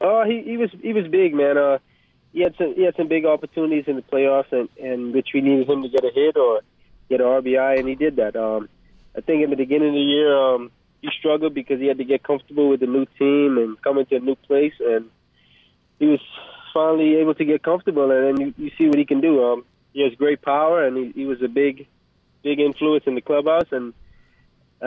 Uh, 0.00 0.24
he 0.24 0.42
he 0.42 0.56
was 0.56 0.70
he 0.82 0.92
was 0.92 1.06
big, 1.08 1.34
man. 1.34 1.56
Uh, 1.56 1.78
he 2.32 2.40
had 2.40 2.54
some 2.58 2.74
he 2.74 2.84
had 2.84 2.94
some 2.96 3.08
big 3.08 3.24
opportunities 3.24 3.84
in 3.86 3.96
the 3.96 4.02
playoffs, 4.02 4.52
and 4.52 4.68
and 4.82 5.14
which 5.14 5.28
we 5.32 5.40
needed 5.40 5.68
him 5.68 5.82
to 5.82 5.88
get 5.88 6.04
a 6.04 6.10
hit 6.14 6.36
or 6.36 6.60
get 7.08 7.20
an 7.20 7.26
RBI, 7.26 7.78
and 7.78 7.88
he 7.88 7.94
did 7.94 8.16
that. 8.16 8.36
Um, 8.36 8.68
I 9.16 9.20
think 9.20 9.42
in 9.42 9.50
the 9.50 9.56
beginning 9.56 9.88
of 9.88 9.94
the 9.94 10.00
year, 10.00 10.36
um, 10.36 10.70
he 11.00 11.08
struggled 11.18 11.54
because 11.54 11.80
he 11.80 11.86
had 11.86 11.98
to 11.98 12.04
get 12.04 12.22
comfortable 12.22 12.68
with 12.68 12.80
the 12.80 12.86
new 12.86 13.06
team 13.18 13.58
and 13.58 13.80
come 13.80 13.98
into 13.98 14.16
a 14.16 14.20
new 14.20 14.34
place, 14.34 14.74
and 14.80 15.06
he 15.98 16.06
was 16.06 16.20
finally 16.74 17.16
able 17.16 17.34
to 17.34 17.44
get 17.44 17.62
comfortable, 17.62 18.10
and 18.10 18.38
then 18.38 18.46
you, 18.46 18.54
you 18.64 18.70
see 18.76 18.86
what 18.86 18.98
he 18.98 19.06
can 19.06 19.20
do. 19.20 19.42
Um, 19.42 19.64
he 19.92 20.02
has 20.02 20.12
great 20.14 20.42
power, 20.42 20.84
and 20.86 20.96
he, 20.96 21.12
he 21.12 21.24
was 21.24 21.40
a 21.42 21.48
big, 21.48 21.86
big 22.48 22.58
influence 22.60 23.04
in 23.10 23.14
the 23.18 23.20
clubhouse. 23.30 23.70
And 23.72 23.92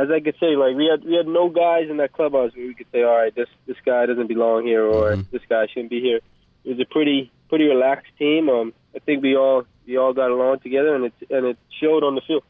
as 0.02 0.08
I 0.16 0.20
could 0.26 0.36
say, 0.44 0.52
like 0.64 0.76
we 0.82 0.86
had 0.92 1.02
we 1.10 1.14
had 1.22 1.28
no 1.28 1.46
guys 1.50 1.86
in 1.90 1.98
that 1.98 2.14
clubhouse 2.18 2.52
where 2.56 2.68
we 2.72 2.76
could 2.80 2.88
say, 2.94 3.02
all 3.04 3.18
right, 3.22 3.34
this 3.40 3.50
this 3.70 3.78
guy 3.86 4.06
doesn't 4.10 4.28
belong 4.36 4.60
here, 4.72 4.86
or 4.98 5.06
Mhm. 5.16 5.26
this 5.36 5.42
guy 5.54 5.64
shouldn't 5.72 5.90
be 5.98 6.02
here. 6.10 6.20
It 6.66 6.70
was 6.74 6.80
a 6.80 6.90
pretty 6.96 7.20
pretty 7.50 7.66
relaxed 7.76 8.14
team. 8.18 8.44
Um, 8.56 8.68
I 8.96 9.00
think 9.06 9.18
we 9.28 9.36
all 9.44 9.60
we 9.88 9.98
all 10.02 10.14
got 10.22 10.30
along 10.38 10.60
together, 10.68 10.92
and 10.96 11.04
it 11.10 11.14
and 11.36 11.44
it 11.52 11.58
showed 11.82 12.04
on 12.08 12.14
the 12.16 12.22
field. 12.28 12.44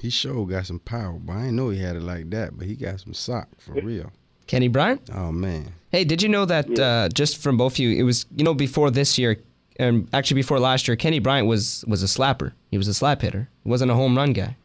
He 0.00 0.10
sure 0.10 0.46
got 0.46 0.66
some 0.66 0.80
power, 0.80 1.16
but 1.26 1.32
I 1.34 1.40
didn't 1.42 1.56
know 1.56 1.68
he 1.70 1.78
had 1.88 1.96
it 1.96 2.02
like 2.02 2.26
that. 2.30 2.48
But 2.58 2.66
he 2.66 2.74
got 2.74 3.00
some 3.04 3.14
sock 3.14 3.48
for 3.58 3.74
real. 3.90 4.10
Kenny 4.48 4.68
Bryant. 4.68 5.02
Oh 5.14 5.30
man, 5.32 5.64
Hey, 5.94 6.04
did 6.04 6.22
you 6.22 6.28
know 6.28 6.44
that 6.46 6.66
Yeah. 6.68 6.84
uh, 6.86 7.08
just 7.20 7.40
from 7.42 7.56
both 7.56 7.74
of 7.74 7.78
you, 7.78 7.90
it 8.00 8.04
was 8.10 8.26
you 8.36 8.44
know 8.44 8.54
before 8.66 8.90
this 8.90 9.10
year, 9.20 9.32
and 9.76 10.08
actually 10.12 10.36
before 10.36 10.58
last 10.60 10.88
year, 10.88 10.96
Kenny 10.96 11.18
Bryant 11.18 11.46
was 11.46 11.84
was 11.86 12.02
a 12.02 12.06
slapper. 12.06 12.52
He 12.70 12.78
was 12.78 12.88
a 12.88 12.94
slap 12.94 13.22
hitter. 13.22 13.48
He 13.64 13.70
wasn't 13.70 13.90
a 13.90 13.94
home 13.94 14.16
run 14.16 14.32
guy. 14.32 14.56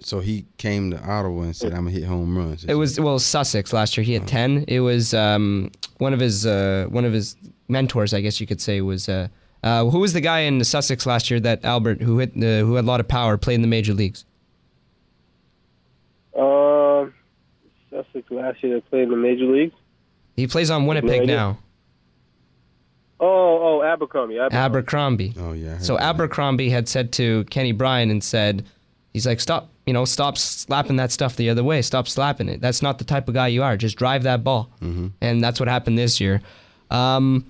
so 0.00 0.20
he 0.20 0.44
came 0.58 0.90
to 0.90 0.98
Ottawa 1.02 1.42
and 1.42 1.56
said, 1.56 1.72
"I'm 1.72 1.84
gonna 1.84 1.90
hit 1.92 2.04
home 2.04 2.36
runs." 2.36 2.64
It 2.64 2.74
was 2.74 2.98
well 3.00 3.18
Sussex 3.18 3.72
last 3.72 3.96
year. 3.96 4.04
He 4.04 4.12
had 4.14 4.26
ten. 4.26 4.64
It 4.68 4.80
was 4.80 5.14
um, 5.14 5.70
one 5.98 6.12
of 6.12 6.20
his 6.20 6.46
uh, 6.46 6.86
one 6.90 7.04
of 7.04 7.12
his 7.12 7.36
mentors, 7.68 8.12
I 8.14 8.20
guess 8.20 8.40
you 8.40 8.46
could 8.46 8.60
say, 8.60 8.80
was 8.80 9.08
uh, 9.08 9.28
uh, 9.62 9.84
who 9.86 9.98
was 10.00 10.12
the 10.12 10.20
guy 10.20 10.40
in 10.40 10.62
Sussex 10.64 11.06
last 11.06 11.30
year 11.30 11.40
that 11.40 11.64
Albert 11.64 12.02
who 12.02 12.18
hit 12.18 12.30
uh, 12.36 12.64
who 12.64 12.74
had 12.74 12.84
a 12.84 12.88
lot 12.88 13.00
of 13.00 13.08
power, 13.08 13.36
played 13.36 13.56
in 13.56 13.62
the 13.62 13.68
major 13.68 13.94
leagues. 13.94 14.24
Um, 16.38 17.14
Sussex 17.90 18.30
last 18.30 18.62
year 18.62 18.74
they 18.74 18.80
played 18.82 19.02
in 19.04 19.10
the 19.10 19.16
major 19.16 19.46
leagues. 19.46 19.74
He 20.36 20.46
plays 20.46 20.70
on 20.70 20.86
Winnipeg 20.86 21.22
idea. 21.22 21.36
now. 21.36 21.58
Oh, 23.18 23.80
oh, 23.80 23.82
Abercrombie. 23.82 24.38
Abercrombie. 24.38 24.56
Abercrombie. 24.56 25.34
Oh 25.38 25.52
yeah. 25.52 25.78
So 25.78 25.96
that. 25.96 26.02
Abercrombie 26.02 26.68
had 26.68 26.88
said 26.88 27.12
to 27.12 27.44
Kenny 27.44 27.72
Bryan 27.72 28.10
and 28.10 28.22
said, 28.22 28.64
he's 29.12 29.26
like, 29.26 29.40
stop, 29.40 29.70
you 29.86 29.94
know, 29.94 30.04
stop 30.04 30.36
slapping 30.36 30.96
that 30.96 31.10
stuff 31.10 31.36
the 31.36 31.48
other 31.48 31.64
way. 31.64 31.80
Stop 31.80 32.08
slapping 32.08 32.48
it. 32.48 32.60
That's 32.60 32.82
not 32.82 32.98
the 32.98 33.04
type 33.04 33.28
of 33.28 33.34
guy 33.34 33.48
you 33.48 33.62
are. 33.62 33.76
Just 33.76 33.96
drive 33.96 34.24
that 34.24 34.44
ball. 34.44 34.70
Mm-hmm. 34.82 35.08
And 35.22 35.42
that's 35.42 35.58
what 35.58 35.68
happened 35.68 35.96
this 35.96 36.20
year. 36.20 36.42
Um, 36.90 37.46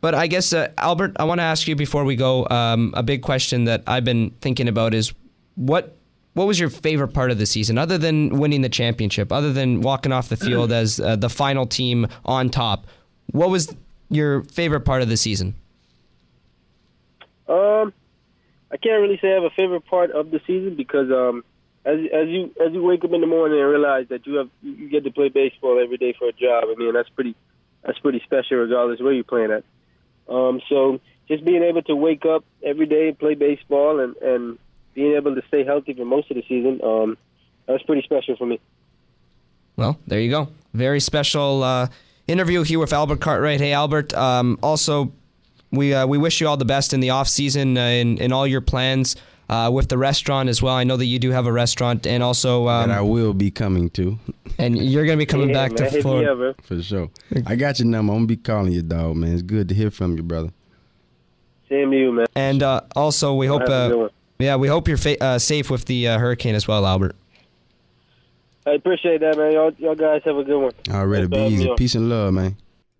but 0.00 0.14
I 0.14 0.28
guess, 0.28 0.52
uh, 0.52 0.68
Albert, 0.78 1.16
I 1.18 1.24
want 1.24 1.40
to 1.40 1.42
ask 1.42 1.66
you 1.66 1.74
before 1.74 2.04
we 2.04 2.14
go 2.14 2.46
um, 2.48 2.94
a 2.96 3.02
big 3.02 3.22
question 3.22 3.64
that 3.64 3.82
I've 3.88 4.04
been 4.04 4.30
thinking 4.40 4.68
about 4.68 4.94
is 4.94 5.12
what 5.56 5.96
what 6.34 6.46
was 6.46 6.60
your 6.60 6.68
favorite 6.68 7.08
part 7.08 7.30
of 7.30 7.38
the 7.38 7.46
season, 7.46 7.78
other 7.78 7.96
than 7.96 8.38
winning 8.38 8.60
the 8.60 8.68
championship, 8.68 9.32
other 9.32 9.54
than 9.54 9.80
walking 9.80 10.12
off 10.12 10.28
the 10.28 10.36
field 10.36 10.70
as 10.70 11.00
uh, 11.00 11.16
the 11.16 11.30
final 11.30 11.66
team 11.66 12.06
on 12.26 12.50
top? 12.50 12.86
What 13.32 13.48
was 13.48 13.74
your 14.08 14.42
favorite 14.44 14.80
part 14.80 15.02
of 15.02 15.08
the 15.08 15.16
season? 15.16 15.54
Um, 17.48 17.92
I 18.70 18.76
can't 18.76 19.00
really 19.00 19.18
say 19.20 19.30
I 19.30 19.34
have 19.34 19.44
a 19.44 19.50
favorite 19.50 19.86
part 19.86 20.10
of 20.10 20.30
the 20.30 20.40
season 20.46 20.74
because 20.74 21.10
um, 21.10 21.44
as 21.84 22.00
as 22.12 22.28
you 22.28 22.52
as 22.64 22.72
you 22.72 22.82
wake 22.82 23.04
up 23.04 23.12
in 23.12 23.20
the 23.20 23.26
morning 23.26 23.60
and 23.60 23.68
realize 23.68 24.08
that 24.08 24.26
you 24.26 24.34
have 24.36 24.50
you 24.62 24.88
get 24.88 25.04
to 25.04 25.10
play 25.10 25.28
baseball 25.28 25.80
every 25.82 25.96
day 25.96 26.14
for 26.18 26.28
a 26.28 26.32
job. 26.32 26.64
I 26.68 26.74
mean 26.76 26.92
that's 26.92 27.08
pretty 27.10 27.36
that's 27.82 27.98
pretty 28.00 28.20
special 28.24 28.58
regardless 28.58 29.00
where 29.00 29.12
you're 29.12 29.24
playing 29.24 29.52
at. 29.52 29.64
Um, 30.28 30.60
so 30.68 31.00
just 31.28 31.44
being 31.44 31.62
able 31.62 31.82
to 31.82 31.94
wake 31.94 32.26
up 32.26 32.44
every 32.62 32.86
day 32.86 33.08
and 33.08 33.18
play 33.18 33.34
baseball 33.34 34.00
and 34.00 34.16
and 34.16 34.58
being 34.94 35.14
able 35.14 35.34
to 35.34 35.42
stay 35.46 35.64
healthy 35.64 35.92
for 35.92 36.04
most 36.04 36.30
of 36.30 36.36
the 36.36 36.44
season, 36.48 36.80
um, 36.82 37.18
that 37.66 37.74
was 37.74 37.82
pretty 37.82 38.02
special 38.02 38.34
for 38.36 38.46
me. 38.46 38.58
Well, 39.76 39.98
there 40.06 40.20
you 40.20 40.30
go. 40.30 40.48
Very 40.72 41.00
special 41.00 41.62
uh, 41.62 41.88
interview 42.26 42.62
here 42.62 42.78
with 42.78 42.92
Albert 42.92 43.20
Cartwright. 43.20 43.60
Hey, 43.60 43.72
Albert. 43.72 44.14
Um, 44.14 44.58
also, 44.62 45.12
we 45.70 45.94
uh, 45.94 46.06
we 46.06 46.18
wish 46.18 46.40
you 46.40 46.48
all 46.48 46.56
the 46.56 46.64
best 46.64 46.92
in 46.92 47.00
the 47.00 47.10
off 47.10 47.28
season 47.28 47.76
uh, 47.76 47.82
in 47.82 48.18
in 48.18 48.32
all 48.32 48.46
your 48.46 48.60
plans 48.60 49.16
uh, 49.48 49.70
with 49.72 49.88
the 49.88 49.98
restaurant 49.98 50.48
as 50.48 50.62
well. 50.62 50.74
I 50.74 50.84
know 50.84 50.96
that 50.96 51.06
you 51.06 51.18
do 51.18 51.30
have 51.30 51.46
a 51.46 51.52
restaurant, 51.52 52.06
and 52.06 52.22
also 52.22 52.68
um, 52.68 52.88
that 52.88 52.98
I 52.98 53.00
will 53.00 53.34
be 53.34 53.50
coming 53.50 53.90
to 53.90 54.18
and 54.58 54.76
you're 54.78 55.04
going 55.04 55.18
to 55.18 55.22
be 55.22 55.26
coming 55.26 55.48
yeah, 55.50 55.68
back 55.68 55.78
man, 55.78 55.90
to 55.90 56.02
Florida. 56.02 56.32
up, 56.32 56.38
bro. 56.38 56.54
for 56.62 56.82
sure. 56.82 57.10
I 57.46 57.56
got 57.56 57.78
your 57.78 57.88
number. 57.88 58.12
I'm 58.12 58.20
gonna 58.20 58.26
be 58.26 58.36
calling 58.36 58.72
you, 58.72 58.82
dog, 58.82 59.16
man. 59.16 59.32
It's 59.32 59.42
good 59.42 59.68
to 59.68 59.74
hear 59.74 59.90
from 59.90 60.16
you, 60.16 60.22
brother. 60.22 60.52
Same 61.68 61.90
to 61.90 61.96
you, 61.96 62.12
man. 62.12 62.26
And 62.34 62.62
uh, 62.62 62.82
also, 62.94 63.34
we 63.34 63.46
hope 63.46 63.62
Have 63.62 63.70
a 63.70 63.88
good 63.88 64.04
uh, 64.06 64.08
yeah, 64.38 64.56
we 64.56 64.68
hope 64.68 64.86
you're 64.86 64.98
fa- 64.98 65.22
uh, 65.22 65.38
safe 65.38 65.70
with 65.70 65.86
the 65.86 66.08
uh, 66.08 66.18
hurricane 66.18 66.54
as 66.54 66.68
well, 66.68 66.86
Albert. 66.86 67.16
I 68.66 68.72
appreciate 68.72 69.20
that, 69.20 69.36
man. 69.36 69.52
Y'all, 69.52 69.72
y'all 69.78 69.94
guys 69.94 70.22
have 70.24 70.36
a 70.36 70.42
good 70.42 70.58
one. 70.58 70.72
All 70.90 71.06
right, 71.06 71.18
Thanks 71.18 71.28
be 71.30 71.36
for 71.36 71.42
having 71.42 71.58
me 71.58 71.64
easy. 71.64 71.74
Peace 71.76 71.94
and 71.94 72.08
love, 72.08 72.34
man. 72.34 72.56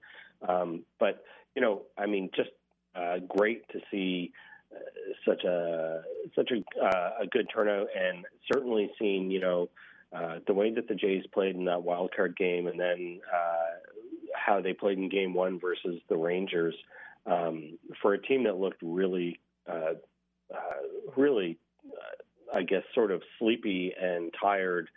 Um, 0.46 0.84
but 0.98 1.22
you 1.54 1.62
know, 1.62 1.82
I 1.96 2.06
mean, 2.06 2.30
just 2.34 2.50
uh, 2.94 3.18
great 3.28 3.68
to 3.70 3.80
see 3.90 4.32
uh, 4.74 4.78
such 5.26 5.44
a 5.44 6.02
such 6.34 6.50
a 6.50 6.84
uh, 6.84 7.10
a 7.22 7.26
good 7.26 7.48
turnout, 7.52 7.88
and 7.96 8.24
certainly 8.52 8.90
seeing 8.98 9.30
you 9.30 9.40
know 9.40 9.68
uh, 10.12 10.38
the 10.46 10.54
way 10.54 10.72
that 10.74 10.88
the 10.88 10.94
Jays 10.94 11.24
played 11.32 11.56
in 11.56 11.64
that 11.66 11.82
wild 11.82 12.12
card 12.14 12.36
game, 12.36 12.66
and 12.66 12.78
then 12.78 13.20
uh, 13.32 13.90
how 14.34 14.60
they 14.60 14.72
played 14.72 14.98
in 14.98 15.08
Game 15.08 15.34
One 15.34 15.60
versus 15.60 16.00
the 16.08 16.16
Rangers. 16.16 16.74
um, 17.26 17.78
for 18.00 18.14
a 18.14 18.22
team 18.22 18.44
that 18.44 18.56
looked 18.58 18.80
really, 18.82 19.40
uh, 19.70 19.94
uh, 20.54 21.12
really, 21.16 21.58
guess, 22.68 22.82
sort 22.94 23.10
of 23.10 23.22
sleepy 23.38 23.92
and 24.00 24.32
tired 24.40 24.88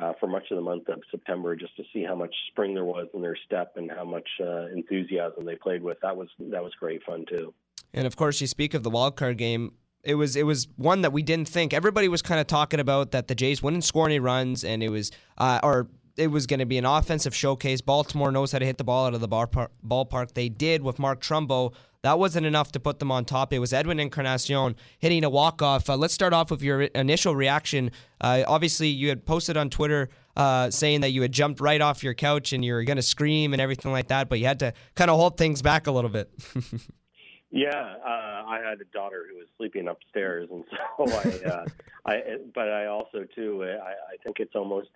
uh, 0.00 0.12
for 0.20 0.26
much 0.26 0.44
of 0.50 0.56
the 0.56 0.62
month 0.62 0.88
of 0.88 1.00
September, 1.10 1.56
just 1.56 1.76
to 1.76 1.82
see 1.92 2.04
how 2.04 2.14
much 2.14 2.34
spring 2.50 2.74
there 2.74 2.84
was 2.84 3.08
in 3.14 3.22
their 3.22 3.36
step 3.46 3.72
and 3.76 3.90
how 3.90 4.04
much 4.04 4.28
uh, 4.40 4.66
enthusiasm 4.66 5.44
they 5.44 5.56
played 5.56 5.82
with. 5.82 5.98
That 6.02 6.16
was 6.16 6.28
that 6.38 6.62
was 6.62 6.72
great 6.78 7.02
fun 7.04 7.24
too. 7.28 7.52
And 7.92 8.06
of 8.06 8.16
course, 8.16 8.40
you 8.40 8.46
speak 8.46 8.74
of 8.74 8.82
the 8.82 8.90
wild 8.90 9.16
card 9.16 9.38
game. 9.38 9.72
It 10.04 10.14
was 10.14 10.36
it 10.36 10.44
was 10.44 10.68
one 10.76 11.02
that 11.02 11.12
we 11.12 11.22
didn't 11.22 11.48
think. 11.48 11.72
Everybody 11.72 12.08
was 12.08 12.22
kind 12.22 12.40
of 12.40 12.46
talking 12.46 12.80
about 12.80 13.10
that 13.10 13.28
the 13.28 13.34
Jays 13.34 13.62
wouldn't 13.62 13.84
score 13.84 14.06
any 14.06 14.20
runs, 14.20 14.64
and 14.64 14.82
it 14.82 14.90
was 14.90 15.10
uh, 15.36 15.58
or 15.62 15.88
it 16.16 16.28
was 16.28 16.46
going 16.46 16.60
to 16.60 16.66
be 16.66 16.78
an 16.78 16.84
offensive 16.84 17.34
showcase. 17.34 17.80
Baltimore 17.80 18.32
knows 18.32 18.52
how 18.52 18.58
to 18.58 18.66
hit 18.66 18.76
the 18.76 18.84
ball 18.84 19.06
out 19.06 19.14
of 19.14 19.20
the 19.20 19.28
bar 19.28 19.48
ballpark. 19.86 20.34
They 20.34 20.48
did 20.48 20.82
with 20.82 20.98
Mark 20.98 21.20
Trumbo. 21.20 21.72
That 22.02 22.18
wasn't 22.18 22.46
enough 22.46 22.72
to 22.72 22.80
put 22.80 23.00
them 23.00 23.10
on 23.10 23.24
top. 23.24 23.52
It 23.52 23.58
was 23.58 23.72
Edwin 23.72 23.98
Encarnacion 23.98 24.76
hitting 24.98 25.24
a 25.24 25.30
walk 25.30 25.62
off. 25.62 25.90
Uh, 25.90 25.96
let's 25.96 26.14
start 26.14 26.32
off 26.32 26.50
with 26.50 26.62
your 26.62 26.82
initial 26.82 27.34
reaction. 27.34 27.90
Uh, 28.20 28.44
obviously, 28.46 28.88
you 28.88 29.08
had 29.08 29.26
posted 29.26 29.56
on 29.56 29.68
Twitter 29.68 30.08
uh, 30.36 30.70
saying 30.70 31.00
that 31.00 31.10
you 31.10 31.22
had 31.22 31.32
jumped 31.32 31.60
right 31.60 31.80
off 31.80 32.04
your 32.04 32.14
couch 32.14 32.52
and 32.52 32.64
you 32.64 32.72
were 32.72 32.84
going 32.84 32.96
to 32.96 33.02
scream 33.02 33.52
and 33.52 33.60
everything 33.60 33.90
like 33.90 34.08
that, 34.08 34.28
but 34.28 34.38
you 34.38 34.46
had 34.46 34.60
to 34.60 34.72
kind 34.94 35.10
of 35.10 35.16
hold 35.16 35.36
things 35.36 35.60
back 35.60 35.88
a 35.88 35.90
little 35.90 36.10
bit. 36.10 36.30
yeah, 37.50 37.96
uh, 38.06 38.44
I 38.46 38.60
had 38.64 38.80
a 38.80 38.84
daughter 38.92 39.26
who 39.28 39.36
was 39.36 39.48
sleeping 39.56 39.88
upstairs, 39.88 40.48
and 40.52 40.64
so 40.96 41.12
I, 41.12 41.50
uh, 41.50 41.64
I. 42.06 42.22
But 42.54 42.68
I 42.68 42.86
also 42.86 43.24
too, 43.34 43.64
I, 43.64 43.90
I 44.14 44.16
think 44.22 44.38
it's 44.38 44.54
almost 44.54 44.90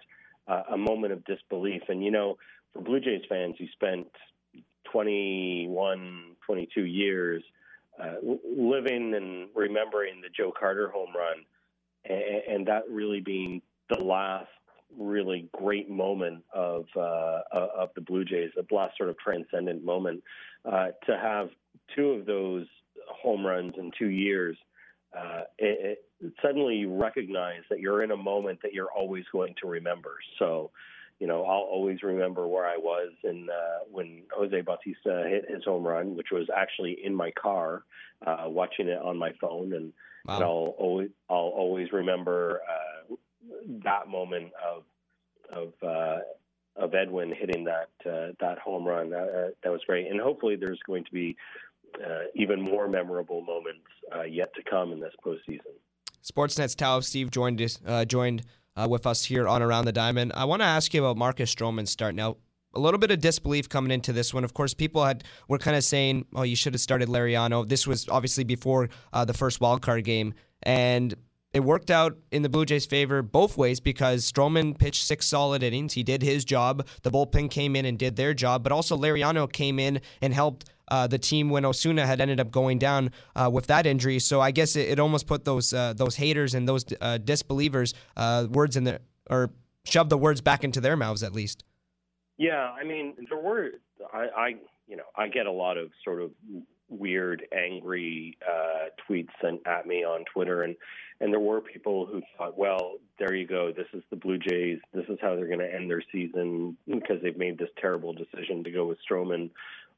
uh, 0.47 0.63
a 0.71 0.77
moment 0.77 1.13
of 1.13 1.25
disbelief. 1.25 1.83
And, 1.89 2.05
you 2.05 2.11
know, 2.11 2.39
for 2.73 2.83
Blue 2.83 3.01
Jays 3.01 3.23
fans 3.29 3.57
who 3.59 3.67
spent 3.73 4.09
21, 4.93 6.32
22 6.47 6.85
years 6.85 7.43
uh, 8.03 8.15
living 8.23 9.15
and 9.15 9.49
remembering 9.55 10.21
the 10.21 10.29
Joe 10.29 10.53
Carter 10.59 10.89
home 10.91 11.11
run, 11.17 11.45
and, 12.05 12.43
and 12.57 12.67
that 12.67 12.83
really 12.89 13.21
being 13.21 13.63
the 13.91 14.03
last 14.03 14.49
really 14.99 15.49
great 15.53 15.91
moment 15.91 16.43
of 16.55 16.87
uh, 16.97 17.41
of 17.53 17.91
the 17.95 18.01
Blue 18.01 18.25
Jays, 18.25 18.51
the 18.57 18.67
last 18.75 18.97
sort 18.97 19.11
of 19.11 19.19
transcendent 19.19 19.85
moment, 19.85 20.23
uh, 20.65 20.89
to 21.07 21.19
have 21.19 21.51
two 21.95 22.11
of 22.11 22.27
those 22.27 22.67
home 23.09 23.45
runs 23.47 23.75
in 23.77 23.91
two 23.99 24.09
years 24.09 24.57
uh, 25.17 25.43
it, 25.59 25.99
it, 26.21 26.33
suddenly 26.41 26.77
you 26.77 26.95
recognize 26.95 27.63
that 27.69 27.81
you're 27.81 28.03
in 28.03 28.11
a 28.13 28.17
moment 28.17 28.61
that 28.63 28.73
you're 28.73 28.91
always 28.97 29.25
going 29.33 29.55
to 29.61 29.69
remember. 29.69 30.17
So, 30.39 30.71
you 31.23 31.29
know, 31.29 31.45
I'll 31.45 31.69
always 31.71 32.03
remember 32.03 32.49
where 32.49 32.67
I 32.67 32.77
was 32.77 33.13
in 33.23 33.47
uh, 33.49 33.85
when 33.89 34.23
Jose 34.37 34.61
Bautista 34.63 35.25
hit 35.29 35.49
his 35.49 35.63
home 35.63 35.87
run, 35.87 36.17
which 36.17 36.33
was 36.33 36.49
actually 36.53 36.99
in 37.01 37.15
my 37.15 37.31
car, 37.41 37.85
uh, 38.27 38.47
watching 38.47 38.89
it 38.89 39.01
on 39.01 39.17
my 39.19 39.31
phone, 39.41 39.73
and, 39.73 39.93
wow. 40.27 40.35
and 40.35 40.45
I'll 40.45 40.75
always 40.79 41.11
I'll 41.31 41.37
always 41.37 41.93
remember 41.93 42.61
uh, 42.69 43.15
that 43.85 44.09
moment 44.09 44.51
of 44.69 44.83
of 45.57 45.89
uh, 45.89 46.23
of 46.75 46.93
Edwin 46.93 47.33
hitting 47.33 47.67
that 47.67 47.91
uh, 48.05 48.33
that 48.41 48.59
home 48.59 48.85
run. 48.85 49.11
That, 49.11 49.29
uh, 49.29 49.51
that 49.63 49.71
was 49.71 49.83
great, 49.87 50.11
and 50.11 50.21
hopefully 50.21 50.57
there's 50.57 50.81
going 50.89 51.05
to 51.05 51.13
be 51.13 51.37
uh, 52.05 52.23
even 52.35 52.61
more 52.61 52.89
memorable 52.89 53.43
moments 53.43 53.87
uh, 54.13 54.23
yet 54.25 54.53
to 54.57 54.63
come 54.69 54.91
in 54.91 54.99
this 54.99 55.15
postseason. 55.25 55.71
Sportsnet's 56.21 56.75
Tao 56.75 56.99
Stieb 56.99 57.31
joined 57.31 57.63
us, 57.63 57.79
uh, 57.87 58.05
joined 58.05 58.43
uh, 58.77 58.87
with 58.89 59.07
us 59.07 59.25
here 59.25 59.49
on 59.49 59.63
Around 59.63 59.85
the 59.85 59.93
Diamond. 59.93 60.33
I 60.35 60.45
want 60.45 60.63
to 60.63 60.67
ask 60.67 60.93
you 60.95 61.05
about 61.05 61.17
Marcus 61.17 61.55
Stroman's 61.55 61.91
start 61.91 62.15
now. 62.15 62.37
A 62.75 62.81
little 62.81 62.99
bit 62.99 63.11
of 63.11 63.21
disbelief 63.21 63.69
coming 63.69 63.91
into 63.91 64.15
this 64.15 64.33
one. 64.33 64.45
Of 64.45 64.55
course, 64.55 64.73
people 64.73 65.05
had 65.05 65.25
were 65.47 65.59
kind 65.59 65.77
of 65.77 65.85
saying, 65.85 66.25
"Oh, 66.35 66.43
you 66.43 66.57
should 66.57 66.73
have 66.73 66.81
started 66.81 67.09
Liriano." 67.09 67.69
This 67.69 67.87
was 67.87 68.09
obviously 68.09 68.45
before 68.45 68.89
uh, 69.13 69.27
the 69.27 69.35
first 69.35 69.61
wild 69.61 69.83
card 69.83 70.05
game, 70.05 70.33
and 70.63 71.15
it 71.53 71.61
worked 71.61 71.91
out 71.91 72.17
in 72.31 72.41
the 72.41 72.49
Blue 72.49 72.65
Jays' 72.65 72.87
favor 72.87 73.21
both 73.21 73.59
ways 73.59 73.79
because 73.79 74.31
Stroman 74.31 74.79
pitched 74.79 75.05
six 75.05 75.27
solid 75.27 75.63
innings. 75.63 75.93
He 75.93 76.03
did 76.03 76.23
his 76.23 76.47
job. 76.47 76.87
The 77.03 77.11
bullpen 77.11 77.51
came 77.51 77.77
in 77.77 77.85
and 77.85 77.99
did 77.99 78.17
their 78.17 78.33
job, 78.33 78.63
but 78.63 78.73
also 78.73 78.97
Liriano 78.97 79.53
came 79.53 79.79
in 79.79 80.01
and 80.23 80.33
helped 80.33 80.71
uh, 80.89 81.07
the 81.07 81.19
team 81.19 81.51
when 81.51 81.65
Osuna 81.65 82.07
had 82.07 82.21
ended 82.21 82.41
up 82.41 82.51
going 82.51 82.79
down 82.79 83.11
uh, 83.37 83.51
with 83.53 83.67
that 83.67 83.87
injury. 83.87 84.19
So 84.19 84.41
I 84.41 84.51
guess 84.51 84.77
it, 84.77 84.89
it 84.89 84.99
almost 84.99 85.27
put 85.27 85.45
those 85.45 85.73
uh, 85.73 85.95
those 85.95 86.17
haters 86.17 86.55
and 86.55 86.69
those 86.69 86.85
uh, 87.01 87.19
disbelievers 87.19 87.95
uh, 88.17 88.47
words 88.51 88.77
in 88.77 88.85
the 88.85 89.01
or 89.31 89.51
shoved 89.85 90.11
the 90.11 90.19
words 90.19 90.41
back 90.41 90.65
into 90.65 90.81
their 90.81 90.97
mouths 90.97 91.23
at 91.23 91.33
least. 91.33 91.65
Yeah, 92.39 92.71
I 92.79 92.85
mean 92.85 93.15
there 93.29 93.39
were 93.39 93.71
I, 94.13 94.27
I 94.37 94.49
you 94.87 94.97
know 94.97 95.05
I 95.17 95.29
get 95.29 95.47
a 95.47 95.53
lot 95.53 95.79
of 95.79 95.91
sort 96.05 96.23
of 96.23 96.31
weird, 96.93 97.47
angry 97.57 98.37
uh, 98.47 98.89
tweets 99.09 99.31
sent 99.41 99.67
at 99.67 99.87
me 99.87 100.05
on 100.05 100.25
Twitter, 100.33 100.63
and 100.63 100.77
and 101.21 101.33
there 101.33 101.41
were 101.41 101.61
people 101.61 102.05
who 102.05 102.21
thought, 102.37 102.59
well, 102.59 102.95
there 103.19 103.33
you 103.33 103.47
go, 103.47 103.71
this 103.71 103.87
is 103.93 104.03
the 104.11 104.17
Blue 104.17 104.39
Jays, 104.39 104.81
this 104.93 105.05
is 105.09 105.19
how 105.23 105.37
they're 105.37 105.47
going 105.47 105.61
to 105.61 105.73
end 105.73 105.89
their 105.89 106.03
season 106.11 106.77
because 106.85 107.23
they've 107.23 107.39
made 107.39 107.59
this 107.59 107.69
terrible 107.81 108.13
decision 108.13 108.65
to 108.65 108.73
go 108.73 108.87
with 108.87 108.99
Stroman 109.09 109.51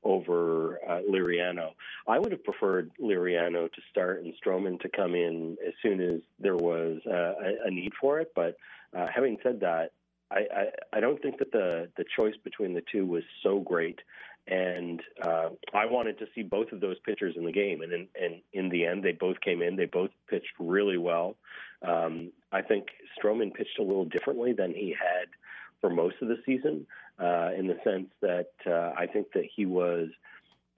over 0.04 0.78
uh, 0.88 1.00
Liriano. 1.10 1.70
I 2.06 2.18
would 2.18 2.32
have 2.32 2.44
preferred 2.44 2.90
Liriano 3.00 3.72
to 3.72 3.80
start 3.90 4.22
and 4.22 4.34
Stroman 4.44 4.80
to 4.80 4.88
come 4.88 5.14
in 5.14 5.56
as 5.66 5.72
soon 5.82 6.00
as 6.00 6.20
there 6.38 6.56
was 6.56 7.00
uh, 7.06 7.12
a, 7.12 7.66
a 7.66 7.70
need 7.70 7.92
for 8.00 8.20
it. 8.20 8.32
But 8.34 8.56
uh, 8.96 9.06
having 9.12 9.38
said 9.42 9.60
that, 9.60 9.92
I, 10.30 10.38
I, 10.38 10.64
I 10.94 11.00
don't 11.00 11.20
think 11.20 11.38
that 11.38 11.52
the 11.52 11.88
the 11.96 12.04
choice 12.16 12.34
between 12.42 12.74
the 12.74 12.82
two 12.92 13.06
was 13.06 13.22
so 13.42 13.60
great 13.60 14.00
and 14.46 15.00
uh, 15.22 15.48
I 15.72 15.86
wanted 15.86 16.18
to 16.18 16.26
see 16.34 16.42
both 16.42 16.72
of 16.72 16.80
those 16.80 16.96
pitchers 17.04 17.34
in 17.36 17.44
the 17.46 17.52
game. 17.52 17.80
And 17.80 17.92
in, 17.92 18.08
and 18.20 18.42
in 18.52 18.68
the 18.68 18.84
end, 18.84 19.02
they 19.02 19.12
both 19.12 19.40
came 19.40 19.62
in. 19.62 19.76
They 19.76 19.86
both 19.86 20.10
pitched 20.28 20.52
really 20.58 20.98
well. 20.98 21.36
Um, 21.86 22.30
I 22.52 22.60
think 22.62 22.88
Stroman 23.18 23.54
pitched 23.54 23.78
a 23.78 23.82
little 23.82 24.04
differently 24.04 24.52
than 24.52 24.72
he 24.74 24.90
had 24.98 25.28
for 25.84 25.90
most 25.90 26.14
of 26.22 26.28
the 26.28 26.38
season, 26.46 26.86
uh, 27.18 27.50
in 27.58 27.66
the 27.66 27.76
sense 27.84 28.08
that 28.22 28.52
uh, 28.66 28.92
I 28.96 29.06
think 29.06 29.26
that 29.34 29.44
he 29.54 29.66
was 29.66 30.08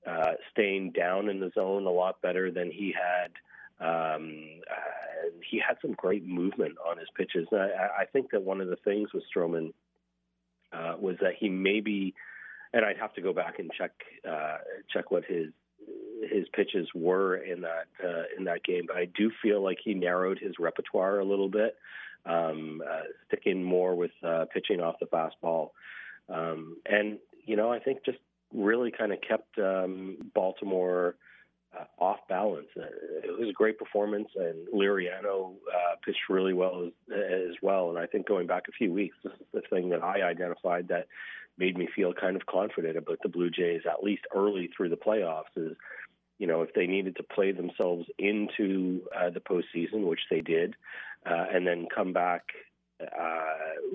uh, 0.04 0.32
staying 0.50 0.90
down 0.90 1.28
in 1.28 1.38
the 1.38 1.52
zone 1.54 1.86
a 1.86 1.90
lot 1.90 2.20
better 2.22 2.50
than 2.50 2.72
he 2.72 2.92
had. 2.92 3.30
Um, 3.78 4.32
uh, 4.68 5.30
he 5.48 5.62
had 5.64 5.76
some 5.80 5.92
great 5.92 6.26
movement 6.26 6.74
on 6.84 6.98
his 6.98 7.06
pitches. 7.16 7.46
I, 7.52 8.02
I 8.02 8.04
think 8.12 8.32
that 8.32 8.42
one 8.42 8.60
of 8.60 8.66
the 8.66 8.80
things 8.84 9.12
with 9.14 9.22
Stroman 9.32 9.72
uh, 10.72 10.94
was 10.98 11.14
that 11.20 11.34
he 11.38 11.48
maybe– 11.48 12.14
and 12.72 12.84
I'd 12.84 12.98
have 12.98 13.14
to 13.14 13.22
go 13.22 13.32
back 13.32 13.60
and 13.60 13.70
check 13.78 13.92
uh, 14.28 14.58
check 14.92 15.12
what 15.12 15.24
his 15.24 15.46
his 16.30 16.46
pitches 16.52 16.88
were 16.94 17.36
in 17.36 17.60
that 17.62 17.86
uh, 18.04 18.24
in 18.36 18.44
that 18.44 18.64
game. 18.64 18.84
But 18.88 18.96
I 18.96 19.06
do 19.06 19.30
feel 19.42 19.62
like 19.62 19.78
he 19.82 19.94
narrowed 19.94 20.38
his 20.38 20.54
repertoire 20.58 21.20
a 21.20 21.24
little 21.24 21.48
bit, 21.48 21.76
um, 22.26 22.82
uh, 22.88 23.02
sticking 23.26 23.62
more 23.62 23.94
with 23.94 24.12
uh, 24.22 24.46
pitching 24.52 24.80
off 24.80 24.96
the 25.00 25.06
fastball, 25.06 25.70
um, 26.28 26.76
and 26.86 27.18
you 27.44 27.56
know 27.56 27.72
I 27.72 27.78
think 27.78 28.04
just 28.04 28.18
really 28.52 28.90
kind 28.90 29.12
of 29.12 29.20
kept 29.20 29.58
um, 29.58 30.16
Baltimore. 30.34 31.16
Uh, 31.76 31.84
off 32.02 32.20
balance. 32.26 32.68
Uh, 32.74 32.84
it 33.22 33.38
was 33.38 33.50
a 33.50 33.52
great 33.52 33.76
performance, 33.76 34.28
and 34.34 34.66
Liriano 34.68 35.52
uh, 35.68 35.96
pitched 36.02 36.30
really 36.30 36.54
well 36.54 36.86
as, 36.86 36.92
as 37.12 37.56
well. 37.60 37.90
And 37.90 37.98
I 37.98 38.06
think 38.06 38.26
going 38.26 38.46
back 38.46 38.62
a 38.68 38.72
few 38.72 38.92
weeks, 38.92 39.16
this 39.22 39.32
is 39.34 39.46
the 39.52 39.60
thing 39.68 39.90
that 39.90 40.02
I 40.02 40.22
identified 40.22 40.88
that 40.88 41.06
made 41.58 41.76
me 41.76 41.88
feel 41.94 42.12
kind 42.12 42.36
of 42.36 42.46
confident 42.46 42.96
about 42.96 43.18
the 43.22 43.28
Blue 43.28 43.50
Jays, 43.50 43.82
at 43.90 44.02
least 44.02 44.22
early 44.34 44.70
through 44.74 44.90
the 44.90 44.96
playoffs. 44.96 45.54
Is 45.56 45.76
you 46.38 46.46
know 46.46 46.62
if 46.62 46.72
they 46.74 46.86
needed 46.86 47.16
to 47.16 47.22
play 47.22 47.52
themselves 47.52 48.06
into 48.18 49.02
uh, 49.16 49.30
the 49.30 49.40
postseason, 49.40 50.06
which 50.06 50.20
they 50.30 50.40
did, 50.40 50.74
uh, 51.24 51.46
and 51.52 51.66
then 51.66 51.86
come 51.94 52.12
back 52.12 52.44
uh, 53.00 53.44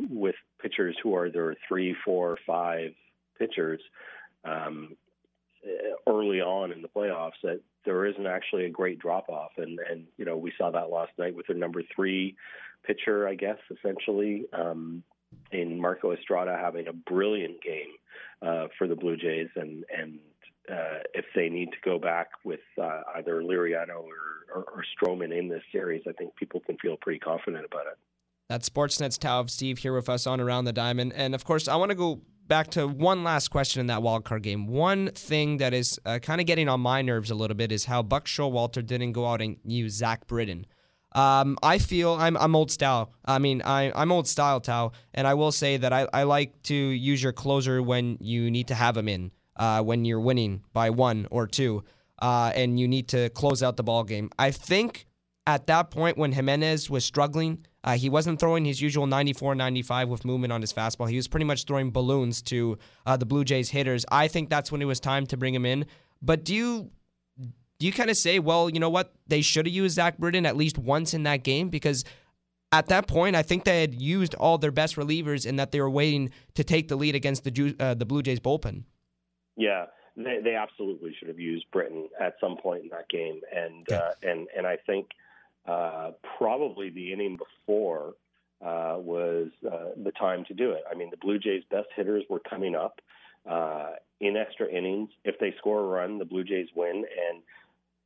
with 0.09 0.35
pitchers 0.61 0.95
who 1.01 1.15
are 1.15 1.29
their 1.29 1.55
three, 1.67 1.95
four, 2.05 2.37
five 2.45 2.93
pitchers 3.37 3.81
um, 4.45 4.95
early 6.07 6.41
on 6.41 6.71
in 6.71 6.81
the 6.81 6.87
playoffs, 6.87 7.39
that 7.43 7.61
there 7.85 8.05
isn't 8.05 8.27
actually 8.27 8.65
a 8.65 8.69
great 8.69 8.99
drop 8.99 9.29
off, 9.29 9.51
and 9.57 9.79
and 9.89 10.05
you 10.17 10.25
know 10.25 10.37
we 10.37 10.51
saw 10.57 10.71
that 10.71 10.89
last 10.89 11.11
night 11.17 11.35
with 11.35 11.47
their 11.47 11.57
number 11.57 11.81
three 11.95 12.35
pitcher, 12.85 13.27
I 13.27 13.35
guess 13.35 13.59
essentially. 13.69 14.45
Um, 14.53 15.03
in 15.51 15.79
Marco 15.79 16.11
Estrada 16.11 16.57
having 16.61 16.87
a 16.87 16.93
brilliant 16.93 17.61
game 17.61 17.91
uh, 18.41 18.67
for 18.77 18.87
the 18.87 18.95
Blue 18.95 19.17
Jays, 19.17 19.49
and 19.55 19.85
and 19.95 20.19
uh, 20.69 20.99
if 21.13 21.25
they 21.35 21.49
need 21.49 21.71
to 21.71 21.77
go 21.83 21.97
back 21.97 22.29
with 22.43 22.59
uh, 22.81 23.01
either 23.15 23.41
Liriano 23.41 24.03
or, 24.03 24.45
or, 24.53 24.63
or 24.63 24.83
Stroman 24.95 25.37
in 25.37 25.47
this 25.47 25.63
series, 25.71 26.03
I 26.07 26.11
think 26.13 26.35
people 26.35 26.59
can 26.59 26.77
feel 26.77 26.97
pretty 27.01 27.19
confident 27.19 27.65
about 27.65 27.87
it. 27.87 27.97
That's 28.49 28.69
Sportsnet's 28.69 29.17
Tao 29.17 29.43
Stieb 29.43 29.79
here 29.79 29.93
with 29.93 30.09
us 30.09 30.27
on 30.27 30.41
Around 30.41 30.65
the 30.65 30.73
Diamond, 30.73 31.13
and 31.15 31.33
of 31.33 31.45
course, 31.45 31.67
I 31.67 31.75
want 31.77 31.89
to 31.89 31.95
go 31.95 32.21
back 32.47 32.67
to 32.71 32.85
one 32.85 33.23
last 33.23 33.47
question 33.47 33.79
in 33.79 33.87
that 33.87 34.03
wild 34.03 34.25
card 34.25 34.43
game. 34.43 34.67
One 34.67 35.07
thing 35.11 35.57
that 35.57 35.73
is 35.73 35.99
uh, 36.05 36.19
kind 36.19 36.41
of 36.41 36.47
getting 36.47 36.67
on 36.67 36.81
my 36.81 37.01
nerves 37.01 37.31
a 37.31 37.35
little 37.35 37.55
bit 37.55 37.71
is 37.71 37.85
how 37.85 38.03
Buck 38.03 38.25
Showalter 38.25 38.85
didn't 38.85 39.13
go 39.13 39.25
out 39.25 39.41
and 39.41 39.55
use 39.63 39.93
Zach 39.93 40.27
Britton. 40.27 40.65
Um, 41.13 41.57
I 41.63 41.77
feel 41.77 42.13
I'm 42.13 42.37
I'm 42.37 42.55
old 42.55 42.71
style. 42.71 43.13
I 43.25 43.39
mean, 43.39 43.61
I 43.63 43.91
I'm 43.95 44.11
old 44.11 44.27
style 44.27 44.59
Tao, 44.59 44.91
and 45.13 45.27
I 45.27 45.33
will 45.33 45.51
say 45.51 45.77
that 45.77 45.91
I, 45.91 46.07
I 46.13 46.23
like 46.23 46.61
to 46.63 46.75
use 46.75 47.21
your 47.21 47.33
closer 47.33 47.81
when 47.81 48.17
you 48.19 48.49
need 48.49 48.67
to 48.69 48.75
have 48.75 48.95
him 48.95 49.07
in, 49.07 49.31
uh, 49.57 49.81
when 49.81 50.05
you're 50.05 50.19
winning 50.19 50.63
by 50.73 50.89
one 50.89 51.27
or 51.31 51.47
two. 51.47 51.83
uh, 52.21 52.51
and 52.55 52.79
you 52.79 52.87
need 52.87 53.07
to 53.09 53.29
close 53.31 53.63
out 53.63 53.77
the 53.77 53.83
ball 53.83 54.03
game. 54.03 54.29
I 54.37 54.51
think 54.51 55.07
at 55.47 55.65
that 55.67 55.89
point 55.89 56.17
when 56.17 56.31
Jimenez 56.31 56.89
was 56.89 57.03
struggling, 57.03 57.65
uh, 57.83 57.97
he 57.97 58.09
wasn't 58.09 58.39
throwing 58.39 58.63
his 58.63 58.79
usual 58.79 59.07
94 59.07 59.55
95 59.55 60.07
with 60.07 60.23
movement 60.23 60.53
on 60.53 60.61
his 60.61 60.71
fastball. 60.71 61.09
He 61.09 61.15
was 61.15 61.27
pretty 61.27 61.45
much 61.45 61.65
throwing 61.65 61.89
balloons 61.91 62.43
to 62.43 62.77
uh, 63.07 63.17
the 63.17 63.25
Blue 63.25 63.43
Jays 63.43 63.71
hitters. 63.71 64.05
I 64.11 64.27
think 64.27 64.49
that's 64.49 64.71
when 64.71 64.81
it 64.83 64.85
was 64.85 64.99
time 64.99 65.25
to 65.27 65.37
bring 65.37 65.55
him 65.55 65.65
in. 65.65 65.85
But 66.21 66.45
do 66.45 66.53
you 66.53 66.91
do 67.79 67.87
you 67.87 67.91
kind 67.91 68.11
of 68.11 68.17
say, 68.17 68.37
well, 68.37 68.69
you 68.69 68.79
know 68.79 68.91
what? 68.91 69.15
They 69.25 69.41
should 69.41 69.65
have 69.65 69.73
used 69.73 69.95
Zach 69.95 70.19
Britton 70.19 70.45
at 70.45 70.55
least 70.55 70.77
once 70.77 71.15
in 71.15 71.23
that 71.23 71.43
game 71.43 71.69
because 71.69 72.05
at 72.71 72.85
that 72.89 73.07
point, 73.07 73.35
I 73.35 73.41
think 73.41 73.63
they 73.63 73.81
had 73.81 73.99
used 73.99 74.35
all 74.35 74.59
their 74.59 74.71
best 74.71 74.95
relievers 74.95 75.47
and 75.49 75.57
that 75.57 75.71
they 75.71 75.81
were 75.81 75.89
waiting 75.89 76.29
to 76.53 76.63
take 76.63 76.87
the 76.87 76.95
lead 76.95 77.15
against 77.15 77.43
the 77.43 77.75
uh, 77.79 77.95
the 77.95 78.05
Blue 78.05 78.21
Jays 78.21 78.39
bullpen. 78.39 78.83
Yeah, 79.61 79.85
they, 80.17 80.39
they 80.43 80.55
absolutely 80.55 81.15
should 81.17 81.27
have 81.27 81.39
used 81.39 81.65
Britton 81.71 82.09
at 82.19 82.33
some 82.41 82.57
point 82.57 82.81
in 82.81 82.89
that 82.89 83.07
game, 83.09 83.41
and 83.55 83.85
yeah. 83.87 83.97
uh, 83.97 84.11
and 84.23 84.47
and 84.57 84.65
I 84.65 84.77
think 84.87 85.09
uh, 85.67 86.11
probably 86.39 86.89
the 86.89 87.13
inning 87.13 87.37
before 87.37 88.15
uh, 88.59 88.95
was 88.97 89.49
uh, 89.71 89.91
the 90.03 90.11
time 90.13 90.45
to 90.45 90.55
do 90.55 90.71
it. 90.71 90.83
I 90.89 90.95
mean, 90.95 91.11
the 91.11 91.17
Blue 91.17 91.37
Jays' 91.37 91.63
best 91.69 91.89
hitters 91.95 92.23
were 92.27 92.39
coming 92.39 92.73
up 92.75 93.01
uh, 93.47 93.91
in 94.19 94.35
extra 94.35 94.67
innings. 94.67 95.09
If 95.23 95.37
they 95.37 95.53
score 95.59 95.79
a 95.79 95.83
run, 95.83 96.17
the 96.17 96.25
Blue 96.25 96.43
Jays 96.43 96.69
win, 96.75 97.05
and 97.29 97.43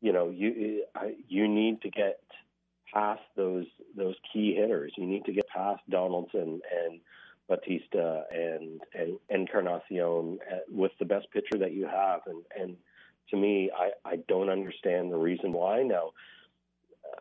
you 0.02 0.12
know 0.12 0.30
you 0.30 0.84
you 1.30 1.48
need 1.48 1.82
to 1.84 1.90
get 1.90 2.20
past 2.94 3.24
those 3.38 3.68
those 3.96 4.16
key 4.34 4.56
hitters. 4.56 4.92
You 4.98 5.06
need 5.06 5.24
to 5.24 5.32
get 5.32 5.48
past 5.48 5.82
Donaldson 5.90 6.60
and 6.86 7.00
Bautista 7.48 8.24
and 8.32 8.82
and 8.94 9.20
Encarnacion 9.30 10.40
uh, 10.52 10.58
with 10.70 10.92
the 11.00 11.06
best 11.06 11.28
pitcher 11.32 11.58
that 11.60 11.74
you 11.74 11.86
have. 11.86 12.22
And 12.26 12.44
and 12.60 12.76
to 13.30 13.38
me, 13.38 13.72
I 13.76 13.92
I 14.08 14.16
don't 14.28 14.50
understand 14.50 15.12
the 15.12 15.18
reason 15.18 15.52
why. 15.52 15.84
Now, 15.84 16.12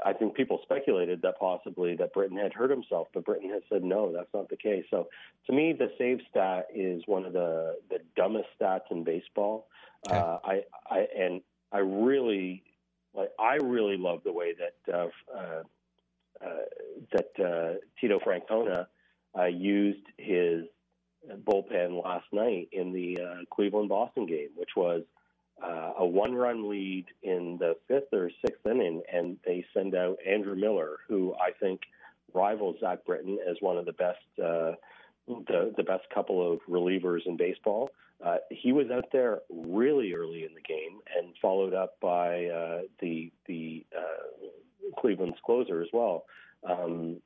I 0.05 0.13
think 0.13 0.35
people 0.35 0.61
speculated 0.63 1.23
that 1.23 1.39
possibly 1.39 1.97
that 1.97 2.13
Britton 2.13 2.39
had 2.39 2.53
hurt 2.53 2.71
himself, 2.71 3.09
but 3.13 3.25
Britton 3.25 3.51
has 3.51 3.63
said 3.71 3.85
no, 3.85 4.13
that's 4.13 4.33
not 4.33 4.49
the 4.49 4.57
case. 4.57 4.85
So 4.91 5.09
to 5.47 5.53
me, 5.53 5.73
the 5.73 5.91
save 5.99 6.21
stat 6.31 6.69
is 6.75 7.03
one 7.07 7.25
of 7.25 7.33
the 7.33 7.77
the 7.91 7.99
dumbest 8.17 8.49
stats 8.61 8.91
in 8.91 9.05
baseball. 9.05 9.69
Okay. 10.07 10.17
Uh, 10.17 10.39
I 10.45 10.63
I 10.87 11.07
and 11.17 11.41
I 11.73 11.79
really 11.79 12.63
like 13.15 13.31
I 13.39 13.57
really 13.57 13.97
love 13.97 14.23
the 14.25 14.33
way 14.33 14.55
that 14.55 14.95
uh, 14.95 15.09
uh, 15.37 15.63
uh, 16.45 16.49
that 17.13 17.45
uh, 17.45 17.79
Tito 18.01 18.19
Francona 18.21 18.87
uh, 19.39 19.45
used 19.45 20.07
his 20.17 20.65
bullpen 21.45 22.03
last 22.03 22.27
night 22.33 22.69
in 22.73 22.93
the 22.93 23.19
uh, 23.21 23.35
Cleveland 23.51 23.89
Boston 23.89 24.27
game, 24.27 24.51
which 24.57 24.71
was 24.77 25.03
uh, 25.63 25.93
a 25.99 26.07
one 26.07 26.35
run 26.35 26.69
lead 26.69 27.07
in 27.23 27.57
the 27.59 27.77
fifth 27.89 28.13
or 28.13 28.31
sixth 28.45 28.67
inning, 28.67 29.03
and 29.13 29.39
they 29.45 29.65
send 29.73 29.95
out 29.95 30.19
Andrew 30.27 30.57
Miller, 30.57 30.99
who 31.09 31.35
I 31.35 31.53
think 31.53 31.81
rivals 32.33 32.77
Zach 32.81 33.05
Britton 33.07 33.39
as 33.49 33.57
one 33.61 33.79
of 33.79 33.87
the 33.87 33.93
best. 33.93 34.19
Uh, 34.43 34.73
the 35.27 35.73
the 35.77 35.83
best 35.83 36.05
couple 36.13 36.53
of 36.53 36.61
relievers 36.69 37.27
in 37.27 37.37
baseball. 37.37 37.91
Uh, 38.25 38.37
he 38.51 38.73
was 38.73 38.91
out 38.91 39.07
there 39.13 39.41
really 39.51 40.13
early 40.13 40.45
in 40.45 40.55
the 40.55 40.61
game 40.61 41.01
and 41.17 41.35
followed 41.41 41.75
up 41.75 41.99
by 42.01 42.47
uh, 42.47 42.81
the 43.01 43.33
the 43.47 43.85
uh, 43.97 45.01
Cleveland's 45.01 45.39
closer 45.45 45.83
as 45.83 45.89
well. 45.93 46.25
Um, 46.69 47.17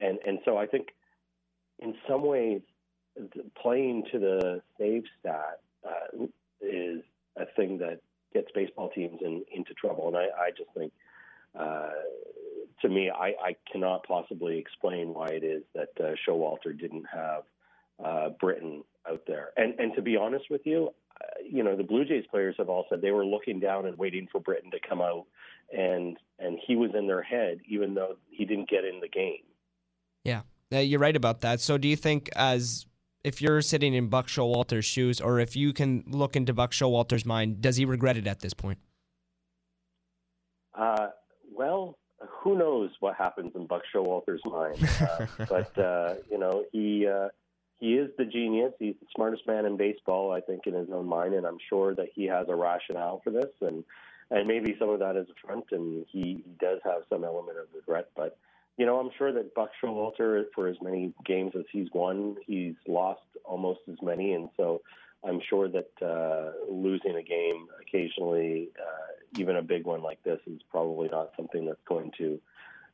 and 0.00 0.18
and 0.26 0.38
so 0.44 0.56
I 0.56 0.66
think 0.66 0.88
in 1.82 1.94
some 2.08 2.24
ways 2.24 2.62
playing 3.60 4.04
to 4.12 4.18
the 4.18 4.62
save 4.78 5.04
stat 5.20 5.60
uh, 5.86 6.24
is 6.60 7.02
a 7.36 7.46
thing 7.56 7.78
that 7.78 8.00
gets 8.32 8.48
baseball 8.54 8.90
teams 8.90 9.18
in, 9.20 9.44
into 9.52 9.74
trouble. 9.74 10.08
And 10.08 10.16
I, 10.16 10.24
I 10.46 10.50
just 10.56 10.70
think, 10.76 10.92
uh, 11.58 11.90
to 12.80 12.88
me, 12.88 13.10
I, 13.10 13.34
I 13.42 13.56
cannot 13.70 14.04
possibly 14.04 14.58
explain 14.58 15.14
why 15.14 15.28
it 15.28 15.44
is 15.44 15.62
that 15.74 15.90
uh, 16.00 16.12
Showalter 16.26 16.78
didn't 16.78 17.04
have 17.12 17.42
uh, 18.02 18.30
Britton 18.40 18.84
out 19.08 19.22
there. 19.26 19.50
And 19.56 19.78
and 19.78 19.94
to 19.94 20.02
be 20.02 20.16
honest 20.16 20.46
with 20.50 20.62
you, 20.64 20.90
uh, 21.20 21.42
you 21.48 21.62
know, 21.62 21.76
the 21.76 21.84
Blue 21.84 22.04
Jays 22.04 22.24
players 22.30 22.56
have 22.58 22.68
all 22.68 22.86
said 22.88 23.00
they 23.00 23.10
were 23.10 23.26
looking 23.26 23.60
down 23.60 23.86
and 23.86 23.96
waiting 23.98 24.28
for 24.30 24.40
Britton 24.40 24.70
to 24.72 24.78
come 24.88 25.00
out, 25.00 25.26
and 25.76 26.16
and 26.38 26.58
he 26.66 26.74
was 26.76 26.90
in 26.94 27.06
their 27.06 27.22
head, 27.22 27.60
even 27.68 27.94
though 27.94 28.16
he 28.30 28.44
didn't 28.44 28.68
get 28.68 28.84
in 28.84 29.00
the 29.00 29.08
game. 29.08 29.44
Yeah, 30.24 30.42
uh, 30.72 30.78
you're 30.78 31.00
right 31.00 31.16
about 31.16 31.40
that. 31.42 31.60
So, 31.60 31.78
do 31.78 31.88
you 31.88 31.96
think 31.96 32.30
as 32.34 32.86
if 33.24 33.40
you're 33.40 33.62
sitting 33.62 33.94
in 33.94 34.08
Buck 34.08 34.26
Showalter's 34.26 34.84
shoes, 34.84 35.20
or 35.20 35.38
if 35.38 35.54
you 35.56 35.72
can 35.72 36.04
look 36.06 36.36
into 36.36 36.52
Buck 36.52 36.72
Showalter's 36.72 37.24
mind, 37.24 37.60
does 37.60 37.76
he 37.76 37.84
regret 37.84 38.16
it 38.16 38.26
at 38.26 38.40
this 38.40 38.54
point? 38.54 38.78
Uh, 40.74 41.08
well, 41.54 41.98
who 42.28 42.56
knows 42.56 42.90
what 43.00 43.14
happens 43.16 43.52
in 43.54 43.66
Buck 43.66 43.82
Showalter's 43.94 44.40
mind? 44.44 44.78
Uh, 45.00 45.26
but 45.48 45.78
uh, 45.78 46.14
you 46.30 46.38
know, 46.38 46.64
he 46.72 47.06
uh, 47.06 47.28
he 47.78 47.94
is 47.94 48.10
the 48.16 48.24
genius. 48.24 48.72
He's 48.78 48.94
the 49.00 49.06
smartest 49.14 49.46
man 49.46 49.66
in 49.66 49.76
baseball, 49.76 50.32
I 50.32 50.40
think, 50.40 50.66
in 50.66 50.74
his 50.74 50.88
own 50.92 51.06
mind, 51.06 51.34
and 51.34 51.46
I'm 51.46 51.58
sure 51.68 51.94
that 51.94 52.08
he 52.14 52.24
has 52.26 52.46
a 52.48 52.54
rationale 52.54 53.20
for 53.22 53.30
this, 53.30 53.50
and 53.60 53.84
and 54.30 54.48
maybe 54.48 54.74
some 54.78 54.88
of 54.88 54.98
that 55.00 55.16
is 55.16 55.26
a 55.28 55.46
front, 55.46 55.66
and 55.72 56.06
he, 56.10 56.42
he 56.44 56.44
does 56.58 56.78
have 56.84 57.02
some 57.10 57.22
element 57.22 57.58
of 57.58 57.66
regret, 57.74 58.08
but 58.16 58.38
you 58.76 58.86
know, 58.86 58.98
I'm 58.98 59.10
sure 59.18 59.32
that 59.32 59.54
Buck 59.54 59.70
Showalter, 59.82 60.44
for 60.54 60.68
as 60.68 60.76
many 60.82 61.12
games 61.24 61.52
as 61.56 61.64
he's 61.70 61.88
won, 61.92 62.36
he's 62.46 62.74
lost 62.88 63.20
almost 63.44 63.80
as 63.90 63.96
many, 64.02 64.32
and 64.32 64.48
so 64.56 64.82
I'm 65.24 65.40
sure 65.48 65.68
that 65.68 65.90
uh, 66.04 66.52
losing 66.70 67.16
a 67.16 67.22
game 67.22 67.66
occasionally, 67.80 68.70
uh, 68.78 69.38
even 69.38 69.56
a 69.56 69.62
big 69.62 69.84
one 69.84 70.02
like 70.02 70.22
this, 70.24 70.40
is 70.46 70.60
probably 70.70 71.08
not 71.08 71.30
something 71.36 71.64
that's 71.64 71.82
going 71.86 72.10
to 72.18 72.40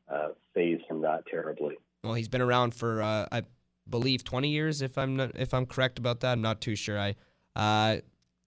uh, 0.09 0.27
phase 0.53 0.79
him 0.89 1.01
that 1.01 1.23
terribly. 1.29 1.75
Well, 2.03 2.13
he's 2.13 2.27
been 2.27 2.41
around 2.41 2.75
for 2.75 3.01
uh, 3.01 3.27
I 3.31 3.43
believe 3.89 4.23
20 4.23 4.49
years, 4.49 4.81
if 4.81 4.97
I'm 4.97 5.15
not, 5.15 5.31
if 5.35 5.53
I'm 5.53 5.65
correct 5.65 5.97
about 5.97 6.19
that. 6.21 6.33
I'm 6.33 6.41
not 6.41 6.61
too 6.61 6.75
sure. 6.75 6.99
I 6.99 7.15
uh, 7.55 7.97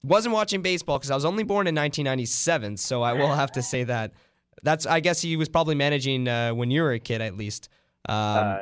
wasn't 0.02 0.34
watching 0.34 0.62
baseball 0.62 0.98
because 0.98 1.10
I 1.10 1.14
was 1.14 1.24
only 1.24 1.42
born 1.42 1.66
in 1.66 1.74
1997, 1.74 2.76
so 2.76 3.02
I 3.02 3.12
will 3.12 3.34
have 3.34 3.52
to 3.52 3.62
say 3.62 3.84
that. 3.84 4.12
That's 4.62 4.86
I 4.86 5.00
guess 5.00 5.20
he 5.20 5.36
was 5.36 5.48
probably 5.48 5.74
managing 5.74 6.28
uh, 6.28 6.52
when 6.52 6.70
you 6.70 6.82
were 6.82 6.92
a 6.92 7.00
kid 7.00 7.20
at 7.20 7.36
least. 7.36 7.68
Um, 8.08 8.16
uh, 8.16 8.58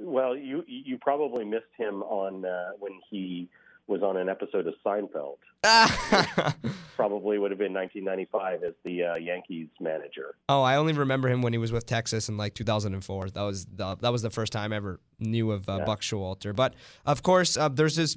well, 0.00 0.36
you 0.36 0.64
you 0.66 0.98
probably 0.98 1.44
missed 1.44 1.64
him 1.76 2.02
on 2.02 2.44
uh, 2.44 2.70
when 2.78 2.92
he 3.10 3.48
was 3.86 4.02
on 4.02 4.16
an 4.16 4.28
episode 4.28 4.66
of 4.66 4.74
Seinfeld. 4.84 5.36
probably 6.96 7.38
would 7.38 7.50
have 7.50 7.58
been 7.58 7.72
1995 7.72 8.62
as 8.62 8.74
the 8.84 9.04
uh, 9.04 9.16
Yankees 9.16 9.68
manager. 9.80 10.34
Oh, 10.48 10.62
I 10.62 10.76
only 10.76 10.92
remember 10.92 11.28
him 11.28 11.42
when 11.42 11.52
he 11.52 11.58
was 11.58 11.72
with 11.72 11.86
Texas 11.86 12.28
in 12.28 12.36
like 12.36 12.54
2004. 12.54 13.30
That 13.30 13.42
was 13.42 13.66
the, 13.66 13.96
that 13.96 14.10
was 14.10 14.22
the 14.22 14.30
first 14.30 14.52
time 14.52 14.72
I 14.72 14.76
ever 14.76 15.00
knew 15.20 15.52
of 15.52 15.68
uh, 15.68 15.76
yeah. 15.78 15.84
Buck 15.84 16.00
Showalter. 16.00 16.54
But 16.54 16.74
of 17.04 17.22
course, 17.22 17.56
uh, 17.56 17.68
there's 17.68 17.96
this 17.96 18.16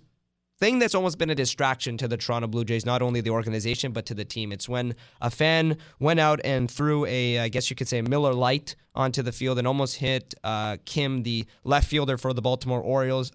thing 0.60 0.80
that's 0.80 0.93
almost 0.93 1.18
been 1.18 1.30
a 1.30 1.36
distraction 1.36 1.97
to 1.97 2.07
the 2.07 2.18
Toronto 2.18 2.47
Blue 2.47 2.66
Jays, 2.66 2.86
not 2.86 3.01
only 3.01 3.22
the 3.22 3.30
organization, 3.30 3.91
but 3.91 4.05
to 4.07 4.14
the 4.14 4.26
team. 4.26 4.51
It's 4.51 4.68
when 4.68 4.95
a 5.22 5.30
fan 5.30 5.78
went 5.99 6.20
out 6.20 6.41
and 6.43 6.70
threw 6.70 7.05
a, 7.05 7.39
I 7.39 7.49
guess 7.49 7.70
you 7.70 7.76
could 7.76 7.88
say, 7.88 8.01
Miller 8.01 8.34
Lite 8.34 8.76
onto 8.93 9.22
the 9.22 9.32
field 9.32 9.57
and 9.57 9.68
almost 9.68 9.95
hit 9.95 10.34
uh, 10.43 10.78
Kim, 10.86 11.24
the 11.24 11.45
left 11.64 11.88
fielder 11.88 12.18
for 12.18 12.34
the 12.34 12.41
Baltimore 12.41 12.82
Orioles. 12.82 13.32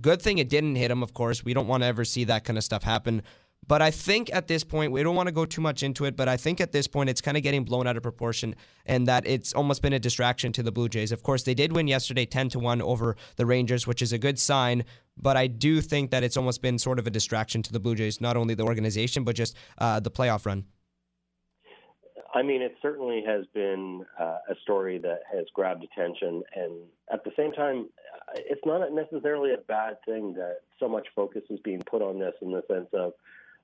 Good 0.00 0.20
thing 0.20 0.38
it 0.38 0.48
didn't 0.48 0.74
hit 0.74 0.90
him, 0.90 1.02
of 1.02 1.14
course. 1.14 1.44
We 1.44 1.54
don't 1.54 1.68
want 1.68 1.82
to 1.82 1.86
ever 1.86 2.04
see 2.04 2.24
that 2.24 2.44
kind 2.44 2.58
of 2.58 2.64
stuff 2.64 2.82
happen. 2.82 3.22
But 3.66 3.80
I 3.80 3.90
think 3.90 4.32
at 4.34 4.46
this 4.46 4.62
point, 4.62 4.92
we 4.92 5.02
don't 5.02 5.16
want 5.16 5.28
to 5.28 5.32
go 5.32 5.46
too 5.46 5.60
much 5.60 5.82
into 5.82 6.04
it, 6.04 6.16
but 6.16 6.28
I 6.28 6.36
think 6.36 6.60
at 6.60 6.72
this 6.72 6.86
point 6.86 7.08
it's 7.08 7.20
kind 7.20 7.36
of 7.36 7.42
getting 7.42 7.64
blown 7.64 7.86
out 7.86 7.96
of 7.96 8.02
proportion 8.02 8.54
and 8.84 9.08
that 9.08 9.26
it's 9.26 9.54
almost 9.54 9.80
been 9.80 9.94
a 9.94 9.98
distraction 9.98 10.52
to 10.52 10.62
the 10.62 10.72
Blue 10.72 10.88
Jays. 10.88 11.12
Of 11.12 11.22
course, 11.22 11.44
they 11.44 11.54
did 11.54 11.72
win 11.72 11.88
yesterday 11.88 12.26
10 12.26 12.50
to 12.50 12.58
1 12.58 12.82
over 12.82 13.16
the 13.36 13.46
Rangers, 13.46 13.86
which 13.86 14.02
is 14.02 14.12
a 14.12 14.18
good 14.18 14.38
sign, 14.38 14.84
but 15.16 15.36
I 15.36 15.46
do 15.46 15.80
think 15.80 16.10
that 16.10 16.22
it's 16.22 16.36
almost 16.36 16.62
been 16.62 16.78
sort 16.78 16.98
of 16.98 17.06
a 17.06 17.10
distraction 17.10 17.62
to 17.62 17.72
the 17.72 17.80
Blue 17.80 17.94
Jays, 17.94 18.20
not 18.20 18.36
only 18.36 18.54
the 18.54 18.64
organization, 18.64 19.24
but 19.24 19.36
just 19.36 19.56
uh, 19.78 20.00
the 20.00 20.10
playoff 20.10 20.46
run. 20.46 20.64
I 22.34 22.42
mean, 22.42 22.62
it 22.62 22.74
certainly 22.82 23.22
has 23.24 23.46
been 23.54 24.04
uh, 24.18 24.38
a 24.50 24.54
story 24.62 24.98
that 24.98 25.20
has 25.32 25.44
grabbed 25.54 25.84
attention, 25.84 26.42
and 26.56 26.72
at 27.12 27.22
the 27.22 27.30
same 27.36 27.52
time, 27.52 27.88
it's 28.34 28.60
not 28.66 28.92
necessarily 28.92 29.52
a 29.52 29.58
bad 29.58 29.98
thing 30.04 30.34
that 30.34 30.62
so 30.80 30.88
much 30.88 31.06
focus 31.14 31.42
is 31.48 31.60
being 31.60 31.80
put 31.82 32.02
on 32.02 32.18
this 32.18 32.34
in 32.42 32.50
the 32.50 32.62
sense 32.68 32.88
of 32.92 33.12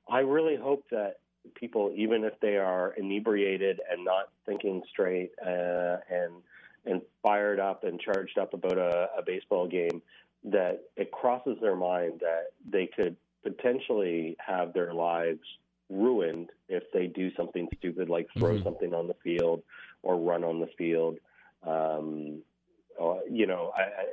I 0.09 0.21
really 0.21 0.57
hope 0.57 0.85
that 0.91 1.17
people, 1.55 1.93
even 1.97 2.25
if 2.25 2.35
they 2.41 2.57
are 2.59 2.95
inebriated 2.97 3.81
and 3.91 4.05
not 4.05 4.31
thinking 4.47 4.83
straight 4.89 5.33
uh, 5.45 5.97
and 6.11 6.33
and 6.87 7.03
fired 7.23 7.61
up 7.61 7.85
and 7.85 8.01
charged 8.01 8.39
up 8.39 8.55
about 8.55 8.79
a, 8.79 9.09
a 9.19 9.23
baseball 9.27 9.69
game, 9.69 10.01
that 10.45 10.83
it 10.97 11.11
crosses 11.11 11.57
their 11.61 11.77
mind 11.77 12.21
that 12.21 12.47
they 12.69 12.87
could 12.87 13.17
potentially 13.43 14.37
have 14.39 14.73
their 14.73 14.95
lives 14.95 15.41
ruined 15.89 16.51
if 16.69 16.85
they 16.93 17.07
do 17.07 17.31
something 17.35 17.69
stupid 17.79 18.09
like 18.09 18.29
throw 18.39 18.55
mm-hmm. 18.55 18.65
something 18.65 18.95
on 18.95 19.07
the 19.07 19.15
field 19.25 19.63
or 20.03 20.17
run 20.17 20.45
on 20.45 20.61
the 20.61 20.69
field. 20.79 21.19
Um, 21.67 22.43
or, 22.99 23.19
uh, 23.19 23.21
you 23.31 23.47
know, 23.47 23.73
I, 23.77 23.83
I, 23.83 24.05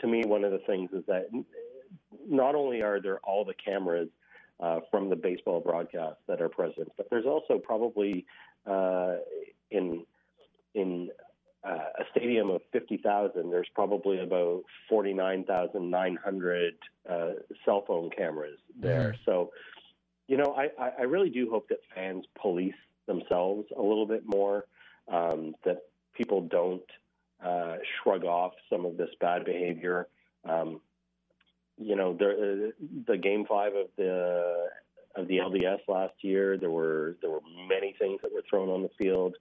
to 0.00 0.06
me, 0.06 0.24
one 0.24 0.44
of 0.44 0.52
the 0.52 0.60
things 0.66 0.90
is 0.92 1.04
that 1.06 1.28
not 2.28 2.54
only 2.54 2.82
are 2.82 3.00
there 3.00 3.18
all 3.20 3.44
the 3.44 3.54
cameras 3.54 4.08
uh, 4.60 4.80
from 4.90 5.10
the 5.10 5.16
baseball 5.16 5.60
broadcast 5.60 6.16
that 6.28 6.40
are 6.40 6.48
present. 6.48 6.90
But 6.96 7.08
there's 7.10 7.26
also 7.26 7.58
probably 7.58 8.26
uh, 8.66 9.16
in 9.70 10.04
in 10.74 11.10
uh, 11.64 11.88
a 11.98 12.04
stadium 12.10 12.50
of 12.50 12.60
50,000, 12.72 13.50
there's 13.50 13.68
probably 13.74 14.20
about 14.20 14.62
49,900 14.88 16.74
uh, 17.08 17.30
cell 17.64 17.84
phone 17.86 18.10
cameras 18.16 18.58
there. 18.78 19.12
Mm-hmm. 19.12 19.22
So, 19.24 19.50
you 20.28 20.36
know, 20.36 20.56
I, 20.56 20.90
I 20.98 21.02
really 21.02 21.30
do 21.30 21.48
hope 21.50 21.68
that 21.68 21.78
fans 21.94 22.24
police 22.40 22.74
themselves 23.06 23.66
a 23.76 23.82
little 23.82 24.06
bit 24.06 24.22
more, 24.26 24.64
um, 25.12 25.54
that 25.64 25.82
people 26.14 26.42
don't 26.42 26.82
uh, 27.44 27.76
shrug 28.02 28.24
off 28.24 28.52
some 28.70 28.84
of 28.84 28.96
this 28.96 29.10
bad 29.20 29.44
behavior. 29.44 30.08
Um, 30.48 30.80
you 31.78 31.96
know, 31.96 32.14
the, 32.14 32.72
the 33.06 33.16
game 33.16 33.44
five 33.46 33.74
of 33.74 33.88
the 33.96 34.68
of 35.16 35.28
the 35.28 35.38
LDS 35.38 35.80
last 35.88 36.14
year, 36.20 36.56
there 36.56 36.70
were 36.70 37.16
there 37.20 37.30
were 37.30 37.40
many 37.68 37.94
things 37.98 38.20
that 38.22 38.32
were 38.32 38.42
thrown 38.48 38.68
on 38.68 38.82
the 38.82 38.90
field. 38.98 39.36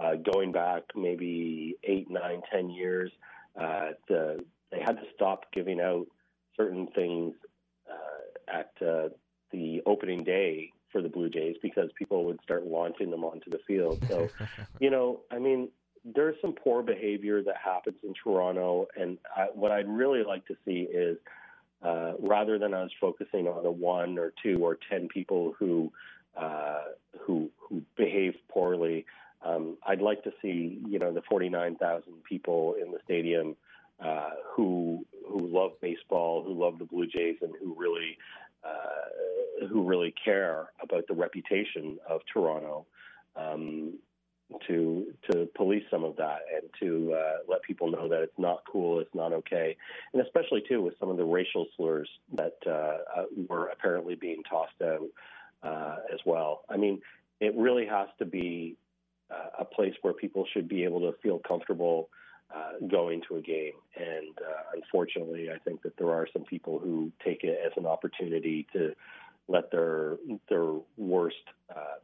Uh, 0.00 0.14
going 0.16 0.52
back 0.52 0.82
maybe 0.94 1.76
eight, 1.84 2.10
nine, 2.10 2.42
ten 2.52 2.68
years, 2.70 3.10
uh, 3.60 3.88
the, 4.08 4.44
they 4.70 4.80
had 4.80 4.96
to 4.96 5.04
stop 5.14 5.50
giving 5.52 5.80
out 5.80 6.06
certain 6.56 6.86
things 6.88 7.34
uh, 7.90 8.58
at 8.58 8.72
uh, 8.86 9.08
the 9.52 9.80
opening 9.86 10.22
day 10.22 10.70
for 10.92 11.00
the 11.00 11.08
Blue 11.08 11.28
Jays 11.28 11.56
because 11.62 11.90
people 11.98 12.24
would 12.24 12.40
start 12.42 12.66
launching 12.66 13.10
them 13.10 13.24
onto 13.24 13.50
the 13.50 13.60
field. 13.66 14.04
So, 14.08 14.28
you 14.80 14.90
know, 14.90 15.20
I 15.30 15.38
mean, 15.38 15.68
there's 16.04 16.36
some 16.40 16.52
poor 16.52 16.82
behavior 16.82 17.42
that 17.42 17.56
happens 17.56 17.96
in 18.02 18.14
Toronto, 18.14 18.86
and 18.96 19.18
I, 19.34 19.46
what 19.52 19.72
I'd 19.72 19.88
really 19.88 20.22
like 20.22 20.46
to 20.46 20.56
see 20.64 20.82
is 20.82 21.18
uh, 21.82 22.12
rather 22.18 22.58
than 22.58 22.74
us 22.74 22.90
focusing 23.00 23.48
on 23.48 23.62
the 23.62 23.70
one 23.70 24.18
or 24.18 24.32
two 24.42 24.58
or 24.64 24.78
ten 24.88 25.08
people 25.08 25.54
who 25.58 25.92
uh, 26.36 26.82
who 27.20 27.50
who 27.58 27.82
behave 27.96 28.34
poorly, 28.48 29.04
um, 29.42 29.76
I'd 29.86 30.00
like 30.00 30.22
to 30.24 30.32
see 30.42 30.80
you 30.88 30.98
know 30.98 31.12
the 31.12 31.22
49,000 31.28 32.24
people 32.24 32.74
in 32.80 32.90
the 32.90 32.98
stadium 33.04 33.56
uh, 34.04 34.30
who 34.54 35.04
who 35.26 35.46
love 35.46 35.72
baseball, 35.80 36.42
who 36.42 36.52
love 36.52 36.78
the 36.78 36.84
Blue 36.84 37.06
Jays, 37.06 37.36
and 37.42 37.52
who 37.60 37.74
really 37.78 38.18
uh, 38.64 39.66
who 39.68 39.84
really 39.84 40.14
care 40.24 40.70
about 40.80 41.06
the 41.08 41.14
reputation 41.14 41.98
of 42.08 42.20
Toronto. 42.32 42.86
Um, 43.36 43.98
to 44.66 45.12
to 45.30 45.48
police 45.56 45.82
some 45.90 46.04
of 46.04 46.16
that 46.16 46.38
and 46.54 46.70
to 46.80 47.12
uh, 47.14 47.38
let 47.48 47.62
people 47.62 47.90
know 47.90 48.08
that 48.08 48.22
it's 48.22 48.38
not 48.38 48.62
cool, 48.70 49.00
it's 49.00 49.14
not 49.14 49.32
okay, 49.32 49.76
and 50.12 50.22
especially 50.22 50.62
too 50.68 50.80
with 50.80 50.94
some 51.00 51.10
of 51.10 51.16
the 51.16 51.24
racial 51.24 51.66
slurs 51.76 52.08
that 52.34 52.56
uh, 52.66 52.70
uh, 52.70 53.24
were 53.48 53.66
apparently 53.66 54.14
being 54.14 54.42
tossed 54.48 54.80
out 54.82 55.08
uh, 55.62 55.96
as 56.12 56.20
well. 56.24 56.62
I 56.68 56.76
mean, 56.76 57.00
it 57.40 57.56
really 57.56 57.86
has 57.86 58.08
to 58.18 58.24
be 58.24 58.76
place 59.66 59.94
where 60.02 60.12
people 60.12 60.46
should 60.52 60.68
be 60.68 60.84
able 60.84 61.00
to 61.00 61.16
feel 61.22 61.38
comfortable 61.38 62.08
uh, 62.54 62.86
going 62.88 63.22
to 63.28 63.36
a 63.36 63.42
game, 63.42 63.72
and 63.96 64.34
unfortunately, 64.74 65.50
I 65.50 65.58
think 65.58 65.82
that 65.82 65.96
there 65.98 66.10
are 66.10 66.28
some 66.32 66.44
people 66.44 66.78
who 66.78 67.10
take 67.24 67.42
it 67.42 67.58
as 67.64 67.72
an 67.76 67.86
opportunity 67.86 68.66
to 68.72 68.94
let 69.48 69.70
their 69.70 70.16
their 70.48 70.74
worst 70.96 71.36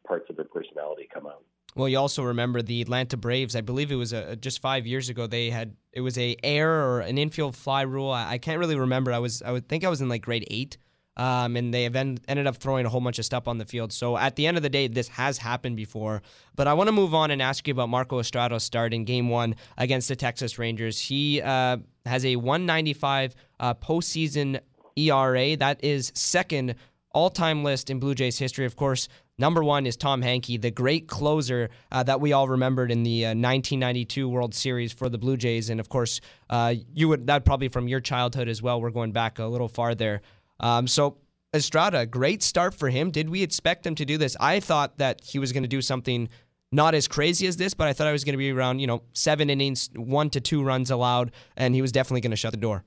parts 0.06 0.28
of 0.30 0.36
their 0.36 0.44
personality 0.46 1.08
come 1.12 1.26
out. 1.26 1.42
Well, 1.74 1.88
you 1.88 1.98
also 1.98 2.22
remember 2.22 2.60
the 2.60 2.82
Atlanta 2.82 3.16
Braves. 3.16 3.56
I 3.56 3.62
believe 3.62 3.90
it 3.90 3.96
was 3.96 4.12
a, 4.12 4.36
just 4.36 4.60
five 4.60 4.86
years 4.86 5.08
ago. 5.08 5.26
They 5.26 5.48
had 5.48 5.74
it 5.92 6.02
was 6.02 6.18
a 6.18 6.36
air 6.42 6.70
or 6.70 7.00
an 7.00 7.16
infield 7.16 7.56
fly 7.56 7.82
rule. 7.82 8.10
I, 8.10 8.32
I 8.32 8.38
can't 8.38 8.58
really 8.58 8.76
remember. 8.76 9.12
I 9.12 9.18
was 9.18 9.42
I 9.42 9.52
would 9.52 9.68
think 9.68 9.84
I 9.84 9.88
was 9.88 10.00
in 10.00 10.08
like 10.08 10.22
grade 10.22 10.46
eight, 10.50 10.76
um, 11.16 11.56
and 11.56 11.72
they 11.72 11.86
event, 11.86 12.20
ended 12.28 12.46
up 12.46 12.56
throwing 12.56 12.86
a 12.86 12.88
whole 12.88 13.00
bunch 13.00 13.18
of 13.18 13.24
stuff 13.24 13.48
on 13.48 13.58
the 13.58 13.64
field. 13.64 13.92
So 13.92 14.16
at 14.16 14.36
the 14.36 14.46
end 14.46 14.56
of 14.56 14.62
the 14.62 14.68
day, 14.68 14.88
this 14.88 15.08
has 15.08 15.38
happened 15.38 15.76
before. 15.76 16.22
But 16.54 16.66
I 16.66 16.74
want 16.74 16.88
to 16.88 16.92
move 16.92 17.14
on 17.14 17.30
and 17.30 17.42
ask 17.42 17.66
you 17.66 17.72
about 17.72 17.88
Marco 17.88 18.18
Estrada's 18.18 18.64
start 18.64 18.94
in 18.94 19.04
Game 19.04 19.28
One 19.28 19.56
against 19.76 20.08
the 20.08 20.16
Texas 20.16 20.58
Rangers. 20.58 20.98
He 20.98 21.42
uh, 21.42 21.78
has 22.06 22.24
a 22.24 22.36
195 22.36 23.34
uh, 23.60 23.74
postseason 23.74 24.60
ERA. 24.96 25.56
That 25.56 25.82
is 25.84 26.12
second 26.14 26.76
all-time 27.14 27.62
list 27.62 27.90
in 27.90 27.98
Blue 27.98 28.14
Jays 28.14 28.38
history. 28.38 28.64
Of 28.64 28.76
course, 28.76 29.08
Number 29.38 29.64
one 29.64 29.86
is 29.86 29.96
Tom 29.96 30.20
Henke, 30.20 30.60
the 30.60 30.70
great 30.70 31.08
closer 31.08 31.70
uh, 31.90 32.02
that 32.02 32.20
we 32.20 32.32
all 32.32 32.48
remembered 32.48 32.92
in 32.92 33.02
the 33.02 33.24
uh, 33.24 33.28
1992 33.30 34.28
World 34.28 34.54
Series 34.54 34.92
for 34.92 35.08
the 35.08 35.16
Blue 35.16 35.38
Jays, 35.38 35.70
and 35.70 35.80
of 35.80 35.88
course, 35.88 36.20
uh, 36.50 36.74
you 36.94 37.08
would 37.08 37.26
that 37.26 37.44
probably 37.44 37.68
from 37.68 37.88
your 37.88 37.98
childhood 38.00 38.46
as 38.46 38.62
well. 38.62 38.80
We're 38.80 38.90
going 38.90 39.12
back 39.12 39.38
a 39.38 39.46
little 39.46 39.68
farther. 39.68 40.20
Um, 40.60 40.86
so 40.86 41.18
Estrada, 41.54 42.06
great 42.06 42.42
start 42.42 42.74
for 42.74 42.88
him. 42.88 43.10
Did 43.10 43.28
we 43.28 43.42
expect 43.42 43.86
him 43.86 43.94
to 43.96 44.04
do 44.04 44.16
this? 44.16 44.36
I 44.40 44.60
thought 44.60 44.98
that 44.98 45.20
he 45.22 45.38
was 45.38 45.52
going 45.52 45.64
to 45.64 45.68
do 45.68 45.82
something 45.82 46.28
not 46.72 46.94
as 46.94 47.06
crazy 47.06 47.46
as 47.46 47.58
this, 47.58 47.74
but 47.74 47.86
I 47.86 47.92
thought 47.92 48.06
I 48.06 48.12
was 48.12 48.24
going 48.24 48.32
to 48.32 48.38
be 48.38 48.50
around 48.50 48.78
you 48.78 48.86
know 48.86 49.02
seven 49.12 49.50
innings, 49.50 49.90
one 49.94 50.30
to 50.30 50.40
two 50.40 50.64
runs 50.64 50.90
allowed, 50.90 51.32
and 51.56 51.74
he 51.74 51.82
was 51.82 51.92
definitely 51.92 52.22
going 52.22 52.30
to 52.30 52.36
shut 52.36 52.52
the 52.52 52.56
door. 52.56 52.84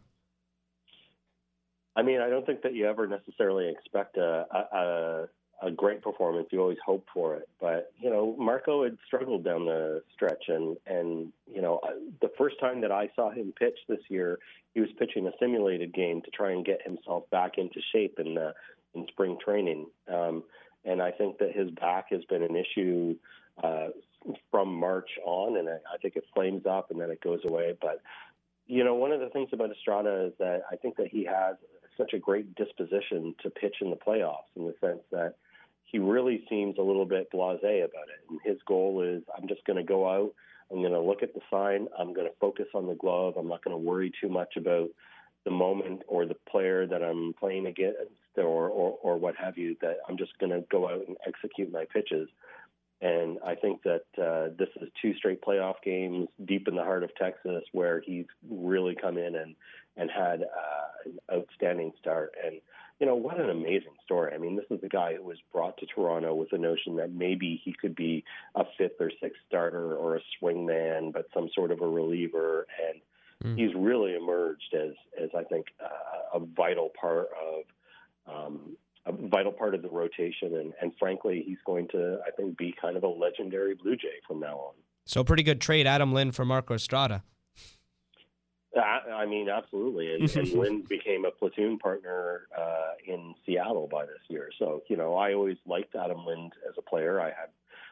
I 1.95 2.01
mean, 2.01 2.20
I 2.20 2.28
don't 2.28 2.45
think 2.45 2.61
that 2.63 2.74
you 2.74 2.88
ever 2.88 3.07
necessarily 3.07 3.70
expect 3.70 4.18
a, 4.18 4.45
a, 4.51 5.28
a 5.61 5.72
great 5.72 6.01
performance. 6.01 6.47
You 6.51 6.59
always 6.59 6.80
hope 6.84 7.05
for 7.13 7.36
it, 7.36 7.47
but 7.61 7.93
you 8.01 8.09
know, 8.09 8.36
Marco 8.38 8.84
had 8.84 8.97
struggled 9.05 9.45
down 9.45 9.66
the 9.66 10.01
stretch, 10.13 10.45
and 10.47 10.76
and 10.88 11.32
you 11.53 11.61
know, 11.61 11.80
the 12.22 12.32
first 12.38 12.59
time 12.59 12.82
that 12.82 12.91
I 12.91 13.11
saw 13.16 13.30
him 13.30 13.53
pitch 13.57 13.78
this 13.88 14.01
year, 14.09 14.39
he 14.76 14.82
was 14.82 14.90
pitching 15.00 15.26
a 15.26 15.32
simulated 15.40 15.94
game 15.94 16.22
to 16.22 16.30
try 16.32 16.52
and 16.52 16.66
get 16.66 16.82
himself 16.84 17.24
back 17.32 17.58
into 17.58 17.80
shape 17.94 18.20
in 18.20 18.36
the 18.36 18.54
in 18.94 19.08
spring 19.08 19.38
training. 19.44 19.88
Um, 20.14 20.44
and 20.84 21.02
I 21.02 21.12
think 21.12 21.40
that 21.40 21.56
his 21.56 21.72
back 21.72 22.08
has 22.12 22.24
been 22.26 22.44
an 22.44 22.56
issue 22.56 23.16
uh, 23.64 23.88
from 24.52 24.74
March 24.74 25.10
on, 25.26 25.58
and 25.58 25.68
I 25.70 25.98
think 26.02 26.18
it 26.18 26.26
flames 26.34 26.66
up 26.66 26.92
and 26.92 27.00
then 27.00 27.10
it 27.10 27.22
goes 27.22 27.40
away. 27.46 27.76
But 27.82 28.02
you 28.68 28.84
know, 28.84 28.96
one 28.96 29.12
of 29.12 29.22
the 29.22 29.30
things 29.30 29.50
about 29.54 29.72
Estrada 29.72 30.26
is 30.26 30.34
that 30.40 30.64
I 30.70 30.76
think 30.76 30.98
that 30.98 31.08
he 31.08 31.24
has 31.24 31.56
such 31.98 32.14
a 32.14 32.20
great 32.20 32.54
disposition 32.56 33.34
to 33.44 33.50
pitch 33.50 33.78
in 33.80 33.90
the 33.90 33.96
playoffs 33.96 34.52
in 34.58 34.66
the 34.66 34.76
sense 34.82 35.02
that 35.12 35.36
he 35.86 36.00
really 36.00 36.44
seems 36.50 36.78
a 36.78 36.82
little 36.82 37.06
bit 37.06 37.32
blasé 37.32 37.86
about 37.86 38.10
it. 38.10 38.30
And 38.30 38.40
his 38.44 38.58
goal 38.68 39.02
is, 39.02 39.24
I'm 39.38 39.48
just 39.48 39.64
going 39.64 39.78
to 39.78 39.84
go 39.84 40.10
out. 40.10 40.34
I'm 40.72 40.82
going 40.82 40.93
to 40.93 41.01
look 41.01 41.24
at 41.24 41.34
the 41.34 41.41
sign. 41.51 41.88
I'm 41.97 42.13
going 42.13 42.28
to 42.28 42.34
focus 42.39 42.68
on 42.74 42.88
the 42.88 42.95
glove. 42.95 43.36
I'm 43.38 43.47
not 43.47 43.63
going 43.63 43.76
to 43.76 43.84
worry 43.84 44.11
too 44.22 44.30
much 44.30 44.57
about 44.57 44.89
the 45.45 45.51
moment 45.51 46.01
or 46.07 46.26
the 46.26 46.36
player 46.49 46.88
that 46.88 47.03
I'm 47.03 47.34
playing 47.39 47.68
against 47.68 47.99
or, 48.36 48.68
or, 48.68 48.97
or 49.01 49.18
what 49.18 49.36
have 49.36 49.57
you, 49.57 49.78
that 49.82 49.97
I'm 50.09 50.18
just 50.18 50.38
going 50.39 50.51
to 50.51 50.66
go 50.72 50.89
out 50.89 51.07
and 51.07 51.16
execute 51.26 51.72
my 51.72 51.86
pitches. 51.86 52.28
And 53.01 53.38
I 53.45 53.55
think 53.55 53.84
that 53.84 54.05
uh, 54.18 54.53
this 54.57 54.70
is 54.82 54.89
two 55.01 55.13
straight 55.16 55.43
playoff 55.43 55.76
games 55.84 56.28
deep 56.45 56.68
in 56.68 56.76
the 56.76 56.84
heart 56.84 57.03
of 57.03 57.13
Texas 57.16 57.63
where 57.72 58.01
he's 58.01 58.26
really 58.49 58.95
come 58.99 59.18
in 59.18 59.36
and, 59.36 59.55
and 59.97 60.09
had 60.09 60.41
uh, 60.41 60.88
an 61.05 61.20
outstanding 61.32 61.91
start. 61.99 62.34
And 62.43 62.61
you 63.00 63.06
know, 63.06 63.16
what 63.16 63.39
an 63.39 63.50
amazing 63.50 63.96
story. 64.04 64.34
I 64.34 64.38
mean, 64.38 64.56
this 64.56 64.66
is 64.70 64.84
a 64.84 64.88
guy 64.88 65.16
who 65.16 65.24
was 65.24 65.38
brought 65.52 65.78
to 65.78 65.86
Toronto 65.86 66.34
with 66.34 66.50
the 66.50 66.58
notion 66.58 66.96
that 66.96 67.12
maybe 67.12 67.62
he 67.64 67.74
could 67.74 67.96
be 67.96 68.24
a 68.56 68.64
fifth 68.78 69.00
or 69.00 69.12
sixth 69.22 69.41
starter 69.48 69.96
or 69.96 70.16
a 70.16 70.22
swing 70.39 70.66
man, 70.66 71.12
but 71.12 71.28
some 71.34 71.50
sort 71.54 71.72
of 71.72 71.82
a 71.82 71.88
reliever. 71.88 72.66
And 73.43 73.56
mm. 73.56 73.60
he's 73.60 73.76
really 73.76 74.16
emerged 74.16 74.74
as, 74.74 74.93
as 75.22 75.30
I 75.38 75.43
think, 75.43 75.68
uh, 75.84 76.38
a 76.38 76.39
vital 76.39 76.89
part 77.00 77.28
of. 77.41 77.64
Um, 78.28 78.78
a 79.08 79.12
vital 79.12 79.52
part 79.52 79.76
of 79.76 79.84
the 79.84 79.89
rotation, 79.89 80.56
and, 80.56 80.74
and 80.82 80.91
frankly, 80.98 81.43
he's 81.46 81.60
going 81.64 81.88
to, 81.89 82.18
I 82.26 82.32
think, 82.32 82.58
be 82.58 82.74
kind 82.82 82.98
of 82.98 83.04
a 83.04 83.08
legendary 83.08 83.76
Blue 83.76 83.96
Jay 83.96 84.18
from 84.28 84.39
now 84.39 84.58
on. 84.58 84.74
So, 85.06 85.24
pretty 85.24 85.43
good 85.43 85.62
trade, 85.62 85.86
Adam 85.86 86.12
Lind 86.12 86.34
for 86.34 86.43
Marco 86.43 86.74
Estrada. 86.74 87.22
I 88.78 89.26
mean, 89.26 89.50
absolutely. 89.50 90.14
And, 90.14 90.36
and 90.36 90.52
Lynn 90.54 90.84
became 90.88 91.26
a 91.26 91.32
platoon 91.32 91.78
partner 91.78 92.48
uh, 92.58 92.94
in 93.08 93.34
Seattle 93.46 93.88
by 93.92 94.06
this 94.06 94.22
year. 94.28 94.50
So, 94.60 94.84
you 94.90 94.98
know, 94.98 95.16
I 95.16 95.34
always 95.34 95.58
liked 95.66 95.96
Adam 95.96 96.26
Lind 96.26 96.54
as 96.68 96.76
a 96.78 96.82
player. 96.82 97.20
I 97.20 97.28
had 97.28 97.50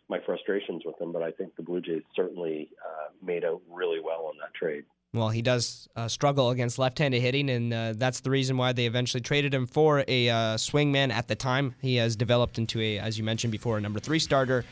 my 0.10 0.20
frustrations 0.26 0.84
with 0.86 1.00
him, 1.00 1.12
but 1.12 1.24
I 1.24 1.32
think 1.32 1.56
the 1.56 1.64
Blue 1.64 1.82
Jays 1.82 2.04
certainly 2.16 2.70
uh, 2.86 3.10
made 3.26 3.46
out 3.46 3.62
really 3.70 4.00
well 4.00 4.26
on 4.26 4.34
that 4.42 4.54
trade. 4.54 4.84
Well, 5.14 5.30
he 5.30 5.44
does 5.44 5.88
uh, 5.96 6.08
struggle 6.08 6.50
against 6.50 6.80
left-handed 6.80 7.22
hitting, 7.22 7.50
and 7.52 7.72
uh, 7.72 7.94
that's 7.96 8.22
the 8.22 8.32
reason 8.32 8.58
why 8.58 8.74
they 8.74 8.88
eventually 8.88 9.22
traded 9.22 9.54
him 9.54 9.68
for 9.68 10.04
a 10.08 10.30
uh, 10.30 10.36
swingman. 10.58 11.12
At 11.12 11.28
the 11.28 11.36
time, 11.36 11.76
he 11.82 11.98
has 11.98 12.16
developed 12.16 12.58
into 12.58 12.82
a, 12.82 12.98
as 12.98 13.18
you 13.18 13.24
mentioned 13.24 13.52
before, 13.52 13.78
a 13.78 13.82
number 13.82 14.00
three 14.00 14.18
starter. 14.18 14.66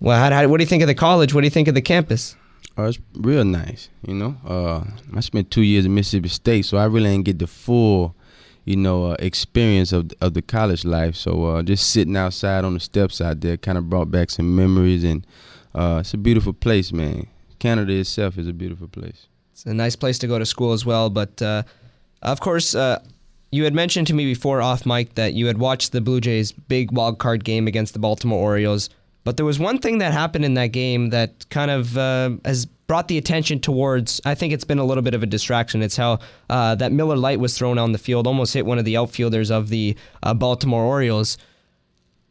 Well, 0.00 0.18
how, 0.18 0.34
how, 0.34 0.48
what 0.48 0.58
do 0.58 0.64
you 0.64 0.68
think 0.68 0.82
of 0.82 0.88
the 0.88 0.94
college? 0.94 1.32
What 1.32 1.42
do 1.42 1.46
you 1.46 1.50
think 1.50 1.68
of 1.68 1.74
the 1.74 1.82
campus? 1.82 2.34
Oh, 2.76 2.86
it's 2.86 2.98
real 3.14 3.44
nice, 3.44 3.90
you 4.06 4.14
know. 4.14 4.36
Uh, 4.44 4.84
I 5.14 5.20
spent 5.20 5.50
two 5.50 5.62
years 5.62 5.84
in 5.84 5.94
Mississippi 5.94 6.28
State, 6.28 6.64
so 6.64 6.78
I 6.78 6.84
really 6.86 7.10
didn't 7.10 7.26
get 7.26 7.38
the 7.38 7.46
full, 7.46 8.16
you 8.64 8.76
know, 8.76 9.12
uh, 9.12 9.16
experience 9.18 9.92
of 9.92 10.10
of 10.20 10.34
the 10.34 10.42
college 10.42 10.84
life. 10.84 11.14
So 11.14 11.44
uh, 11.44 11.62
just 11.62 11.90
sitting 11.90 12.16
outside 12.16 12.64
on 12.64 12.74
the 12.74 12.80
steps 12.80 13.20
out 13.20 13.40
there 13.40 13.56
kind 13.56 13.78
of 13.78 13.88
brought 13.90 14.10
back 14.10 14.30
some 14.30 14.56
memories, 14.56 15.04
and 15.04 15.26
uh, 15.74 15.98
it's 16.00 16.14
a 16.14 16.18
beautiful 16.18 16.54
place, 16.54 16.92
man. 16.92 17.26
Canada 17.58 17.92
itself 17.92 18.38
is 18.38 18.48
a 18.48 18.52
beautiful 18.52 18.88
place. 18.88 19.26
It's 19.52 19.66
a 19.66 19.74
nice 19.74 19.94
place 19.94 20.18
to 20.20 20.26
go 20.26 20.38
to 20.38 20.46
school 20.46 20.72
as 20.72 20.86
well. 20.86 21.10
But 21.10 21.42
uh, 21.42 21.64
of 22.22 22.40
course, 22.40 22.74
uh, 22.74 23.00
you 23.50 23.64
had 23.64 23.74
mentioned 23.74 24.06
to 24.08 24.14
me 24.14 24.24
before 24.24 24.62
off 24.62 24.86
mic 24.86 25.14
that 25.14 25.34
you 25.34 25.46
had 25.46 25.58
watched 25.58 25.92
the 25.92 26.00
Blue 26.00 26.20
Jays' 26.20 26.52
big 26.52 26.92
wild 26.92 27.18
card 27.18 27.44
game 27.44 27.66
against 27.66 27.92
the 27.92 27.98
Baltimore 27.98 28.38
Orioles. 28.38 28.90
But 29.24 29.36
there 29.36 29.46
was 29.46 29.58
one 29.58 29.78
thing 29.78 29.98
that 29.98 30.12
happened 30.12 30.44
in 30.44 30.54
that 30.54 30.68
game 30.68 31.10
that 31.10 31.48
kind 31.50 31.70
of 31.70 31.98
uh, 31.98 32.30
has 32.44 32.64
brought 32.64 33.08
the 33.08 33.18
attention 33.18 33.60
towards. 33.60 34.20
I 34.24 34.34
think 34.34 34.52
it's 34.52 34.64
been 34.64 34.78
a 34.78 34.84
little 34.84 35.02
bit 35.02 35.14
of 35.14 35.22
a 35.22 35.26
distraction. 35.26 35.82
It's 35.82 35.96
how 35.96 36.20
uh, 36.48 36.74
that 36.76 36.92
Miller 36.92 37.16
Lite 37.16 37.38
was 37.38 37.56
thrown 37.56 37.78
on 37.78 37.92
the 37.92 37.98
field, 37.98 38.26
almost 38.26 38.54
hit 38.54 38.64
one 38.66 38.78
of 38.78 38.84
the 38.84 38.96
outfielders 38.96 39.50
of 39.50 39.68
the 39.68 39.96
uh, 40.22 40.32
Baltimore 40.32 40.84
Orioles. 40.84 41.36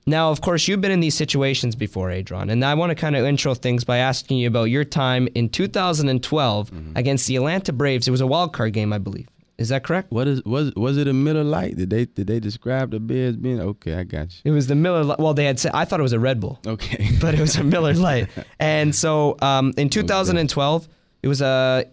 Now, 0.08 0.32
of 0.32 0.42
course, 0.42 0.68
you've 0.68 0.82
been 0.82 0.92
in 0.92 1.02
these 1.02 1.16
situations 1.16 1.76
before, 1.76 2.10
Adron, 2.10 2.52
and 2.52 2.66
I 2.66 2.74
want 2.74 2.90
to 2.90 2.96
kind 2.96 3.16
of 3.16 3.26
intro 3.26 3.54
things 3.54 3.84
by 3.84 3.98
asking 3.98 4.40
you 4.40 4.48
about 4.48 4.64
your 4.64 4.84
time 4.84 5.28
in 5.36 5.50
2012 5.50 6.72
mm-hmm. 6.72 6.98
against 6.98 7.28
the 7.28 7.36
Atlanta 7.36 7.72
Braves. 7.72 8.08
It 8.08 8.12
was 8.12 8.22
a 8.22 8.26
wild 8.26 8.52
card 8.54 8.74
game, 8.74 8.92
I 8.92 8.98
believe. 8.98 9.28
Is 9.60 9.70
that 9.70 9.84
correct? 9.84 10.10
What 10.12 10.28
is 10.28 10.42
was 10.46 10.74
was 10.76 10.98
it 10.98 11.08
a 11.10 11.14
Miller 11.14 11.44
Lite? 11.44 11.76
Did 11.76 11.90
they 11.90 12.06
did 12.06 12.28
they 12.28 12.40
describe 12.40 12.92
the 12.92 13.00
beer 13.00 13.28
as 13.28 13.36
being 13.36 13.60
okay? 13.60 13.96
I 13.96 14.04
got 14.04 14.34
you. 14.34 14.52
It 14.52 14.56
was 14.56 14.68
the 14.68 14.76
Miller. 14.76 15.16
Well, 15.20 15.34
they 15.34 15.44
had 15.44 15.60
said 15.60 15.72
I 15.74 15.84
thought 15.84 16.00
it 16.00 16.04
was 16.04 16.14
a 16.14 16.20
Red 16.20 16.40
Bull. 16.40 16.60
Okay, 16.66 17.10
but 17.22 17.34
it 17.34 17.42
was 17.42 17.58
a 17.58 17.64
Miller 17.64 17.94
Lite. 17.94 18.30
And 18.60 18.96
so 18.96 19.36
um, 19.42 19.74
in 19.78 19.90
2012, 19.90 20.88
it 21.24 21.28
was 21.28 21.42
a 21.42 21.86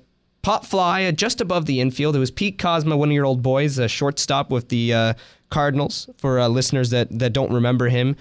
pop 0.43 0.65
fly 0.65 1.11
just 1.11 1.41
above 1.41 1.67
the 1.67 1.81
infield. 1.81 2.15
It 2.15 2.21
was 2.21 2.31
Pete 2.31 2.57
Kozma, 2.59 2.97
one 2.97 3.09
of 3.09 3.15
your 3.15 3.25
old 3.25 3.43
boys, 3.43 3.79
a 3.79 3.89
shortstop 3.89 4.51
with 4.51 4.69
the 4.69 4.95
uh, 4.95 5.15
Cardinals. 5.51 6.09
For 6.19 6.39
uh, 6.39 6.47
listeners 6.47 6.91
that 6.91 7.19
that 7.19 7.33
don't 7.33 7.53
remember 7.53 7.89
him, 7.89 8.15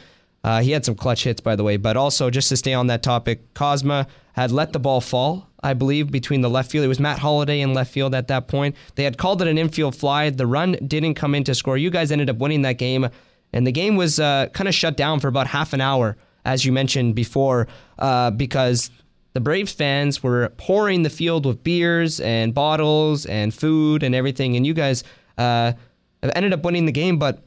uh, 0.46 0.62
he 0.62 0.72
had 0.72 0.86
some 0.86 0.96
clutch 0.96 1.26
hits, 1.26 1.42
by 1.42 1.56
the 1.56 1.64
way. 1.64 1.76
But 1.76 1.98
also, 1.98 2.30
just 2.30 2.50
to 2.50 2.58
stay 2.58 2.74
on 2.74 2.88
that 2.88 3.04
topic, 3.04 3.54
Kozma 3.54 4.08
had 4.34 4.52
let 4.52 4.72
the 4.72 4.80
ball 4.80 5.02
fall 5.02 5.50
I 5.66 5.74
believe, 5.74 6.12
between 6.12 6.42
the 6.42 6.50
left 6.50 6.70
field. 6.70 6.86
It 6.86 6.90
was 6.90 7.00
Matt 7.00 7.18
Holliday 7.18 7.62
in 7.62 7.74
left 7.74 7.92
field 7.92 8.14
at 8.14 8.28
that 8.28 8.48
point. 8.48 8.76
They 8.94 9.04
had 9.04 9.18
called 9.18 9.42
it 9.42 9.48
an 9.48 9.58
infield 9.58 9.96
fly. 9.96 10.30
The 10.30 10.46
run 10.46 10.74
didn't 10.86 11.16
come 11.16 11.34
in 11.34 11.44
to 11.46 11.56
score. 11.56 11.76
You 11.76 11.90
guys 11.90 12.12
ended 12.12 12.30
up 12.30 12.38
winning 12.38 12.62
that 12.62 12.78
game, 12.78 13.10
and 13.52 13.66
the 13.66 13.72
game 13.72 13.96
was 13.96 14.20
uh, 14.20 14.50
kind 14.54 14.68
of 14.68 14.76
shut 14.76 14.96
down 14.96 15.20
for 15.20 15.28
about 15.28 15.48
half 15.48 15.74
an 15.74 15.82
hour, 15.82 16.18
as 16.46 16.66
you 16.66 16.72
mentioned 16.72 17.16
before, 17.16 17.68
uh, 17.98 18.30
because 18.30 18.92
the 19.34 19.40
Braves 19.40 19.74
fans 19.74 20.22
were 20.22 20.50
pouring 20.58 21.02
the 21.02 21.10
field 21.10 21.48
with 21.48 21.64
beers 21.64 22.20
and 22.20 22.54
bottles 22.54 23.26
and 23.26 23.52
food 23.52 24.04
and 24.04 24.14
everything, 24.14 24.56
and 24.56 24.68
you 24.68 24.76
guys 24.76 25.04
uh, 25.40 25.74
ended 26.22 26.54
up 26.54 26.64
winning 26.64 26.86
the 26.86 26.92
game, 26.92 27.18
but 27.18 27.44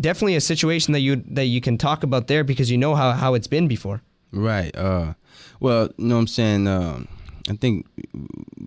definitely 0.00 0.36
a 0.36 0.40
situation 0.40 0.92
that 0.92 1.00
you 1.00 1.22
that 1.28 1.46
you 1.46 1.60
can 1.60 1.78
talk 1.78 2.02
about 2.02 2.26
there 2.26 2.44
because 2.44 2.70
you 2.70 2.78
know 2.78 2.94
how, 2.94 3.12
how 3.12 3.34
it's 3.34 3.46
been 3.46 3.68
before. 3.68 4.02
Right. 4.32 4.74
Uh, 4.76 5.14
well, 5.60 5.88
you 5.96 6.06
know 6.06 6.16
what 6.16 6.20
I'm 6.22 6.26
saying. 6.26 6.66
Um, 6.66 7.08
I 7.48 7.54
think 7.54 7.86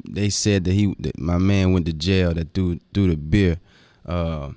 they 0.10 0.30
said 0.30 0.66
that 0.66 0.74
he, 0.74 0.96
that 1.00 1.18
my 1.18 1.38
man 1.38 1.74
went 1.74 1.86
to 1.86 1.94
jail 1.94 2.34
that 2.34 2.54
threw 2.54 2.80
threw 2.94 3.08
the 3.08 3.18
beer. 3.18 3.60
Uh, 4.06 4.52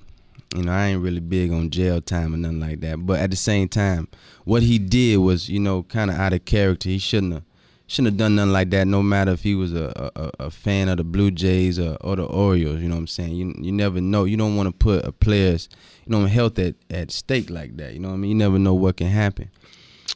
you 0.55 0.63
know, 0.63 0.73
I 0.73 0.87
ain't 0.87 1.03
really 1.03 1.21
big 1.21 1.53
on 1.53 1.71
jail 1.71 2.01
time 2.01 2.35
or 2.35 2.37
nothing 2.37 2.61
like 2.61 2.81
that. 2.81 3.05
But 3.05 3.21
at 3.21 3.31
the 3.31 3.37
same 3.37 3.69
time, 3.69 4.09
what 4.45 4.63
he 4.63 4.79
did 4.79 5.19
was, 5.19 5.49
you 5.49 5.61
know, 5.61 5.83
kind 5.85 6.11
of 6.11 6.17
out 6.17 6.33
of 6.33 6.45
character. 6.45 6.89
He 6.89 6.99
shouldn't 6.99 7.35
have 7.35 7.43
shouldn't 7.87 8.15
have 8.15 8.19
done 8.19 8.37
nothing 8.37 8.53
like 8.53 8.71
that. 8.71 8.87
No 8.87 9.03
matter 9.03 9.33
if 9.33 9.43
he 9.43 9.55
was 9.55 9.75
a, 9.75 10.11
a, 10.17 10.47
a 10.47 10.51
fan 10.51 10.89
of 10.89 10.97
the 10.97 11.05
Blue 11.05 11.31
Jays 11.31 11.79
or, 11.79 11.97
or, 12.01 12.17
the 12.17 12.25
Orioles. 12.25 12.81
You 12.81 12.89
know 12.89 12.97
what 12.97 13.01
I'm 13.01 13.07
saying? 13.07 13.33
You 13.33 13.55
you 13.59 13.73
never 13.73 14.01
know. 14.01 14.25
You 14.25 14.37
don't 14.37 14.57
want 14.57 14.69
to 14.69 14.73
put 14.73 15.05
a 15.05 15.13
player's 15.13 15.69
you 16.07 16.13
know 16.13 16.27
health 16.27 16.59
at 16.59 16.75
at 16.91 17.11
stake 17.11 17.51
like 17.51 17.77
that. 17.77 17.95
You 17.95 18.01
know 18.01 18.09
what 18.09 18.15
I 18.15 18.19
mean? 18.19 18.31
You 18.31 18.37
never 18.37 18.59
know 18.59 18.75
what 18.75 18.97
can 18.97 19.09
happen 19.09 19.51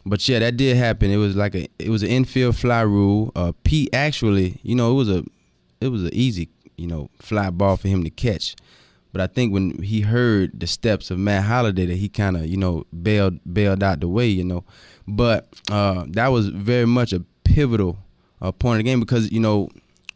but 0.07 0.27
yeah, 0.29 0.39
that 0.39 0.57
did 0.57 0.77
happen. 0.77 1.11
It 1.11 1.17
was 1.17 1.37
like 1.37 1.55
a 1.55 1.69
it 1.79 1.91
was 1.91 2.03
an 2.03 2.09
infield 2.09 2.57
fly 2.57 2.81
rule. 2.81 3.33
Uh, 3.35 3.53
Pete 3.65 3.91
actually, 3.93 4.59
you 4.63 4.75
know, 4.75 4.93
it 4.93 4.95
was 4.95 5.11
a 5.11 5.25
it 5.81 5.89
was 5.89 6.05
an 6.05 6.11
easy 6.13 6.49
you 6.77 6.87
know 6.87 7.11
fly 7.21 7.51
ball 7.51 7.77
for 7.77 7.89
him 7.89 8.05
to 8.05 8.11
catch. 8.11 8.57
But 9.13 9.21
I 9.21 9.27
think 9.27 9.53
when 9.53 9.83
he 9.83 10.03
heard 10.03 10.59
the 10.59 10.69
steps 10.69 11.11
of 11.11 11.19
Matt 11.19 11.45
Holliday, 11.45 11.87
that 11.87 11.97
he 11.97 12.09
kind 12.09 12.37
of 12.37 12.47
you 12.47 12.57
know 12.57 12.87
bailed 13.03 13.41
bailed 13.53 13.83
out 13.83 14.01
the 14.01 14.09
way, 14.09 14.27
you 14.27 14.45
know. 14.45 14.65
But 15.07 15.49
uh, 15.71 16.05
that 16.09 16.29
was 16.29 16.49
very 16.49 16.87
much 16.87 17.13
a 17.13 17.25
pivotal 17.55 17.99
uh, 18.41 18.53
point 18.53 18.77
of 18.77 18.85
the 18.85 18.91
game 18.91 19.01
because 19.01 19.31
you 19.31 19.41
know 19.41 19.69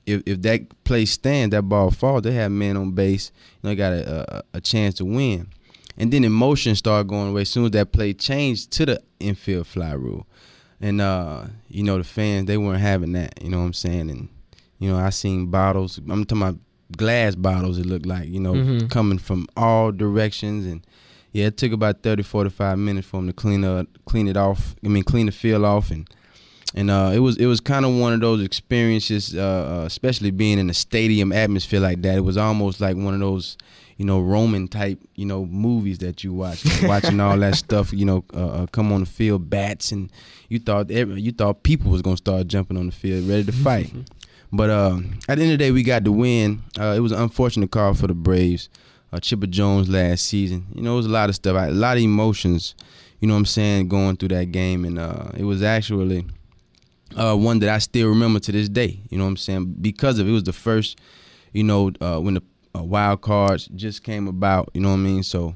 if 0.06 0.22
if 0.26 0.42
that 0.42 0.84
play 0.84 1.04
stands, 1.04 1.52
that 1.52 1.62
ball 1.62 1.90
falls, 1.90 2.22
they 2.22 2.32
have 2.32 2.52
men 2.52 2.76
on 2.76 2.92
base, 2.92 3.32
you 3.62 3.70
know, 3.70 3.76
got 3.76 3.92
a, 3.92 4.36
a, 4.38 4.42
a 4.54 4.60
chance 4.60 4.94
to 4.96 5.04
win. 5.04 5.48
And 5.96 6.12
then 6.12 6.24
emotion 6.24 6.74
started 6.74 7.08
going 7.08 7.30
away 7.30 7.42
as 7.42 7.50
soon 7.50 7.66
as 7.66 7.70
that 7.72 7.92
play 7.92 8.12
changed 8.14 8.72
to 8.72 8.86
the 8.86 9.02
infield 9.20 9.66
fly 9.66 9.92
rule. 9.92 10.26
And 10.80 11.00
uh, 11.00 11.44
you 11.68 11.82
know, 11.82 11.98
the 11.98 12.04
fans 12.04 12.46
they 12.46 12.56
weren't 12.56 12.80
having 12.80 13.12
that, 13.12 13.42
you 13.42 13.48
know 13.48 13.60
what 13.60 13.66
I'm 13.66 13.72
saying? 13.72 14.10
And 14.10 14.28
you 14.78 14.90
know, 14.90 14.98
I 14.98 15.10
seen 15.10 15.46
bottles, 15.46 15.98
I'm 15.98 16.24
talking 16.24 16.42
about 16.42 16.58
glass 16.96 17.34
bottles 17.34 17.78
it 17.78 17.86
looked 17.86 18.06
like, 18.06 18.28
you 18.28 18.40
know, 18.40 18.52
mm-hmm. 18.52 18.86
coming 18.88 19.18
from 19.18 19.46
all 19.56 19.90
directions 19.92 20.66
and 20.66 20.86
yeah, 21.32 21.46
it 21.46 21.56
took 21.56 21.72
about 21.72 22.02
30 22.02 22.22
45 22.22 22.78
minutes 22.78 23.08
for 23.08 23.16
them 23.16 23.26
to 23.26 23.32
clean 23.32 23.64
up 23.64 23.86
clean 24.04 24.28
it 24.28 24.36
off. 24.36 24.76
I 24.84 24.88
mean, 24.88 25.04
clean 25.04 25.26
the 25.26 25.32
field 25.32 25.64
off 25.64 25.90
and 25.90 26.08
and 26.74 26.90
uh, 26.90 27.12
it 27.14 27.20
was 27.20 27.36
it 27.36 27.46
was 27.46 27.60
kind 27.60 27.84
of 27.84 27.94
one 27.94 28.12
of 28.12 28.20
those 28.20 28.42
experiences, 28.42 29.34
uh, 29.34 29.82
uh, 29.82 29.84
especially 29.86 30.30
being 30.30 30.58
in 30.58 30.68
a 30.68 30.74
stadium 30.74 31.32
atmosphere 31.32 31.80
like 31.80 32.02
that. 32.02 32.16
It 32.16 32.20
was 32.22 32.36
almost 32.36 32.80
like 32.80 32.96
one 32.96 33.14
of 33.14 33.20
those 33.20 33.56
you 33.96 34.04
know, 34.04 34.20
Roman 34.20 34.66
type, 34.68 34.98
you 35.14 35.24
know, 35.24 35.46
movies 35.46 35.98
that 35.98 36.24
you 36.24 36.32
watch, 36.32 36.64
watching 36.82 37.20
all 37.20 37.38
that 37.38 37.54
stuff, 37.54 37.92
you 37.92 38.04
know, 38.04 38.24
uh, 38.34 38.46
uh, 38.46 38.66
come 38.66 38.92
on 38.92 39.00
the 39.00 39.06
field, 39.06 39.48
bats, 39.48 39.92
and 39.92 40.10
you 40.48 40.58
thought 40.58 40.90
every, 40.90 41.20
you 41.20 41.32
thought 41.32 41.62
people 41.62 41.90
was 41.90 42.02
gonna 42.02 42.16
start 42.16 42.48
jumping 42.48 42.76
on 42.76 42.86
the 42.86 42.92
field, 42.92 43.28
ready 43.28 43.44
to 43.44 43.52
fight. 43.64 43.92
but 44.52 44.70
uh, 44.70 44.98
at 45.28 45.36
the 45.36 45.42
end 45.42 45.52
of 45.52 45.58
the 45.58 45.64
day, 45.64 45.70
we 45.70 45.82
got 45.82 46.04
the 46.04 46.12
win. 46.12 46.62
Uh, 46.78 46.94
it 46.96 47.00
was 47.00 47.12
an 47.12 47.20
unfortunate 47.20 47.70
call 47.70 47.94
for 47.94 48.06
the 48.06 48.14
Braves. 48.14 48.68
Uh, 49.12 49.20
Chipper 49.20 49.46
Jones 49.46 49.88
last 49.88 50.24
season, 50.24 50.66
you 50.74 50.82
know, 50.82 50.94
it 50.94 50.96
was 50.96 51.06
a 51.06 51.10
lot 51.10 51.28
of 51.28 51.36
stuff, 51.36 51.56
a 51.56 51.70
lot 51.70 51.96
of 51.96 52.02
emotions. 52.02 52.74
You 53.20 53.28
know 53.28 53.34
what 53.34 53.38
I'm 53.38 53.46
saying, 53.46 53.88
going 53.88 54.16
through 54.16 54.30
that 54.30 54.46
game, 54.46 54.84
and 54.84 54.98
uh, 54.98 55.28
it 55.36 55.44
was 55.44 55.62
actually 55.62 56.26
one 57.16 57.58
that 57.60 57.68
I 57.68 57.78
still 57.78 58.08
remember 58.08 58.40
to 58.40 58.52
this 58.52 58.68
day. 58.68 59.00
You 59.10 59.18
know 59.18 59.24
what 59.24 59.30
I'm 59.30 59.36
saying, 59.36 59.76
because 59.80 60.18
of 60.18 60.28
it 60.28 60.32
was 60.32 60.44
the 60.44 60.52
first, 60.52 60.98
you 61.52 61.64
know, 61.64 61.90
when 62.20 62.34
the 62.34 62.42
uh, 62.76 62.82
wild 62.82 63.20
cards 63.20 63.68
just 63.74 64.02
came 64.02 64.28
about. 64.28 64.70
You 64.74 64.80
know 64.80 64.88
what 64.88 64.94
I 64.94 64.98
mean? 64.98 65.22
So 65.22 65.54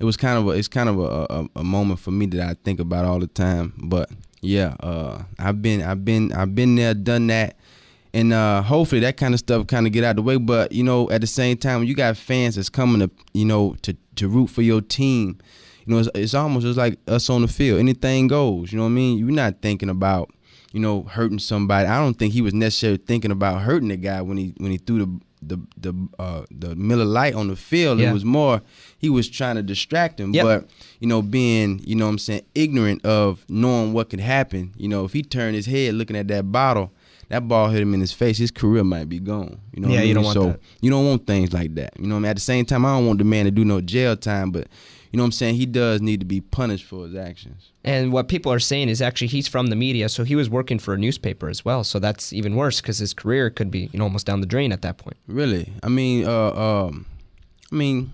it 0.00 0.04
was 0.04 0.16
kind 0.16 0.38
of 0.38 0.46
a, 0.48 0.50
it's 0.50 0.68
kind 0.68 0.88
of 0.88 0.98
a, 0.98 1.26
a, 1.30 1.60
a 1.60 1.64
moment 1.64 2.00
for 2.00 2.10
me 2.10 2.26
that 2.26 2.48
I 2.48 2.54
think 2.64 2.80
about 2.80 3.04
all 3.04 3.18
the 3.18 3.26
time. 3.26 3.74
But 3.76 4.10
yeah, 4.40 4.76
uh, 4.80 5.22
I've 5.38 5.60
been 5.60 5.82
I've 5.82 6.04
been 6.04 6.32
I've 6.32 6.54
been 6.54 6.76
there, 6.76 6.94
done 6.94 7.26
that, 7.28 7.56
and 8.14 8.32
uh, 8.32 8.62
hopefully 8.62 9.00
that 9.02 9.16
kind 9.16 9.34
of 9.34 9.40
stuff 9.40 9.66
kind 9.66 9.86
of 9.86 9.92
get 9.92 10.04
out 10.04 10.10
of 10.10 10.16
the 10.16 10.22
way. 10.22 10.36
But 10.36 10.72
you 10.72 10.84
know, 10.84 11.10
at 11.10 11.20
the 11.20 11.26
same 11.26 11.56
time, 11.56 11.84
you 11.84 11.94
got 11.94 12.16
fans 12.16 12.56
that's 12.56 12.70
coming 12.70 13.00
to 13.00 13.10
you 13.32 13.44
know 13.44 13.76
to 13.82 13.96
to 14.16 14.28
root 14.28 14.48
for 14.48 14.62
your 14.62 14.80
team. 14.80 15.38
You 15.84 15.94
know, 15.94 16.00
it's, 16.00 16.08
it's 16.14 16.34
almost 16.34 16.66
just 16.66 16.78
like 16.78 16.98
us 17.08 17.28
on 17.30 17.42
the 17.42 17.48
field. 17.48 17.80
Anything 17.80 18.28
goes. 18.28 18.72
You 18.72 18.78
know 18.78 18.84
what 18.84 18.90
I 18.90 18.94
mean? 18.94 19.18
You're 19.18 19.30
not 19.30 19.60
thinking 19.60 19.88
about 19.88 20.30
you 20.72 20.80
know 20.80 21.02
hurting 21.02 21.38
somebody. 21.38 21.88
I 21.88 21.98
don't 21.98 22.14
think 22.14 22.32
he 22.32 22.42
was 22.42 22.54
necessarily 22.54 22.98
thinking 22.98 23.30
about 23.30 23.62
hurting 23.62 23.88
the 23.88 23.96
guy 23.96 24.22
when 24.22 24.36
he 24.36 24.54
when 24.58 24.70
he 24.70 24.78
threw 24.78 24.98
the 24.98 25.20
the 25.42 25.58
the 25.76 26.08
uh, 26.18 26.42
the 26.50 26.76
Miller 26.76 27.04
Lite 27.04 27.34
on 27.34 27.48
the 27.48 27.56
field. 27.56 27.98
Yeah. 27.98 28.10
It 28.10 28.12
was 28.12 28.24
more 28.24 28.62
he 28.98 29.08
was 29.08 29.28
trying 29.28 29.56
to 29.56 29.62
distract 29.62 30.20
him, 30.20 30.34
yep. 30.34 30.44
but 30.44 30.70
you 30.98 31.06
know, 31.08 31.22
being 31.22 31.80
you 31.84 31.94
know 31.94 32.08
I'm 32.08 32.18
saying 32.18 32.44
ignorant 32.54 33.04
of 33.04 33.44
knowing 33.48 33.92
what 33.92 34.10
could 34.10 34.20
happen. 34.20 34.74
You 34.76 34.88
know, 34.88 35.04
if 35.04 35.12
he 35.12 35.22
turned 35.22 35.54
his 35.56 35.66
head 35.66 35.94
looking 35.94 36.16
at 36.16 36.28
that 36.28 36.52
bottle, 36.52 36.92
that 37.28 37.48
ball 37.48 37.68
hit 37.70 37.80
him 37.80 37.94
in 37.94 38.00
his 38.00 38.12
face, 38.12 38.38
his 38.38 38.50
career 38.50 38.84
might 38.84 39.08
be 39.08 39.18
gone. 39.18 39.60
You 39.72 39.82
know, 39.82 39.88
what 39.88 39.94
Yeah, 39.94 40.00
I 40.00 40.02
you 40.02 40.08
mean? 40.08 40.14
don't 40.16 40.24
want 40.24 40.34
so 40.34 40.44
that. 40.48 40.60
you 40.80 40.90
don't 40.90 41.06
want 41.06 41.26
things 41.26 41.52
like 41.52 41.74
that. 41.76 41.94
You 41.98 42.06
know, 42.06 42.16
what 42.16 42.20
I 42.20 42.22
mean? 42.22 42.30
at 42.30 42.36
the 42.36 42.42
same 42.42 42.64
time, 42.64 42.84
I 42.84 42.96
don't 42.96 43.06
want 43.06 43.18
the 43.18 43.24
man 43.24 43.46
to 43.46 43.50
do 43.50 43.64
no 43.64 43.80
jail 43.80 44.16
time, 44.16 44.50
but 44.50 44.68
you 45.10 45.16
know 45.16 45.22
what 45.24 45.28
I'm 45.28 45.32
saying? 45.32 45.56
He 45.56 45.66
does 45.66 46.00
need 46.00 46.20
to 46.20 46.26
be 46.26 46.40
punished 46.40 46.84
for 46.84 47.04
his 47.06 47.14
actions. 47.16 47.70
And 47.82 48.12
what 48.12 48.28
people 48.28 48.52
are 48.52 48.60
saying 48.60 48.88
is 48.88 49.02
actually 49.02 49.26
he's 49.28 49.48
from 49.48 49.66
the 49.68 49.76
media, 49.76 50.08
so 50.08 50.22
he 50.24 50.36
was 50.36 50.48
working 50.48 50.78
for 50.78 50.94
a 50.94 50.98
newspaper 50.98 51.48
as 51.48 51.64
well. 51.64 51.82
So 51.84 51.98
that's 51.98 52.32
even 52.32 52.54
worse 52.56 52.80
because 52.80 52.98
his 52.98 53.12
career 53.14 53.50
could 53.50 53.70
be 53.70 53.88
you 53.92 53.98
know 53.98 54.04
almost 54.04 54.26
down 54.26 54.40
the 54.40 54.46
drain 54.46 54.70
at 54.72 54.82
that 54.82 54.98
point. 54.98 55.16
Really? 55.26 55.72
I 55.82 55.88
mean, 55.88 56.26
uh, 56.26 56.50
um, 56.52 57.06
I 57.72 57.74
mean, 57.74 58.12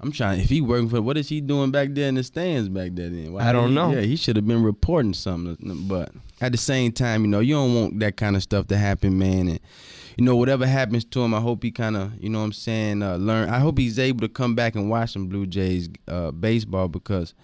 I'm 0.00 0.12
trying. 0.12 0.40
If 0.40 0.50
he 0.50 0.60
working 0.60 0.88
for, 0.90 1.00
what 1.00 1.16
is 1.16 1.28
he 1.28 1.40
doing 1.40 1.70
back 1.70 1.88
there 1.92 2.08
in 2.08 2.16
the 2.16 2.22
stands 2.22 2.68
back 2.68 2.90
there? 2.94 3.08
Then 3.08 3.32
Why 3.32 3.48
I 3.48 3.52
don't 3.52 3.68
he- 3.70 3.74
know. 3.74 3.92
Yeah, 3.92 4.02
he 4.02 4.16
should 4.16 4.36
have 4.36 4.46
been 4.46 4.62
reporting 4.62 5.14
something. 5.14 5.56
But 5.88 6.10
at 6.40 6.52
the 6.52 6.58
same 6.58 6.92
time, 6.92 7.22
you 7.22 7.28
know, 7.28 7.40
you 7.40 7.54
don't 7.54 7.74
want 7.74 8.00
that 8.00 8.16
kind 8.18 8.36
of 8.36 8.42
stuff 8.42 8.66
to 8.68 8.76
happen, 8.76 9.18
man. 9.18 9.48
And 9.48 9.60
you 10.16 10.24
know, 10.24 10.36
whatever 10.36 10.66
happens 10.66 11.04
to 11.04 11.22
him, 11.22 11.34
I 11.34 11.40
hope 11.40 11.62
he 11.62 11.70
kind 11.70 11.96
of, 11.96 12.12
you 12.18 12.30
know, 12.30 12.38
what 12.38 12.46
I'm 12.46 12.52
saying, 12.52 13.02
uh, 13.02 13.16
learn. 13.16 13.48
I 13.48 13.58
hope 13.58 13.78
he's 13.78 13.98
able 13.98 14.20
to 14.20 14.28
come 14.28 14.54
back 14.54 14.74
and 14.74 14.88
watch 14.90 15.12
some 15.12 15.28
Blue 15.28 15.46
Jays 15.46 15.88
uh, 16.08 16.30
baseball 16.30 16.88
because. 16.88 17.34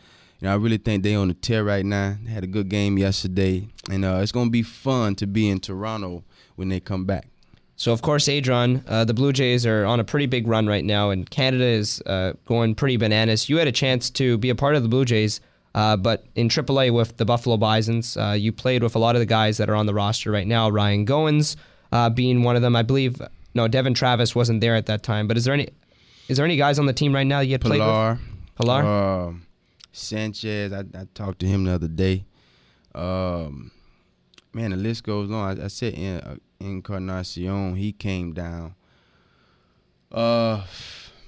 You 0.40 0.48
know, 0.48 0.54
I 0.54 0.56
really 0.56 0.78
think 0.78 1.04
they 1.04 1.14
on 1.14 1.28
the 1.28 1.34
tear 1.34 1.62
right 1.62 1.86
now. 1.86 2.16
They 2.24 2.32
had 2.32 2.42
a 2.42 2.48
good 2.48 2.68
game 2.68 2.98
yesterday, 2.98 3.68
and 3.88 4.04
uh, 4.04 4.18
it's 4.20 4.32
gonna 4.32 4.50
be 4.50 4.64
fun 4.64 5.14
to 5.14 5.26
be 5.28 5.48
in 5.48 5.60
Toronto 5.60 6.24
when 6.56 6.68
they 6.68 6.80
come 6.80 7.04
back. 7.04 7.28
So 7.76 7.92
of 7.92 8.02
course, 8.02 8.26
Adron, 8.26 8.82
uh, 8.86 9.04
the 9.04 9.14
Blue 9.14 9.32
Jays 9.32 9.64
are 9.66 9.84
on 9.84 9.98
a 10.00 10.04
pretty 10.04 10.26
big 10.26 10.46
run 10.46 10.66
right 10.66 10.84
now, 10.84 11.10
and 11.10 11.28
Canada 11.30 11.64
is 11.64 12.02
uh, 12.06 12.32
going 12.44 12.74
pretty 12.74 12.96
bananas. 12.96 13.48
You 13.48 13.56
had 13.56 13.68
a 13.68 13.72
chance 13.72 14.10
to 14.10 14.36
be 14.38 14.50
a 14.50 14.54
part 14.54 14.74
of 14.74 14.82
the 14.82 14.88
Blue 14.88 15.04
Jays, 15.04 15.40
uh, 15.74 15.96
but 15.96 16.24
in 16.34 16.48
AAA 16.48 16.92
with 16.92 17.16
the 17.16 17.24
Buffalo 17.24 17.56
Bisons, 17.56 18.16
uh, 18.16 18.36
you 18.38 18.52
played 18.52 18.82
with 18.82 18.94
a 18.94 18.98
lot 18.98 19.14
of 19.16 19.20
the 19.20 19.26
guys 19.26 19.58
that 19.58 19.70
are 19.70 19.74
on 19.74 19.86
the 19.86 19.94
roster 19.94 20.30
right 20.30 20.46
now. 20.46 20.68
Ryan 20.68 21.06
Goins 21.06 21.56
uh, 21.92 22.10
being 22.10 22.42
one 22.42 22.56
of 22.56 22.62
them, 22.62 22.74
I 22.74 22.82
believe. 22.82 23.20
No, 23.54 23.68
Devon 23.68 23.94
Travis 23.94 24.34
wasn't 24.34 24.60
there 24.60 24.74
at 24.74 24.86
that 24.86 25.02
time. 25.02 25.28
But 25.28 25.36
is 25.36 25.44
there 25.44 25.54
any 25.54 25.68
is 26.28 26.36
there 26.36 26.46
any 26.46 26.56
guys 26.56 26.78
on 26.78 26.86
the 26.86 26.92
team 26.92 27.14
right 27.14 27.26
now 27.26 27.40
you 27.40 27.52
had 27.52 27.60
played 27.60 27.80
Pilar. 27.80 28.12
with? 28.12 28.56
Pilar. 28.56 28.82
Um, 28.84 29.46
Sanchez. 29.92 30.72
I, 30.72 30.80
I 30.80 31.06
talked 31.14 31.38
to 31.40 31.46
him 31.46 31.64
the 31.64 31.72
other 31.72 31.88
day. 31.88 32.24
Um, 32.94 33.70
man, 34.52 34.70
the 34.70 34.76
list 34.76 35.04
goes 35.04 35.30
on. 35.30 35.60
I, 35.60 35.64
I 35.64 35.68
said 35.68 35.94
in, 35.94 36.16
uh, 36.18 36.36
Encarnacion. 36.60 37.76
He 37.76 37.92
came 37.92 38.32
down. 38.32 38.74
Uh, 40.10 40.64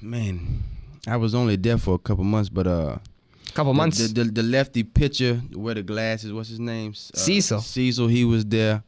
man, 0.01 0.62
I 1.07 1.17
was 1.17 1.35
only 1.35 1.57
there 1.57 1.79
for 1.79 1.95
a 1.95 1.99
couple 1.99 2.25
months, 2.25 2.49
but 2.49 2.67
uh, 2.67 2.99
couple 3.55 3.73
months. 3.73 3.99
The, 3.99 4.25
the, 4.25 4.31
the 4.31 4.43
lefty 4.43 4.83
pitcher 4.83 5.41
with 5.53 5.77
the 5.77 5.83
glasses. 5.83 6.33
What's 6.33 6.49
his 6.49 6.61
name? 6.61 6.91
Uh, 6.93 7.19
Cecil. 7.19 7.61
Cecil. 7.61 8.09
He 8.09 8.25
was 8.25 8.45
there. 8.45 8.83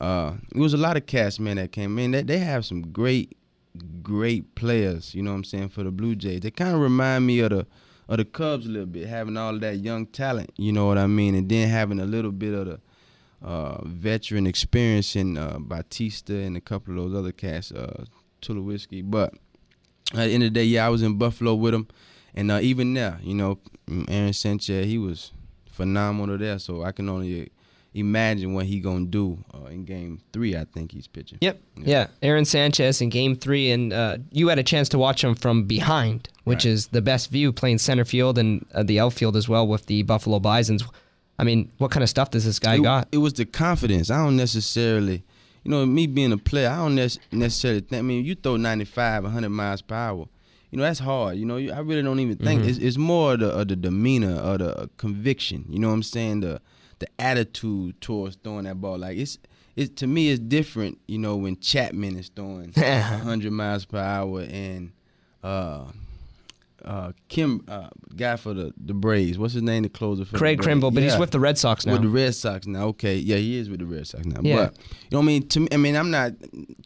Uh, 0.00 0.34
it 0.54 0.58
was 0.58 0.72
a 0.72 0.78
lot 0.78 0.96
of 0.96 1.06
cast 1.06 1.40
man 1.40 1.56
that 1.56 1.72
came 1.72 1.98
in. 1.98 2.12
They, 2.12 2.22
they 2.22 2.38
have 2.38 2.64
some 2.64 2.90
great, 2.90 3.36
great 4.02 4.54
players. 4.54 5.14
You 5.14 5.22
know 5.22 5.30
what 5.30 5.36
I'm 5.36 5.44
saying 5.44 5.68
for 5.68 5.82
the 5.82 5.90
Blue 5.90 6.14
Jays. 6.14 6.40
They 6.40 6.50
kind 6.50 6.74
of 6.74 6.80
remind 6.80 7.26
me 7.26 7.40
of 7.40 7.50
the 7.50 7.66
of 8.08 8.16
the 8.16 8.24
Cubs 8.24 8.66
a 8.66 8.68
little 8.68 8.86
bit, 8.86 9.06
having 9.06 9.36
all 9.36 9.56
that 9.58 9.78
young 9.78 10.04
talent. 10.06 10.50
You 10.56 10.72
know 10.72 10.86
what 10.86 10.98
I 10.98 11.06
mean, 11.06 11.34
and 11.34 11.48
then 11.48 11.68
having 11.68 12.00
a 12.00 12.04
little 12.04 12.32
bit 12.32 12.54
of 12.54 12.66
the 12.66 12.80
uh, 13.42 13.84
veteran 13.84 14.46
experience 14.46 15.14
in 15.14 15.38
uh, 15.38 15.58
Bautista 15.60 16.34
and 16.34 16.56
a 16.56 16.60
couple 16.60 16.98
of 16.98 17.12
those 17.12 17.18
other 17.18 17.32
cats, 17.32 17.70
uh, 17.70 18.04
Tulowitzki. 18.42 19.08
But 19.08 19.34
at 20.12 20.26
the 20.26 20.32
end 20.32 20.42
of 20.42 20.52
the 20.52 20.60
day, 20.60 20.64
yeah, 20.64 20.86
I 20.86 20.88
was 20.88 21.02
in 21.02 21.18
Buffalo 21.18 21.54
with 21.54 21.72
them, 21.72 21.86
and 22.34 22.50
uh, 22.50 22.58
even 22.60 22.94
there, 22.94 23.20
you 23.22 23.34
know, 23.34 23.58
Aaron 24.08 24.32
Sanchez, 24.32 24.86
he 24.86 24.98
was 24.98 25.32
phenomenal 25.66 26.36
there. 26.36 26.58
So 26.58 26.82
I 26.82 26.92
can 26.92 27.08
only 27.08 27.52
imagine 27.94 28.54
what 28.54 28.66
he 28.66 28.80
gonna 28.80 29.06
do 29.06 29.42
uh, 29.54 29.66
in 29.66 29.84
Game 29.84 30.20
Three. 30.32 30.56
I 30.56 30.64
think 30.64 30.92
he's 30.92 31.06
pitching. 31.06 31.38
Yep. 31.40 31.60
Yeah. 31.76 32.06
Aaron 32.22 32.44
Sanchez 32.44 33.00
in 33.00 33.08
game 33.08 33.34
three, 33.36 33.70
and 33.70 33.92
uh, 33.92 34.18
you 34.30 34.48
had 34.48 34.58
a 34.58 34.62
chance 34.62 34.88
to 34.90 34.98
watch 34.98 35.24
him 35.24 35.34
from 35.34 35.64
behind, 35.64 36.28
which 36.44 36.64
Right. 36.64 36.72
is 36.72 36.88
the 36.88 37.02
best 37.02 37.30
view 37.30 37.52
playing 37.52 37.78
center 37.78 38.04
field 38.04 38.38
and 38.38 38.64
uh, 38.74 38.82
the 38.82 39.00
outfield 39.00 39.36
as 39.36 39.48
well 39.48 39.66
with 39.66 39.86
the 39.86 40.02
Buffalo 40.02 40.38
Bisons. 40.38 40.84
I 41.38 41.44
mean, 41.44 41.70
what 41.78 41.90
kind 41.90 42.02
of 42.02 42.10
stuff 42.10 42.30
does 42.30 42.44
this 42.44 42.58
guy 42.58 42.74
it, 42.76 42.82
got? 42.82 43.08
It 43.12 43.18
was 43.18 43.32
the 43.32 43.46
confidence. 43.46 44.10
I 44.10 44.22
don't 44.24 44.36
necessarily, 44.36 45.22
you 45.64 45.70
know, 45.70 45.86
me 45.86 46.06
being 46.06 46.32
a 46.32 46.36
player, 46.38 46.68
I 46.68 46.76
don't 46.76 46.94
nec- 46.94 47.18
necessarily 47.32 47.80
think. 47.80 47.98
I 47.98 48.02
mean, 48.02 48.24
you 48.24 48.34
throw 48.34 48.56
95, 48.56 49.22
100 49.24 49.48
miles 49.48 49.80
per 49.82 49.94
hour. 49.94 50.28
You 50.70 50.76
know, 50.78 50.84
that's 50.84 51.00
hard. 51.00 51.36
You 51.38 51.46
know, 51.46 51.56
you, 51.56 51.72
I 51.72 51.78
really 51.80 52.02
don't 52.02 52.20
even 52.20 52.36
think. 52.36 52.64
It's, 52.64 52.78
it's 52.78 52.96
more 52.98 53.34
of 53.34 53.40
the, 53.40 53.64
the 53.64 53.74
demeanor 53.74 54.38
or 54.40 54.58
the 54.58 54.78
uh, 54.82 54.86
conviction. 54.98 55.64
You 55.68 55.78
know 55.80 55.88
what 55.88 55.94
I'm 55.94 56.02
saying? 56.04 56.40
The 56.40 56.60
the 57.00 57.08
attitude 57.18 58.00
towards 58.00 58.36
throwing 58.36 58.64
that 58.64 58.80
ball. 58.80 58.98
Like 58.98 59.18
it's 59.18 59.38
it's 59.74 59.92
to 59.96 60.06
me 60.06 60.30
it's 60.30 60.40
different. 60.40 60.98
You 61.08 61.18
know, 61.18 61.36
when 61.36 61.58
Chapman 61.58 62.16
is 62.16 62.28
throwing 62.28 62.72
100 62.76 63.50
miles 63.50 63.84
per 63.84 63.98
hour 63.98 64.42
and 64.42 64.92
uh 65.42 65.86
uh 66.84 67.12
Kim 67.28 67.64
uh 67.68 67.88
guy 68.16 68.36
for 68.36 68.54
the 68.54 68.72
the 68.76 68.94
Braves. 68.94 69.38
What's 69.38 69.54
his 69.54 69.62
name? 69.62 69.82
The 69.82 69.88
closer 69.88 70.24
for 70.24 70.38
Craig? 70.38 70.60
Kimbrel, 70.60 70.94
but 70.94 71.02
he's 71.02 71.16
with 71.16 71.30
the 71.30 71.40
Red 71.40 71.58
Sox 71.58 71.84
now. 71.84 71.92
With 71.92 72.02
the 72.02 72.08
Red 72.08 72.34
Sox 72.34 72.66
now. 72.66 72.86
Okay, 72.88 73.16
yeah, 73.16 73.36
he 73.36 73.58
is 73.58 73.68
with 73.68 73.80
the 73.80 73.86
Red 73.86 74.06
Sox 74.06 74.24
now. 74.24 74.40
Yeah. 74.42 74.56
But 74.56 74.76
you 74.78 75.08
know 75.12 75.18
what 75.18 75.24
I 75.24 75.26
mean? 75.26 75.48
To 75.48 75.60
me, 75.60 75.68
I 75.72 75.76
mean, 75.76 75.96
I'm 75.96 76.10
not 76.10 76.32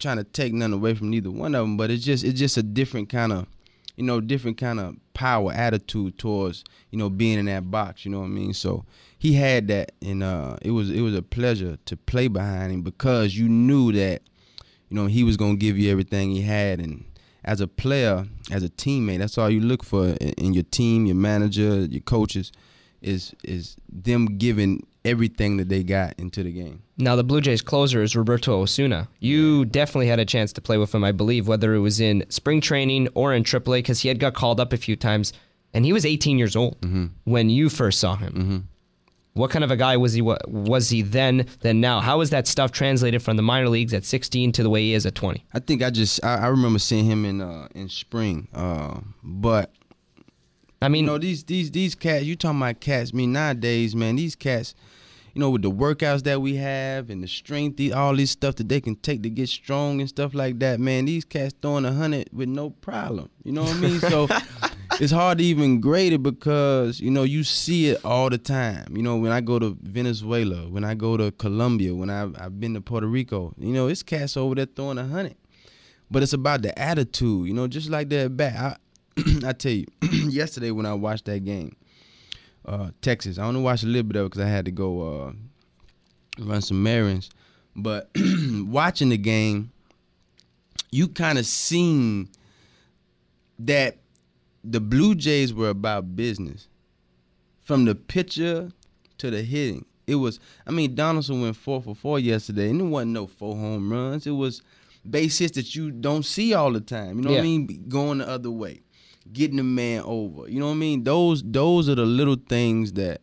trying 0.01 0.17
to 0.17 0.25
take 0.25 0.53
none 0.53 0.73
away 0.73 0.95
from 0.95 1.11
neither 1.11 1.31
one 1.31 1.55
of 1.55 1.63
them, 1.63 1.77
but 1.77 1.91
it's 1.91 2.05
just 2.05 2.25
it's 2.25 2.39
just 2.39 2.57
a 2.57 2.63
different 2.63 3.09
kind 3.09 3.33
of, 3.33 3.47
you 3.97 4.05
know, 4.05 4.21
different 4.21 4.57
kind 4.59 4.81
of 4.81 4.97
power 5.15 5.53
attitude 5.53 6.19
towards 6.19 6.65
you 6.91 6.99
know 6.99 7.09
being 7.09 7.39
in 7.39 7.47
that 7.47 7.71
box. 7.71 8.05
You 8.05 8.11
know 8.11 8.21
what 8.21 8.27
I 8.27 8.31
mean? 8.31 8.53
So 8.53 8.85
he 9.19 9.35
had 9.35 9.69
that, 9.69 9.93
and 10.03 10.23
uh, 10.23 10.57
it 10.63 10.71
was 10.71 10.91
it 10.91 11.01
was 11.01 11.15
a 11.15 11.23
pleasure 11.23 11.79
to 11.87 11.97
play 11.97 12.29
behind 12.29 12.73
him 12.73 12.83
because 12.83 13.37
you 13.37 13.49
knew 13.49 13.93
that, 13.93 14.23
you 14.89 14.97
know, 14.97 15.07
he 15.07 15.25
was 15.25 15.37
gonna 15.37 15.57
give 15.57 15.79
you 15.79 15.91
everything 15.91 16.31
he 16.31 16.43
had, 16.43 16.81
and 16.81 17.05
as 17.45 17.61
a 17.61 17.67
player, 17.67 18.27
as 18.51 18.63
a 18.63 18.69
teammate, 18.69 19.19
that's 19.19 19.37
all 19.39 19.51
you 19.51 19.61
look 19.61 19.85
for 19.85 20.09
in, 20.09 20.31
in 20.31 20.55
your 20.55 20.63
team, 20.65 21.07
your 21.07 21.17
manager, 21.17 21.85
your 21.85 22.03
coaches, 22.03 22.53
is 23.03 23.35
is 23.45 23.77
them 23.91 24.39
giving 24.39 24.87
everything 25.05 25.59
that 25.59 25.69
they 25.69 25.83
got 25.83 26.15
into 26.19 26.43
the 26.43 26.51
game. 26.51 26.83
Now, 26.97 27.15
the 27.15 27.25
Blue 27.25 27.43
Jays 27.43 27.61
closer 27.61 28.03
is 28.03 28.17
Roberto 28.17 28.63
Osuna. 28.63 29.09
You 29.21 29.67
definitely 29.67 30.07
had 30.07 30.19
a 30.19 30.25
chance 30.25 30.51
to 30.55 30.63
play 30.63 30.79
with 30.79 30.95
him, 30.95 31.05
I 31.05 31.13
believe, 31.13 31.47
whether 31.47 31.75
it 31.75 31.81
was 31.81 32.01
in 32.01 32.25
spring 32.31 32.63
training 32.63 33.09
or 33.15 33.35
in 33.35 33.45
AAA, 33.45 33.79
because 33.79 34.01
he 34.01 34.09
had 34.09 34.19
got 34.19 34.33
called 34.35 34.61
up 34.61 34.73
a 34.73 34.79
few 34.79 34.97
times, 34.97 35.35
and 35.75 35.85
he 35.85 35.93
was 35.93 36.07
18 36.07 36.39
years 36.39 36.57
old 36.57 36.77
when 37.25 37.51
you 37.51 37.69
first 37.69 38.01
saw 38.01 38.17
him. 38.17 38.69
What 39.35 39.51
kind 39.51 39.65
of 39.65 39.71
a 39.73 39.77
guy 39.77 39.97
was 39.97 40.13
he? 40.13 40.23
wa- 40.23 40.39
Was 40.47 40.91
he 40.91 41.03
then 41.03 41.47
than 41.61 41.81
now? 41.81 42.01
How 42.01 42.21
is 42.21 42.31
that 42.31 42.47
stuff 42.47 42.71
translated 42.71 43.21
from 43.23 43.37
the 43.37 43.43
minor 43.43 43.69
leagues 43.69 43.93
at 43.93 44.05
16 44.05 44.53
to 44.53 44.63
the 44.63 44.71
way 44.71 44.83
he 44.83 44.95
is 44.95 45.07
at 45.07 45.15
20? 45.17 45.45
I 45.53 45.59
think 45.59 45.83
I 45.83 45.91
just 45.91 46.25
I, 46.25 46.37
I 46.37 46.47
remember 46.47 46.79
seeing 46.79 47.05
him 47.05 47.25
in 47.25 47.41
uh, 47.41 47.67
in 47.75 47.89
spring, 47.89 48.47
uh, 48.55 49.01
but 49.25 49.73
I 50.81 50.89
mean, 50.89 51.05
you 51.05 51.11
know 51.11 51.19
these 51.19 51.43
these 51.45 51.71
these 51.73 51.95
cats. 51.95 52.25
You 52.25 52.37
talking 52.37 52.59
about 52.61 52.79
cats? 52.81 53.11
I 53.13 53.17
mean 53.17 53.33
nowadays, 53.33 53.95
man, 53.97 54.17
these 54.17 54.37
cats. 54.37 54.75
You 55.35 55.41
know, 55.41 55.51
with 55.51 55.63
the 55.63 55.71
workouts 55.73 56.23
that 56.23 56.41
we 56.41 56.55
have 56.57 57.11
and 57.11 57.21
the 57.21 57.27
strength, 57.27 57.77
the, 57.77 57.93
all 57.93 58.15
this 58.15 58.31
stuff 58.31 58.55
that 58.55 58.69
they 58.69 58.81
can 58.81 58.95
take 58.95 59.25
to 59.25 59.29
get 59.31 59.49
strong 59.49 59.99
and 59.99 60.09
stuff 60.09 60.33
like 60.33 60.61
that, 60.61 60.79
man, 60.79 61.07
these 61.07 61.25
cats 61.25 61.53
throwing 61.61 61.85
a 61.85 61.93
hundred 61.93 62.31
with 62.33 62.49
no 62.49 62.71
problem. 62.71 63.31
You 63.43 63.51
know 63.51 63.65
what 63.65 63.75
I 63.75 63.81
mean? 63.81 63.99
So 63.99 64.29
it's 65.01 65.13
hard 65.13 65.39
to 65.39 65.45
even 65.45 65.81
grade 65.81 66.13
it 66.13 66.23
because 66.23 67.01
you 67.01 67.11
know 67.11 67.23
you 67.23 67.45
see 67.45 67.89
it 67.89 68.05
all 68.05 68.31
the 68.31 68.39
time. 68.39 68.97
You 68.97 69.03
know, 69.03 69.17
when 69.17 69.33
I 69.33 69.41
go 69.41 69.59
to 69.59 69.77
Venezuela, 69.83 70.69
when 70.69 70.85
I 70.85 70.95
go 70.95 71.17
to 71.17 71.31
Colombia, 71.33 71.95
when 71.95 72.11
I've, 72.11 72.35
I've 72.41 72.61
been 72.61 72.75
to 72.75 72.81
Puerto 72.81 73.07
Rico, 73.07 73.55
you 73.59 73.73
know, 73.73 73.89
it's 73.89 74.03
cats 74.03 74.37
over 74.37 74.55
there 74.55 74.67
throwing 74.67 74.99
a 74.99 75.07
hundred. 75.07 75.37
But 76.11 76.23
it's 76.23 76.33
about 76.33 76.63
the 76.63 76.79
attitude, 76.79 77.47
you 77.47 77.55
know, 77.55 77.67
just 77.67 77.89
like 77.89 78.09
that 78.11 78.37
back. 78.37 78.55
I, 78.57 78.77
I 79.47 79.53
tell 79.53 79.73
you, 79.73 79.87
yesterday 80.29 80.71
when 80.71 80.87
I 80.87 80.95
watched 80.95 81.25
that 81.27 81.45
game, 81.45 81.75
uh, 82.67 82.91
Texas, 83.01 83.39
I 83.39 83.45
only 83.45 83.61
watched 83.61 83.85
a 83.85 83.87
little 83.87 84.05
bit 84.05 84.17
of 84.17 84.27
it 84.27 84.31
because 84.31 84.45
I 84.45 84.49
had 84.49 84.65
to 84.67 84.71
go 84.71 85.27
uh, 85.27 85.33
run 86.39 86.63
some 86.63 86.87
errands. 86.87 87.31
But 87.77 88.11
watching 88.17 89.09
the 89.09 89.19
game, 89.19 89.73
you 90.91 91.09
kind 91.09 91.39
of 91.39 91.47
seen 91.47 92.29
that 93.61 93.99
the 94.65 94.81
Blue 94.81 95.15
Jays 95.15 95.53
were 95.53 95.69
about 95.69 96.17
business. 96.17 96.69
From 97.61 97.85
the 97.85 97.95
pitcher 97.95 98.71
to 99.19 99.31
the 99.31 99.43
hitting. 99.43 99.87
It 100.07 100.17
was 100.17 100.39
I 100.67 100.71
mean, 100.71 100.95
Donaldson 100.95 101.41
went 101.41 101.57
four 101.57 101.81
for 101.81 101.95
four 101.95 102.19
yesterday, 102.19 102.71
and 102.71 102.81
it 102.81 102.85
wasn't 102.85 103.13
no 103.13 103.27
four 103.27 103.57
home 103.57 103.91
runs. 103.91 104.27
It 104.27 104.33
was 104.33 104.63
base 105.09 105.39
hits 105.39 105.57
that 105.57 105.75
you 105.75 105.91
don't 105.91 106.25
see 106.25 106.55
all 106.55 106.73
the 106.73 106.81
time. 106.81 107.19
You 107.19 107.25
know 107.25 107.31
what 107.31 107.41
I 107.41 107.43
mean? 107.43 107.85
Going 107.89 108.19
the 108.19 108.29
other 108.29 108.51
way. 108.51 108.83
Getting 109.33 109.57
the 109.57 109.63
man 109.63 110.03
over. 110.05 110.49
You 110.49 110.61
know 110.61 110.67
what 110.67 110.73
I 110.73 110.77
mean? 110.77 111.05
Those 111.05 111.43
those 111.43 111.89
are 111.89 111.95
the 111.95 112.05
little 112.05 112.37
things 112.37 112.93
that 112.95 113.23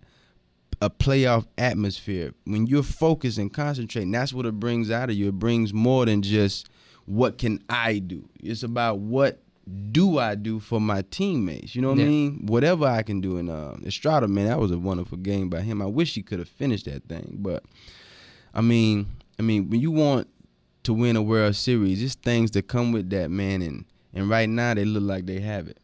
a 0.82 0.90
playoff 0.90 1.46
atmosphere. 1.60 2.34
When 2.46 2.66
you're 2.66 2.82
focused 2.82 3.38
and 3.38 3.54
concentrating, 3.54 4.12
that's 4.12 4.34
what 4.34 4.48
it 4.48 4.60
brings 4.60 4.90
out 4.90 5.12
of 5.12 5.16
you. 5.16 5.28
It 5.28 5.40
brings 5.40 5.74
more 5.74 6.06
than 6.06 6.24
just 6.24 6.68
what 7.06 7.38
can 7.38 7.64
I 7.70 8.00
do. 8.00 8.28
It's 8.40 8.64
about 8.64 8.98
what 9.00 9.44
do 9.92 10.18
I 10.18 10.36
do 10.36 10.60
for 10.60 10.82
my 10.82 11.04
teammates. 11.12 11.76
You 11.76 11.82
know 11.82 11.90
what 11.90 11.98
Yeah. 12.00 12.06
I 12.06 12.08
mean? 12.08 12.46
Whatever 12.48 12.86
I 12.86 13.04
can 13.04 13.22
do. 13.22 13.38
And 13.38 13.50
uh, 13.50 13.76
Estrada, 13.86 14.28
man, 14.28 14.48
that 14.48 14.60
was 14.60 14.72
a 14.72 14.78
wonderful 14.78 15.18
game 15.18 15.50
by 15.50 15.62
him. 15.62 15.82
I 15.82 15.86
wish 15.86 16.14
he 16.16 16.24
could 16.24 16.40
have 16.40 16.50
finished 16.50 16.86
that 16.86 17.04
thing, 17.08 17.38
but 17.40 17.64
I 18.54 18.62
mean, 18.62 19.08
I 19.40 19.44
mean, 19.44 19.70
when 19.70 19.80
you 19.80 19.92
want 19.92 20.28
to 20.84 20.94
win 20.94 21.16
a 21.16 21.22
World 21.22 21.56
Series, 21.56 22.02
it's 22.02 22.16
things 22.16 22.52
that 22.52 22.68
come 22.68 22.92
with 22.92 23.10
that, 23.12 23.30
man. 23.32 23.62
And 23.62 23.86
and 24.14 24.30
right 24.30 24.50
now 24.50 24.74
they 24.74 24.84
look 24.84 25.04
like 25.04 25.26
they 25.26 25.40
have 25.40 25.68
it. 25.68 25.78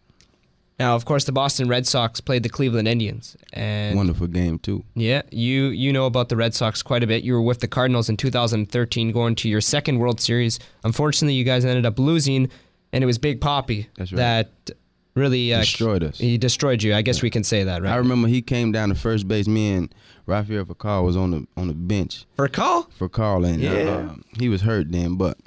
Now, 0.80 0.93
of 0.95 1.05
course, 1.05 1.23
the 1.23 1.32
Boston 1.32 1.67
Red 1.69 1.88
Sox 1.88 2.19
played 2.21 2.43
the 2.43 2.49
Cleveland 2.49 2.88
Indians, 2.88 3.36
and 3.53 3.95
Wonderful 3.97 4.28
game 4.28 4.59
too. 4.59 4.84
yeah, 4.95 5.23
you 5.32 5.67
you 5.67 5.91
know 5.93 6.05
about 6.05 6.30
the 6.30 6.36
Red 6.36 6.53
Sox 6.53 6.84
quite 6.84 7.03
a 7.03 7.07
bit. 7.07 7.23
You 7.23 7.34
were 7.34 7.41
with 7.41 7.61
the 7.61 7.67
Cardinals 7.67 8.09
in 8.09 8.17
2013, 8.17 9.11
going 9.11 9.34
to 9.36 9.49
your 9.49 9.61
second 9.61 9.97
World 9.97 10.19
Series. 10.21 10.59
Unfortunately, 10.84 11.34
you 11.34 11.43
guys 11.43 11.65
ended 11.65 11.86
up 11.88 11.97
losing, 11.97 12.49
and 12.93 13.03
it 13.03 13.07
was 13.07 13.17
Big 13.17 13.41
Poppy 13.41 13.89
right. 13.99 14.09
that 14.11 14.51
really 15.15 15.53
uh, 15.53 15.59
Destroyed 15.61 16.03
us. 16.03 16.17
He 16.19 16.38
destroyed 16.38 16.83
you. 16.83 16.93
I 16.93 17.01
guess 17.01 17.21
we 17.21 17.29
can 17.29 17.43
say 17.43 17.63
that, 17.63 17.81
right? 17.81 17.91
I 17.91 17.95
remember 17.97 18.27
he 18.27 18.41
came 18.41 18.71
down 18.71 18.89
to 18.89 18.95
first 18.95 19.27
base. 19.27 19.47
Me 19.47 19.73
and 19.73 19.93
Rafael 20.25 20.65
Furcal 20.65 21.03
was 21.03 21.17
on 21.17 21.31
the 21.31 21.47
on 21.57 21.67
the 21.67 21.73
bench 21.73 22.25
For 22.35 22.45
a 22.45 22.49
call? 22.49 22.83
Furcal, 22.99 23.47
and 23.47 23.63
uh, 23.63 23.67
Yeah. 23.71 24.15
he 24.39 24.49
was 24.49 24.61
hurt 24.61 24.91
then. 24.91 25.15
But 25.15 25.38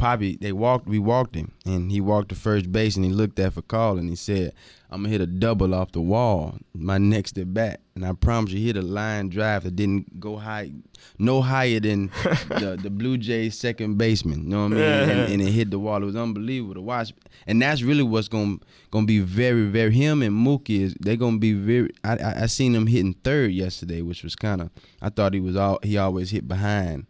Poppy, 0.00 0.38
they 0.40 0.50
walked. 0.52 0.86
We 0.86 0.98
walked 0.98 1.34
him, 1.34 1.52
and 1.66 1.92
he 1.92 2.00
walked 2.00 2.30
to 2.30 2.34
first 2.34 2.72
base, 2.72 2.96
and 2.96 3.04
he 3.04 3.10
looked 3.10 3.38
at 3.38 3.54
Furcal, 3.54 3.98
and 3.98 4.08
he 4.08 4.16
said, 4.16 4.54
"I'm 4.90 5.02
gonna 5.02 5.10
hit 5.10 5.20
a 5.20 5.26
double 5.26 5.74
off 5.74 5.92
the 5.92 6.00
wall, 6.00 6.56
my 6.72 6.96
next 6.96 7.36
at 7.36 7.52
bat." 7.52 7.82
And 7.94 8.06
I 8.06 8.14
promise 8.14 8.52
you, 8.52 8.60
he 8.60 8.68
hit 8.68 8.78
a 8.78 8.82
line 8.82 9.28
drive 9.28 9.64
that 9.64 9.76
didn't 9.76 10.18
go 10.18 10.36
high, 10.36 10.72
no 11.18 11.42
higher 11.42 11.80
than 11.80 12.06
the, 12.48 12.78
the 12.82 12.88
Blue 12.88 13.18
Jays 13.18 13.58
second 13.58 13.98
baseman. 13.98 14.44
You 14.44 14.48
know 14.48 14.62
what 14.62 14.72
I 14.72 14.76
mean? 14.76 15.10
And, 15.10 15.32
and 15.34 15.42
it 15.42 15.50
hit 15.50 15.70
the 15.70 15.78
wall. 15.78 16.02
It 16.02 16.06
was 16.06 16.16
unbelievable 16.16 16.76
to 16.76 16.80
watch. 16.80 17.12
And 17.46 17.60
that's 17.60 17.82
really 17.82 18.02
what's 18.02 18.28
gonna 18.28 18.56
gonna 18.90 19.04
be 19.04 19.18
very, 19.18 19.66
very. 19.66 19.92
Him 19.92 20.22
and 20.22 20.34
Mookie 20.34 20.80
is 20.80 20.94
they're 20.98 21.16
gonna 21.16 21.36
be 21.36 21.52
very. 21.52 21.90
I 22.04 22.16
I, 22.16 22.42
I 22.44 22.46
seen 22.46 22.74
him 22.74 22.86
hitting 22.86 23.16
third 23.22 23.52
yesterday, 23.52 24.00
which 24.00 24.22
was 24.22 24.34
kind 24.34 24.62
of. 24.62 24.70
I 25.02 25.10
thought 25.10 25.34
he 25.34 25.40
was 25.40 25.56
all 25.56 25.78
he 25.82 25.98
always 25.98 26.30
hit 26.30 26.48
behind 26.48 27.04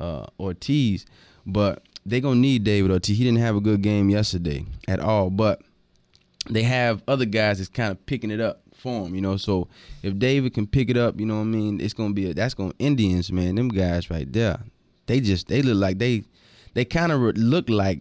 uh, 0.00 0.26
Ortiz, 0.40 1.06
but 1.46 1.84
they 2.08 2.20
gonna 2.20 2.40
need 2.40 2.64
David 2.64 2.90
Ortiz. 2.90 3.18
He 3.18 3.24
didn't 3.24 3.40
have 3.40 3.56
a 3.56 3.60
good 3.60 3.82
game 3.82 4.08
yesterday 4.10 4.64
at 4.88 5.00
all, 5.00 5.30
but 5.30 5.62
they 6.48 6.62
have 6.62 7.02
other 7.08 7.24
guys 7.24 7.58
that's 7.58 7.68
kind 7.68 7.90
of 7.90 8.04
picking 8.06 8.30
it 8.30 8.40
up 8.40 8.62
for 8.74 9.06
him, 9.06 9.14
you 9.14 9.20
know. 9.20 9.36
So 9.36 9.68
if 10.02 10.18
David 10.18 10.54
can 10.54 10.66
pick 10.66 10.90
it 10.90 10.96
up, 10.96 11.18
you 11.18 11.26
know 11.26 11.36
what 11.36 11.40
I 11.42 11.44
mean, 11.44 11.80
it's 11.80 11.94
gonna 11.94 12.14
be 12.14 12.30
a, 12.30 12.34
that's 12.34 12.54
gonna 12.54 12.72
Indians, 12.78 13.32
man. 13.32 13.56
Them 13.56 13.68
guys 13.68 14.10
right 14.10 14.30
there, 14.32 14.60
they 15.06 15.20
just 15.20 15.48
they 15.48 15.62
look 15.62 15.76
like 15.76 15.98
they 15.98 16.24
they 16.74 16.84
kind 16.84 17.10
of 17.12 17.20
look 17.36 17.68
like 17.68 18.00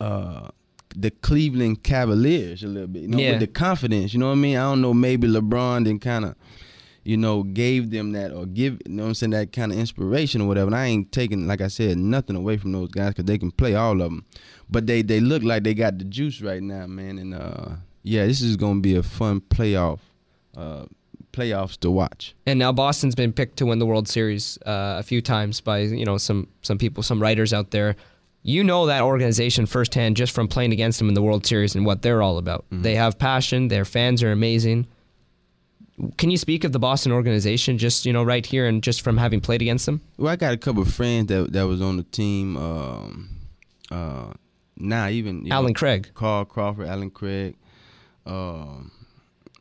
uh 0.00 0.48
the 0.96 1.10
Cleveland 1.10 1.82
Cavaliers 1.84 2.64
a 2.64 2.66
little 2.66 2.88
bit, 2.88 3.02
you 3.02 3.08
know, 3.08 3.18
Yeah. 3.18 3.30
with 3.32 3.40
the 3.40 3.46
confidence. 3.46 4.12
You 4.12 4.18
know 4.20 4.26
what 4.26 4.32
I 4.32 4.36
mean? 4.36 4.56
I 4.56 4.62
don't 4.62 4.80
know, 4.82 4.92
maybe 4.92 5.28
LeBron 5.28 5.84
then 5.84 5.98
kind 6.00 6.24
of 6.24 6.34
you 7.04 7.16
know, 7.16 7.42
gave 7.42 7.90
them 7.90 8.12
that 8.12 8.32
or 8.32 8.46
give, 8.46 8.80
you 8.86 8.92
know 8.92 9.04
what 9.04 9.08
I'm 9.08 9.14
saying, 9.14 9.30
that 9.30 9.52
kind 9.52 9.72
of 9.72 9.78
inspiration 9.78 10.42
or 10.42 10.48
whatever. 10.48 10.66
And 10.66 10.76
I 10.76 10.86
ain't 10.86 11.12
taking, 11.12 11.46
like 11.46 11.60
I 11.60 11.68
said, 11.68 11.98
nothing 11.98 12.36
away 12.36 12.56
from 12.56 12.72
those 12.72 12.88
guys 12.90 13.10
because 13.10 13.24
they 13.24 13.38
can 13.38 13.50
play 13.50 13.74
all 13.74 13.92
of 13.92 13.98
them. 14.10 14.24
But 14.68 14.86
they, 14.86 15.02
they 15.02 15.20
look 15.20 15.42
like 15.42 15.62
they 15.64 15.74
got 15.74 15.98
the 15.98 16.04
juice 16.04 16.40
right 16.40 16.62
now, 16.62 16.86
man. 16.86 17.18
And 17.18 17.34
uh, 17.34 17.70
yeah, 18.02 18.26
this 18.26 18.42
is 18.42 18.56
going 18.56 18.76
to 18.76 18.80
be 18.80 18.96
a 18.96 19.02
fun 19.02 19.40
playoff, 19.40 20.00
uh, 20.56 20.84
playoffs 21.32 21.78
to 21.80 21.90
watch. 21.90 22.34
And 22.46 22.58
now 22.58 22.72
Boston's 22.72 23.14
been 23.14 23.32
picked 23.32 23.56
to 23.58 23.66
win 23.66 23.78
the 23.78 23.86
World 23.86 24.08
Series 24.08 24.58
uh, 24.66 24.96
a 24.98 25.02
few 25.02 25.22
times 25.22 25.60
by 25.60 25.80
you 25.80 26.04
know 26.04 26.18
some 26.18 26.48
some 26.62 26.78
people, 26.78 27.02
some 27.02 27.20
writers 27.20 27.52
out 27.52 27.70
there. 27.70 27.96
You 28.42 28.64
know 28.64 28.86
that 28.86 29.02
organization 29.02 29.66
firsthand 29.66 30.16
just 30.16 30.32
from 30.32 30.48
playing 30.48 30.72
against 30.72 30.98
them 30.98 31.08
in 31.08 31.14
the 31.14 31.22
World 31.22 31.44
Series 31.44 31.74
and 31.74 31.84
what 31.84 32.00
they're 32.00 32.22
all 32.22 32.38
about. 32.38 32.64
They 32.70 32.94
have 32.94 33.18
passion. 33.18 33.68
Their 33.68 33.84
fans 33.84 34.22
are 34.22 34.32
amazing. 34.32 34.86
Can 36.16 36.30
you 36.30 36.36
speak 36.36 36.64
of 36.64 36.72
the 36.72 36.78
Boston 36.78 37.12
organization 37.12 37.78
just 37.78 38.06
you 38.06 38.12
know 38.12 38.22
right 38.22 38.44
here 38.44 38.66
and 38.66 38.82
just 38.82 39.02
from 39.02 39.16
having 39.16 39.40
played 39.40 39.62
against 39.62 39.86
them? 39.86 40.00
Well, 40.16 40.32
I 40.32 40.36
got 40.36 40.52
a 40.52 40.56
couple 40.56 40.82
of 40.82 40.92
friends 40.92 41.26
that 41.28 41.52
that 41.52 41.66
was 41.66 41.80
on 41.80 41.96
the 41.96 42.02
team. 42.04 42.56
Um, 42.56 43.28
uh, 43.90 44.32
now 44.76 45.08
even 45.08 45.42
you 45.44 45.50
know, 45.50 45.56
Allen 45.56 45.74
Craig. 45.74 46.10
Carl 46.14 46.44
Crawford, 46.44 46.86
Allen 46.86 47.10
Craig. 47.10 47.56
Um, 48.26 48.90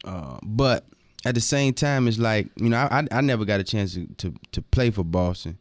uh, 0.05 0.39
but 0.43 0.85
at 1.25 1.35
the 1.35 1.41
same 1.41 1.73
time, 1.73 2.07
it's 2.07 2.19
like 2.19 2.47
you 2.55 2.69
know 2.69 2.77
I 2.77 2.99
I, 2.99 3.17
I 3.17 3.21
never 3.21 3.45
got 3.45 3.59
a 3.59 3.63
chance 3.63 3.93
to, 3.95 4.07
to 4.17 4.33
to 4.51 4.61
play 4.61 4.91
for 4.91 5.03
Boston, 5.03 5.57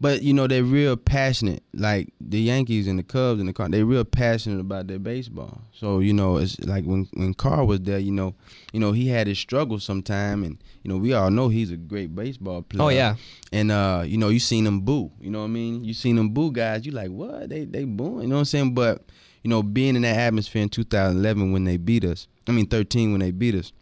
but 0.00 0.22
you 0.22 0.32
know 0.32 0.46
they're 0.46 0.64
real 0.64 0.96
passionate. 0.96 1.62
Like 1.74 2.12
the 2.20 2.40
Yankees 2.40 2.86
and 2.86 2.98
the 2.98 3.02
Cubs 3.02 3.38
and 3.40 3.48
the 3.48 3.52
Car, 3.52 3.68
they're 3.68 3.84
real 3.84 4.04
passionate 4.04 4.60
about 4.60 4.86
their 4.86 4.98
baseball. 4.98 5.60
So 5.72 5.98
you 5.98 6.12
know 6.12 6.38
it's 6.38 6.58
like 6.60 6.84
when 6.84 7.06
when 7.12 7.34
Carl 7.34 7.66
was 7.66 7.80
there, 7.80 7.98
you 7.98 8.12
know, 8.12 8.34
you 8.72 8.80
know 8.80 8.92
he 8.92 9.08
had 9.08 9.26
his 9.26 9.38
struggles 9.38 9.84
sometime, 9.84 10.42
and 10.42 10.62
you 10.82 10.90
know 10.90 10.96
we 10.96 11.12
all 11.12 11.30
know 11.30 11.48
he's 11.48 11.70
a 11.70 11.76
great 11.76 12.14
baseball 12.14 12.62
player. 12.62 12.82
Oh 12.82 12.88
yeah, 12.88 13.16
And 13.52 13.70
uh, 13.70 14.02
you 14.06 14.16
know, 14.16 14.30
you 14.30 14.40
seen 14.40 14.64
them 14.64 14.80
boo. 14.80 15.10
You 15.20 15.30
know 15.30 15.40
what 15.40 15.46
I 15.46 15.48
mean? 15.48 15.84
You 15.84 15.92
seen 15.92 16.16
them 16.16 16.30
boo 16.30 16.50
guys. 16.50 16.86
You 16.86 16.92
like 16.92 17.10
what? 17.10 17.50
They 17.50 17.64
they 17.64 17.84
booing. 17.84 18.22
You 18.22 18.28
know 18.28 18.36
what 18.36 18.40
I'm 18.40 18.44
saying? 18.46 18.74
But 18.74 19.04
you 19.42 19.50
know, 19.50 19.62
being 19.62 19.96
in 19.96 20.02
that 20.02 20.16
atmosphere 20.16 20.62
in 20.62 20.68
2011 20.68 21.52
when 21.52 21.64
they 21.64 21.76
beat 21.76 22.04
us. 22.04 22.26
I 22.46 22.52
mean 22.52 22.66
13 22.66 23.12
when 23.12 23.20
they 23.20 23.30
beat 23.30 23.54
us. 23.54 23.72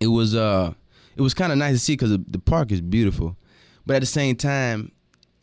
It 0.00 0.08
was 0.08 0.34
uh, 0.34 0.74
it 1.16 1.22
was 1.22 1.34
kind 1.34 1.52
of 1.52 1.58
nice 1.58 1.74
to 1.74 1.78
see 1.78 1.92
because 1.92 2.10
the, 2.10 2.24
the 2.26 2.38
park 2.38 2.72
is 2.72 2.80
beautiful, 2.80 3.36
but 3.86 3.96
at 3.96 4.00
the 4.00 4.06
same 4.06 4.36
time, 4.36 4.92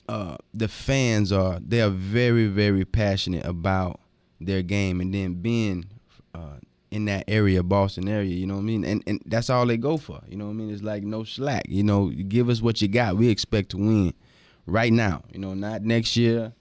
uh, 0.08 0.38
the 0.54 0.68
fans 0.68 1.32
are 1.32 1.60
they 1.60 1.82
are 1.82 1.90
very 1.90 2.48
very 2.48 2.86
passionate 2.86 3.46
about 3.46 4.00
their 4.40 4.62
game, 4.62 5.02
and 5.02 5.14
then 5.14 5.36
being 5.36 5.86
uh, 6.34 6.58
in 6.92 7.06
that 7.06 7.26
area, 7.28 7.64
Boston 7.64 8.08
area, 8.08 8.34
you 8.34 8.46
know 8.46 8.56
what 8.56 8.62
I 8.62 8.64
mean, 8.64 8.86
and 8.86 9.04
and 9.08 9.22
that's 9.26 9.50
all 9.50 9.66
they 9.66 9.78
go 9.78 9.98
for. 9.98 10.22
You 10.28 10.38
know 10.38 10.46
what 10.46 10.52
I 10.52 10.56
mean? 10.56 10.72
It's 10.72 10.84
like 10.84 11.04
no 11.04 11.24
slack. 11.24 11.66
You 11.68 11.84
know, 11.84 12.10
give 12.10 12.50
us 12.50 12.62
what 12.62 12.82
you 12.82 12.88
got. 12.88 13.18
We 13.18 13.30
expect 13.30 13.70
to 13.70 13.78
win 13.78 14.14
right 14.66 14.94
now. 14.94 15.24
You 15.32 15.40
know, 15.40 15.54
not 15.54 15.84
next 15.84 16.16
year. 16.16 16.54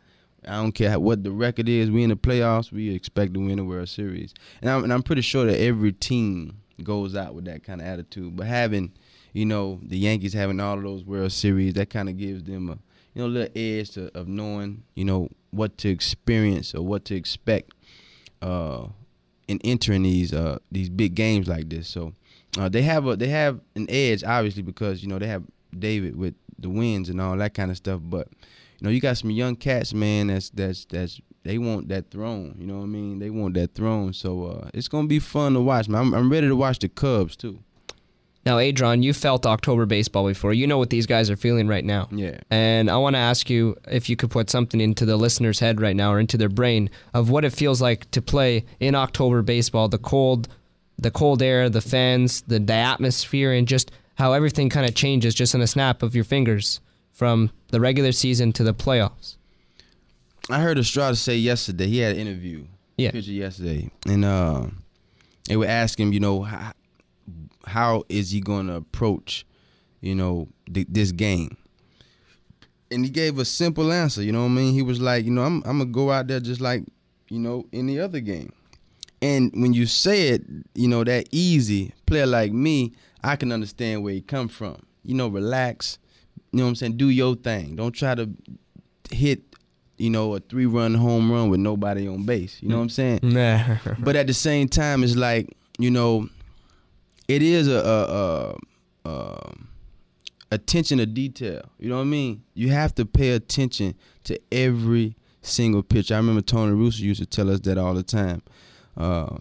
I 0.49 0.57
don't 0.57 0.73
care 0.73 0.99
what 1.01 1.25
the 1.25 1.33
record 1.33 1.69
is. 1.69 1.91
We 1.91 2.05
in 2.05 2.11
the 2.11 2.17
playoffs. 2.17 2.71
We 2.71 2.95
expect 2.95 3.35
to 3.35 3.41
win 3.41 3.57
the 3.57 3.65
World 3.65 3.89
Series, 3.89 4.35
and 4.61 4.71
I'm 4.71 4.85
and 4.85 4.93
I'm 4.93 5.03
pretty 5.03 5.23
sure 5.23 5.45
that 5.47 5.61
every 5.61 5.93
team 5.93 6.59
goes 6.83 7.17
out 7.17 7.35
with 7.35 7.47
that 7.47 7.65
kind 7.65 7.81
of 7.81 7.87
attitude. 7.87 8.37
But 8.37 8.47
having, 8.47 8.93
you 9.33 9.45
know, 9.45 9.81
the 9.83 9.99
Yankees 9.99 10.33
having 10.33 10.61
all 10.61 10.77
of 10.77 10.85
those 10.85 11.05
World 11.05 11.33
Series, 11.33 11.75
that 11.75 11.91
kind 11.91 12.09
of 12.09 12.17
gives 12.17 12.45
them 12.45 12.71
a 12.71 12.79
you 13.17 13.23
know 13.23 13.29
little 13.29 13.53
edge 13.57 13.93
to, 13.93 14.11
of 14.17 14.29
knowing 14.29 14.83
you 14.95 15.05
know 15.05 15.31
what 15.51 15.79
to 15.79 15.89
experience 15.89 16.75
or 16.75 16.83
what 16.83 17.07
to 17.07 17.15
expect 17.15 17.73
uh, 18.43 18.87
in 19.49 19.59
entering 19.65 20.03
these 20.03 20.35
uh, 20.35 20.59
these 20.71 20.91
big 20.91 21.15
games 21.15 21.49
like 21.49 21.71
this. 21.71 21.89
So 21.89 22.13
uh, 22.59 22.69
they 22.69 22.83
have 22.83 23.07
a 23.07 23.17
they 23.17 23.29
have 23.29 23.61
an 23.75 23.87
edge 23.89 24.23
obviously 24.23 24.63
because 24.63 25.03
you 25.03 25.09
know 25.09 25.19
they 25.19 25.29
have 25.29 25.45
David 25.77 26.15
with 26.17 26.35
the 26.59 26.69
wins 26.69 27.09
and 27.09 27.19
all 27.21 27.37
that 27.39 27.55
kind 27.55 27.71
of 27.71 27.79
stuff. 27.79 28.03
But 28.05 28.29
you 28.79 28.85
know 28.85 28.91
you 28.91 29.01
got 29.01 29.17
some 29.17 29.31
young 29.31 29.57
cats, 29.57 29.95
man. 29.95 30.27
That's 30.27 30.51
that's 30.51 30.85
that's 30.85 31.19
they 31.43 31.57
want 31.57 31.89
that 31.89 32.11
throne. 32.11 32.55
You 32.59 32.67
know 32.67 32.79
what 32.79 32.85
I 32.85 32.89
mean? 32.89 33.19
They 33.19 33.31
want 33.31 33.55
that 33.55 33.75
throne. 33.75 34.13
So 34.13 34.45
uh, 34.45 34.71
it's 34.75 34.89
gonna 34.89 35.09
be 35.09 35.21
fun 35.21 35.55
to 35.55 35.61
watch, 35.61 35.89
man. 35.89 36.03
I'm, 36.03 36.15
I'm 36.15 36.31
ready 36.31 36.49
to 36.49 36.57
watch 36.57 36.81
the 36.81 36.91
Cubs 36.91 37.35
too. 37.35 37.61
Now, 38.47 38.59
Adron, 38.59 39.03
you 39.03 39.13
felt 39.13 39.45
October 39.45 39.87
baseball 39.87 40.25
before. 40.25 40.55
You 40.55 40.69
know 40.69 40.79
what 40.79 40.91
these 40.91 41.05
guys 41.05 41.29
are 41.31 41.37
feeling 41.37 41.67
right 41.67 41.85
now. 41.85 42.09
Yeah. 42.13 42.39
And 42.49 42.89
I 42.89 42.97
want 42.97 43.17
to 43.17 43.19
ask 43.19 43.51
you 43.51 43.77
if 43.89 44.09
you 44.09 44.15
could 44.15 44.31
put 44.31 44.51
something 44.51 44.81
into 44.81 45.05
the 45.05 45.17
listener's 45.17 45.59
head 45.59 45.81
right 45.81 45.97
now 45.97 46.13
or 46.13 46.21
into 46.21 46.37
their 46.37 46.49
brain 46.49 46.89
of 47.13 47.29
what 47.29 47.45
it 47.45 47.51
feels 47.53 47.83
like 47.83 48.09
to 48.13 48.23
play 48.23 48.65
in 48.79 48.95
October 48.95 49.43
baseball, 49.43 49.89
the 49.89 49.99
cold, 49.99 50.47
the 50.97 51.11
cold 51.11 51.43
air, 51.43 51.69
the 51.69 51.81
fans, 51.81 52.43
the, 52.43 52.61
the 52.61 52.73
atmosphere, 52.73 53.53
and 53.53 53.67
just 53.67 53.91
how 54.15 54.33
everything 54.33 54.71
kind 54.71 54.89
of 54.89 54.95
changes 54.95 55.35
just 55.35 55.53
in 55.53 55.61
a 55.61 55.67
snap 55.67 56.05
of 56.05 56.15
your 56.15 56.25
fingers 56.25 56.81
from 57.13 57.51
the 57.73 57.81
regular 57.81 58.13
season 58.13 58.53
to 58.53 58.63
the 58.63 58.73
playoffs. 58.73 59.37
I 60.49 60.61
heard 60.61 60.79
Estrada 60.79 61.17
say 61.17 61.37
yesterday. 61.37 61.89
He 61.89 61.99
had 61.99 62.15
an 62.15 62.21
interview. 62.21 62.65
Yeah. 62.97 63.11
Picture 63.11 63.33
yesterday, 63.33 63.91
and 64.07 64.25
uh, 64.25 64.67
they 65.49 65.57
would 65.57 65.69
ask 65.69 65.99
him, 65.99 66.13
you 66.13 66.21
know, 66.21 66.43
how, 66.43 66.73
how 67.67 68.05
is 68.09 68.31
he 68.31 68.41
going 68.41 68.69
to 68.69 68.75
approach, 68.75 69.45
you 70.01 70.15
know, 70.15 70.49
th- 70.73 70.87
this 70.91 71.13
game? 71.13 71.57
And 72.91 73.05
he 73.05 73.11
gave 73.11 73.39
a 73.39 73.45
simple 73.45 73.93
answer. 73.93 74.23
You 74.23 74.33
know 74.33 74.43
what 74.43 74.51
I 74.51 74.55
mean? 74.55 74.73
He 74.73 74.83
was 74.83 75.01
like, 75.01 75.25
you 75.25 75.33
know, 75.33 75.43
I'm 75.43 75.57
I'm 75.67 75.79
gonna 75.79 75.87
go 75.87 76.13
out 76.13 76.29
there 76.29 76.39
just 76.39 76.61
like, 76.61 76.85
you 77.29 77.41
know, 77.41 77.67
any 77.73 77.99
other 77.99 78.21
game. 78.21 78.53
And 79.21 79.51
when 79.55 79.73
you 79.73 79.87
say 79.87 80.29
it, 80.29 80.45
you 80.75 80.87
know, 80.87 81.03
that 81.03 81.27
easy, 81.33 81.93
player 82.07 82.27
like 82.27 82.53
me, 82.53 82.93
I 83.25 83.35
can 83.35 83.51
understand 83.51 84.05
where 84.05 84.13
he 84.13 84.21
come 84.21 84.47
from. 84.47 84.87
You 85.03 85.15
know, 85.15 85.27
relax. 85.27 85.99
You 86.53 86.59
know 86.59 86.65
what 86.65 86.71
I'm 86.71 86.75
saying? 86.77 86.97
Do 86.97 87.09
your 87.09 87.35
thing. 87.35 87.75
Don't 87.75 87.93
try 87.93 88.15
to 88.15 88.31
hit, 89.11 89.43
you 89.99 90.11
know, 90.11 90.35
a 90.37 90.41
three 90.41 90.67
run 90.67 90.95
home 90.95 91.33
run 91.33 91.51
with 91.51 91.59
nobody 91.59 92.07
on 92.07 92.25
base. 92.25 92.63
You 92.63 92.69
know 92.69 92.77
what 92.77 92.83
I'm 92.83 92.89
saying? 92.91 93.21
Nah. 93.23 93.79
but 93.99 94.15
at 94.15 94.29
the 94.29 94.35
same 94.35 94.69
time, 94.69 95.03
it's 95.03 95.17
like 95.17 95.57
you 95.79 95.91
know, 95.91 96.29
it 97.29 97.43
is 97.43 97.69
a, 97.69 97.79
a, 97.79 99.09
a, 99.09 99.11
a 99.11 99.53
attention 100.53 100.99
to 100.99 101.07
detail. 101.07 101.63
You 101.79 101.89
know 101.89 101.97
what 101.97 102.03
I 102.03 102.07
mean? 102.07 102.43
You 102.55 102.71
have 102.71 102.95
to 102.97 103.05
pay 103.05 103.31
attention 103.31 103.95
to 104.25 104.41
every 104.53 105.17
single 105.43 105.83
pitch. 105.83 106.13
I 106.13 106.17
remember 106.17 106.43
Tony 106.43 106.73
Russo 106.73 107.03
used 107.03 107.21
to 107.21 107.27
tell 107.27 107.51
us 107.51 107.61
that 107.61 107.79
all 107.79 107.95
the 107.95 108.03
time. 108.03 108.43
Uh, 108.97 109.37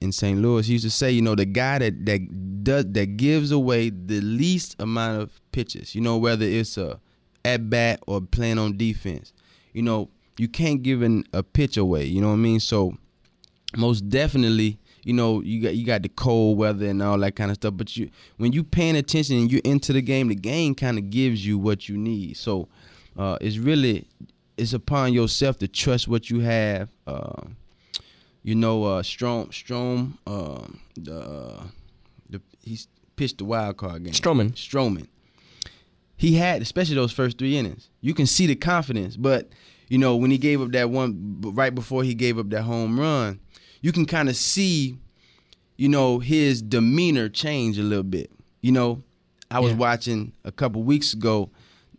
in 0.00 0.12
St. 0.12 0.38
Louis, 0.38 0.66
he 0.66 0.74
used 0.74 0.84
to 0.84 0.90
say, 0.90 1.10
you 1.10 1.22
know, 1.22 1.34
the 1.34 1.46
guy 1.46 1.78
that 1.78 2.04
that 2.04 2.62
does 2.62 2.84
that 2.92 3.16
gives 3.16 3.50
away 3.50 3.90
the 3.90 4.20
least 4.20 4.76
amount 4.78 5.22
of 5.22 5.40
pitches. 5.50 5.94
You 5.94 6.02
know, 6.02 6.18
whether 6.18 6.44
it's 6.44 6.76
a 6.76 7.00
at 7.44 7.68
bat 7.68 8.00
or 8.06 8.20
playing 8.20 8.58
on 8.58 8.76
defense. 8.76 9.32
You 9.72 9.82
know, 9.82 10.08
you 10.38 10.48
can't 10.48 10.82
give 10.82 11.02
an, 11.02 11.24
a 11.32 11.42
pitch 11.42 11.76
away. 11.76 12.04
You 12.04 12.20
know 12.20 12.28
what 12.28 12.34
I 12.34 12.36
mean? 12.36 12.60
So 12.60 12.96
most 13.76 14.08
definitely, 14.08 14.78
you 15.04 15.12
know, 15.12 15.40
you 15.42 15.62
got 15.62 15.74
you 15.74 15.84
got 15.84 16.02
the 16.02 16.08
cold 16.08 16.58
weather 16.58 16.86
and 16.86 17.02
all 17.02 17.18
that 17.18 17.36
kind 17.36 17.50
of 17.50 17.56
stuff. 17.56 17.74
But 17.76 17.96
you 17.96 18.10
when 18.38 18.52
you 18.52 18.64
paying 18.64 18.96
attention 18.96 19.36
and 19.36 19.52
you're 19.52 19.60
into 19.64 19.92
the 19.92 20.02
game, 20.02 20.28
the 20.28 20.34
game 20.34 20.74
kind 20.74 20.98
of 20.98 21.10
gives 21.10 21.46
you 21.46 21.58
what 21.58 21.88
you 21.88 21.96
need. 21.96 22.36
So 22.36 22.68
uh, 23.16 23.38
it's 23.40 23.58
really 23.58 24.06
it's 24.56 24.72
upon 24.72 25.12
yourself 25.12 25.58
to 25.58 25.68
trust 25.68 26.08
what 26.08 26.30
you 26.30 26.40
have. 26.40 26.88
Uh, 27.06 27.42
you 28.42 28.54
know, 28.54 28.84
uh, 28.84 29.02
Strom 29.02 29.52
Strom 29.52 30.18
um, 30.26 30.80
the 30.96 31.60
the 32.28 32.40
he's 32.62 32.88
pitched 33.16 33.38
the 33.38 33.44
wild 33.44 33.76
card 33.76 34.04
game. 34.04 34.12
Stroman. 34.12 34.52
Stroman. 34.52 35.06
He 36.16 36.36
had, 36.36 36.62
especially 36.62 36.94
those 36.94 37.12
first 37.12 37.38
three 37.38 37.56
innings. 37.56 37.90
You 38.00 38.14
can 38.14 38.26
see 38.26 38.46
the 38.46 38.54
confidence, 38.54 39.16
but 39.16 39.48
you 39.88 39.98
know 39.98 40.16
when 40.16 40.30
he 40.30 40.38
gave 40.38 40.62
up 40.62 40.70
that 40.72 40.90
one 40.90 41.40
right 41.42 41.74
before 41.74 42.02
he 42.04 42.14
gave 42.14 42.38
up 42.38 42.48
that 42.50 42.62
home 42.62 42.98
run, 42.98 43.40
you 43.84 43.92
can 43.92 44.06
kind 44.06 44.30
of 44.30 44.34
see, 44.36 44.96
you 45.76 45.90
know, 45.90 46.18
his 46.18 46.62
demeanor 46.62 47.28
change 47.28 47.78
a 47.78 47.82
little 47.82 48.02
bit. 48.02 48.30
You 48.62 48.72
know, 48.72 49.02
I 49.50 49.60
was 49.60 49.72
Yeah. 49.72 49.76
watching 49.78 50.32
a 50.42 50.50
couple 50.50 50.82
weeks 50.82 51.12
ago 51.12 51.50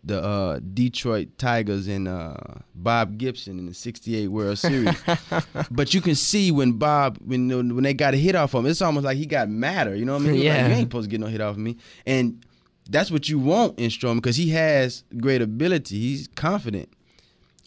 the 0.04 0.20
uh, 0.24 0.60
Detroit 0.74 1.30
Tigers 1.38 1.88
and 1.88 2.08
uh, 2.08 2.36
Bob 2.74 3.18
Gibson 3.20 3.60
in 3.60 3.68
the 3.68 3.74
'68 3.76 4.30
World 4.30 4.58
Series. 4.58 4.96
but 5.72 5.94
you 5.94 6.02
can 6.02 6.16
see 6.16 6.52
when 6.52 6.72
Bob, 6.74 7.20
when 7.24 7.50
when 7.76 7.84
they 7.84 7.94
got 7.94 8.16
a 8.16 8.18
hit 8.18 8.34
off 8.36 8.56
him, 8.56 8.66
it's 8.66 8.82
almost 8.82 9.06
like 9.06 9.18
he 9.18 9.28
got 9.28 9.48
madder. 9.50 9.96
You 9.96 10.06
know 10.06 10.14
what 10.14 10.24
I 10.24 10.26
mean? 10.26 10.32
Was 10.34 10.40
like, 10.42 10.46
Yeah. 10.46 10.68
you 10.68 10.74
ain't 10.74 10.90
supposed 10.90 11.06
to 11.06 11.12
get 11.12 11.20
no 11.20 11.28
hit 11.28 11.42
off 11.42 11.52
of 11.56 11.60
me. 11.60 11.78
And 12.08 12.44
that's 12.90 13.12
what 13.12 13.30
you 13.30 13.38
want 13.38 13.78
in 13.80 13.90
Stroman 13.92 14.16
because 14.16 14.38
he 14.38 14.50
has 14.50 15.04
great 15.20 15.42
ability. 15.44 16.00
He's 16.00 16.28
confident. 16.36 16.90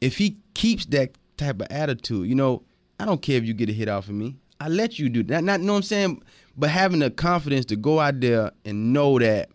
If 0.00 0.18
he 0.18 0.38
keeps 0.54 0.86
that 0.86 1.12
type 1.36 1.60
of 1.60 1.68
attitude, 1.70 2.28
you 2.28 2.34
know, 2.36 2.62
I 2.98 3.04
don't 3.04 3.22
care 3.22 3.36
if 3.38 3.44
you 3.44 3.54
get 3.54 3.68
a 3.68 3.72
hit 3.72 3.88
off 3.88 4.08
of 4.08 4.14
me. 4.14 4.36
I 4.60 4.68
let 4.68 4.98
you 4.98 5.08
do 5.08 5.22
that. 5.24 5.44
Not 5.44 5.60
know 5.60 5.72
what 5.74 5.78
I'm 5.78 5.82
saying, 5.84 6.22
but 6.56 6.70
having 6.70 6.98
the 7.00 7.10
confidence 7.10 7.64
to 7.66 7.76
go 7.76 8.00
out 8.00 8.20
there 8.20 8.50
and 8.64 8.92
know 8.92 9.18
that 9.20 9.50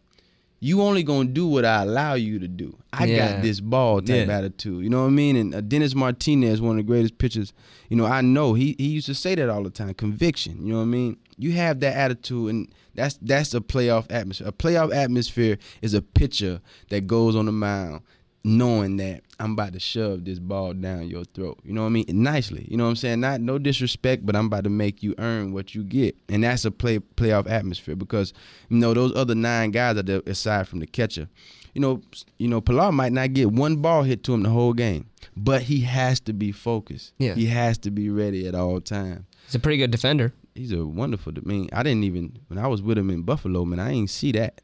you 0.61 0.81
only 0.81 1.03
gonna 1.03 1.27
do 1.27 1.45
what 1.45 1.65
I 1.65 1.81
allow 1.81 2.13
you 2.13 2.39
to 2.39 2.47
do. 2.47 2.77
I 2.93 3.05
Yeah. 3.05 3.33
got 3.33 3.41
this 3.41 3.59
ball 3.59 3.99
type 4.01 4.27
Yeah. 4.27 4.37
attitude. 4.37 4.81
You 4.81 4.89
know 4.89 5.01
what 5.01 5.07
I 5.07 5.11
mean? 5.11 5.35
And 5.35 5.53
uh, 5.55 5.59
Dennis 5.59 5.93
Martinez, 5.93 6.61
one 6.61 6.71
of 6.71 6.77
the 6.77 6.83
greatest 6.87 7.17
pitchers. 7.17 7.51
You 7.89 7.97
know, 7.97 8.05
I 8.05 8.21
know 8.21 8.53
he 8.53 8.75
he 8.77 8.87
used 8.87 9.07
to 9.07 9.13
say 9.15 9.35
that 9.35 9.49
all 9.49 9.61
the 9.63 9.69
time. 9.69 9.93
Conviction. 9.95 10.65
You 10.65 10.71
know 10.71 10.77
what 10.77 10.83
I 10.83 10.85
mean? 10.85 11.17
You 11.37 11.51
have 11.51 11.81
that 11.81 11.97
attitude, 11.97 12.49
and 12.49 12.69
that's 12.95 13.19
that's 13.21 13.53
a 13.53 13.59
playoff 13.59 14.05
atmosphere. 14.09 14.47
A 14.47 14.53
playoff 14.53 14.95
atmosphere 14.95 15.57
is 15.81 15.93
a 15.93 16.01
pitcher 16.01 16.61
that 16.89 17.07
goes 17.07 17.35
on 17.35 17.47
the 17.47 17.51
mound 17.51 18.03
knowing 18.43 18.97
that 18.97 19.21
I'm 19.39 19.53
about 19.53 19.73
to 19.73 19.79
shove 19.79 20.25
this 20.25 20.39
ball 20.39 20.73
down 20.73 21.07
your 21.07 21.23
throat. 21.23 21.59
You 21.63 21.73
know 21.73 21.81
what 21.81 21.87
I 21.87 21.91
mean? 21.91 22.05
Nicely. 22.09 22.67
You 22.69 22.77
know 22.77 22.83
what 22.83 22.91
I'm 22.91 22.95
saying? 22.97 23.21
Not 23.21 23.41
no 23.41 23.57
disrespect, 23.57 24.25
but 24.25 24.35
I'm 24.35 24.47
about 24.47 24.65
to 24.65 24.69
make 24.69 25.01
you 25.01 25.15
earn 25.17 25.53
what 25.53 25.73
you 25.73 25.83
get. 25.83 26.15
And 26.27 26.43
that's 26.43 26.65
a 26.65 26.71
play 26.71 26.99
playoff 26.99 27.49
atmosphere 27.49 27.95
because 27.95 28.33
you 28.69 28.77
know 28.77 28.93
those 28.93 29.15
other 29.15 29.35
nine 29.35 29.71
guys 29.71 29.97
are 29.97 30.03
there 30.03 30.21
aside 30.25 30.67
from 30.67 30.79
the 30.79 30.87
catcher. 30.87 31.29
You 31.73 31.81
know, 31.81 32.01
you 32.37 32.47
know, 32.47 32.61
Pillar 32.61 32.91
might 32.91 33.13
not 33.13 33.33
get 33.33 33.51
one 33.51 33.77
ball 33.77 34.03
hit 34.03 34.23
to 34.25 34.33
him 34.33 34.43
the 34.43 34.49
whole 34.49 34.73
game, 34.73 35.09
but 35.35 35.63
he 35.63 35.81
has 35.81 36.19
to 36.21 36.33
be 36.33 36.51
focused. 36.51 37.13
Yeah. 37.17 37.33
He 37.33 37.47
has 37.47 37.79
to 37.79 37.91
be 37.91 38.09
ready 38.09 38.47
at 38.47 38.53
all 38.53 38.79
times. 38.79 39.25
He's 39.45 39.55
a 39.55 39.59
pretty 39.59 39.77
good 39.77 39.89
defender. 39.89 40.33
He's 40.53 40.71
a 40.71 40.85
wonderful. 40.85 41.33
I 41.35 41.41
mean, 41.47 41.69
I 41.73 41.81
didn't 41.81 42.03
even 42.03 42.37
when 42.47 42.59
I 42.59 42.67
was 42.67 42.81
with 42.81 42.97
him 42.97 43.09
in 43.09 43.23
Buffalo, 43.23 43.65
man. 43.65 43.79
I 43.79 43.91
ain't 43.91 44.09
see 44.09 44.31
that. 44.33 44.61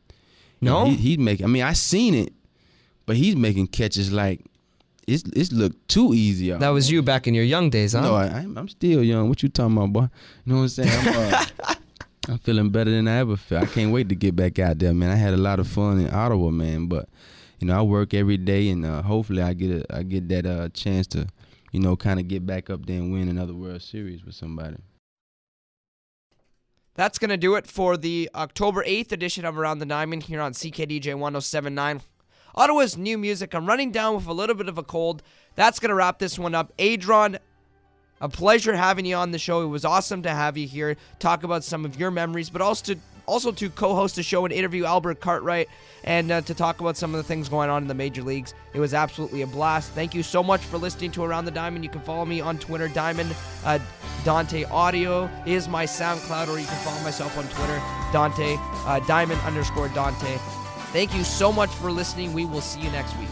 No? 0.61 0.86
he, 0.86 0.95
he's 0.95 1.17
making. 1.17 1.45
I 1.45 1.49
mean, 1.49 1.63
I 1.63 1.73
seen 1.73 2.13
it, 2.13 2.34
but 3.10 3.18
he's 3.18 3.36
making 3.36 3.66
catches 3.66 4.12
like 4.12 4.45
it's 5.07 5.24
it's 5.36 5.51
looked 5.51 5.88
too 5.88 6.14
easy. 6.14 6.51
That 6.51 6.70
was 6.70 6.91
you 6.91 7.01
back 7.01 7.26
in 7.26 7.34
your 7.34 7.43
young 7.43 7.72
days, 7.72 7.93
huh? 7.93 8.01
No, 8.01 8.14
I, 8.14 8.26
I'm, 8.28 8.55
I'm 8.55 8.68
still 8.68 9.03
young. 9.03 9.30
What 9.30 9.41
you 9.41 9.49
talking 9.49 9.76
about, 9.76 9.91
boy? 9.91 10.10
You 10.45 10.53
know 10.53 10.55
what 10.57 10.62
I'm 10.62 10.70
saying? 10.70 10.91
I'm, 10.91 11.34
uh, 11.34 11.45
I'm 12.30 12.38
feeling 12.38 12.70
better 12.70 12.91
than 12.91 13.07
I 13.07 13.18
ever 13.18 13.36
felt. 13.36 13.64
I 13.64 13.66
can't 13.66 13.91
wait 13.91 14.10
to 14.10 14.16
get 14.16 14.36
back 14.36 14.60
out 14.60 14.78
there, 14.78 14.93
man. 14.93 15.10
I 15.10 15.16
had 15.16 15.34
a 15.34 15.38
lot 15.38 15.60
of 15.60 15.68
fun 15.68 15.99
in 15.99 16.14
Ottawa, 16.14 16.51
man. 16.51 16.86
But 16.86 17.10
you 17.57 17.66
know, 17.66 17.80
I 17.80 17.82
work 17.82 18.14
every 18.14 18.38
day, 18.38 18.70
and 18.70 18.86
uh, 18.86 19.01
hopefully, 19.01 19.41
I 19.41 19.53
get 19.55 19.72
a, 19.72 19.95
I 19.95 20.03
get 20.03 20.30
that 20.30 20.45
uh, 20.45 20.70
chance 20.70 21.07
to, 21.07 21.26
you 21.72 21.80
know, 21.80 21.95
kind 21.95 22.20
of 22.20 22.28
get 22.28 22.45
back 22.45 22.70
up 22.70 22.86
there 22.86 22.97
and 22.97 23.12
win 23.12 23.28
another 23.28 23.55
World 23.55 23.82
Series 23.82 24.24
with 24.24 24.36
somebody. 24.36 24.78
That's 26.93 27.18
going 27.18 27.32
to 27.32 27.38
do 27.38 27.55
it 27.55 27.66
for 27.66 27.97
the 27.97 28.30
October 28.36 28.84
8th 28.84 29.12
edition 29.12 29.45
of 29.45 29.57
Around 29.57 29.80
the 29.80 29.88
Diamond 29.88 30.22
here 30.22 30.41
on 30.41 30.53
CKDJ 30.53 31.16
1079. 31.18 32.01
Ottawa's 32.60 32.97
new 32.97 33.18
music. 33.18 33.55
I'm 33.55 33.66
running 33.66 33.89
down 33.89 34.16
with 34.16 34.28
a 34.28 34.34
little 34.34 34.53
bit 34.53 34.68
of 34.68 34.78
a 34.78 34.84
cold. 34.84 35.24
That's 35.55 35.80
going 35.80 35.89
to 35.89 35.95
wrap 35.95 36.20
this 36.20 36.38
one 36.38 36.53
up. 36.53 36.76
Adron, 36.76 37.39
a 38.20 38.28
pleasure 38.28 38.76
having 38.76 39.05
you 39.05 39.16
on 39.16 39.32
the 39.32 39.39
show. 39.39 39.62
It 39.62 39.68
was 39.68 39.86
awesome 39.86 40.24
to 40.24 40.30
have 40.30 40.57
you 40.57 40.68
here, 40.68 40.97
talk 41.20 41.43
about 41.43 41.64
some 41.64 41.86
of 41.86 41.97
your 41.97 42.12
memories, 42.12 42.49
but 42.49 42.62
also 42.62 42.93
to 42.93 42.99
also 43.26 43.51
to 43.51 43.70
co-host 43.70 44.16
the 44.16 44.24
show 44.24 44.43
and 44.43 44.51
interview 44.51 44.86
Albert 44.86 45.22
Cartwright 45.22 45.70
and 46.03 46.32
uh, 46.32 46.41
to 46.41 46.53
talk 46.55 46.80
about 46.82 46.97
some 46.97 47.14
of 47.14 47.18
the 47.18 47.24
things 47.24 47.47
going 47.47 47.70
on 47.70 47.84
in 47.84 47.88
the 47.88 47.93
major 47.93 48.24
leagues. 48.24 48.55
It 48.74 48.80
was 48.80 48.95
absolutely 48.95 49.43
a 49.43 49.47
blast. 49.47 49.91
Thank 49.91 50.16
you 50.16 50.24
so 50.24 50.41
much 50.41 50.62
for 50.62 50.80
listening 50.80 51.12
to 51.12 51.24
Around 51.24 51.45
the 51.45 51.51
Diamond. 51.51 51.84
You 51.86 51.91
can 51.91 52.01
follow 52.01 52.26
me 52.26 52.41
on 52.41 52.57
Twitter, 52.57 52.88
Diamond 52.88 53.36
uh, 53.64 53.78
Dante 54.26 54.64
Audio 54.66 55.30
is 55.45 55.70
my 55.70 55.86
SoundCloud, 55.86 56.49
or 56.49 56.60
you 56.60 56.66
can 56.66 56.84
follow 56.84 57.01
myself 57.03 57.38
on 57.38 57.45
Twitter, 57.49 57.80
Dante 58.12 58.57
uh, 58.60 58.99
Diamond 59.07 59.39
underscore 59.41 59.89
Dante. 59.89 60.38
Thank 60.91 61.13
you 61.13 61.23
so 61.23 61.51
much 61.51 61.69
for 61.69 61.91
listening. 61.91 62.33
We 62.33 62.45
will 62.45 62.61
see 62.61 62.81
you 62.81 62.89
next 62.91 63.15
week. 63.17 63.29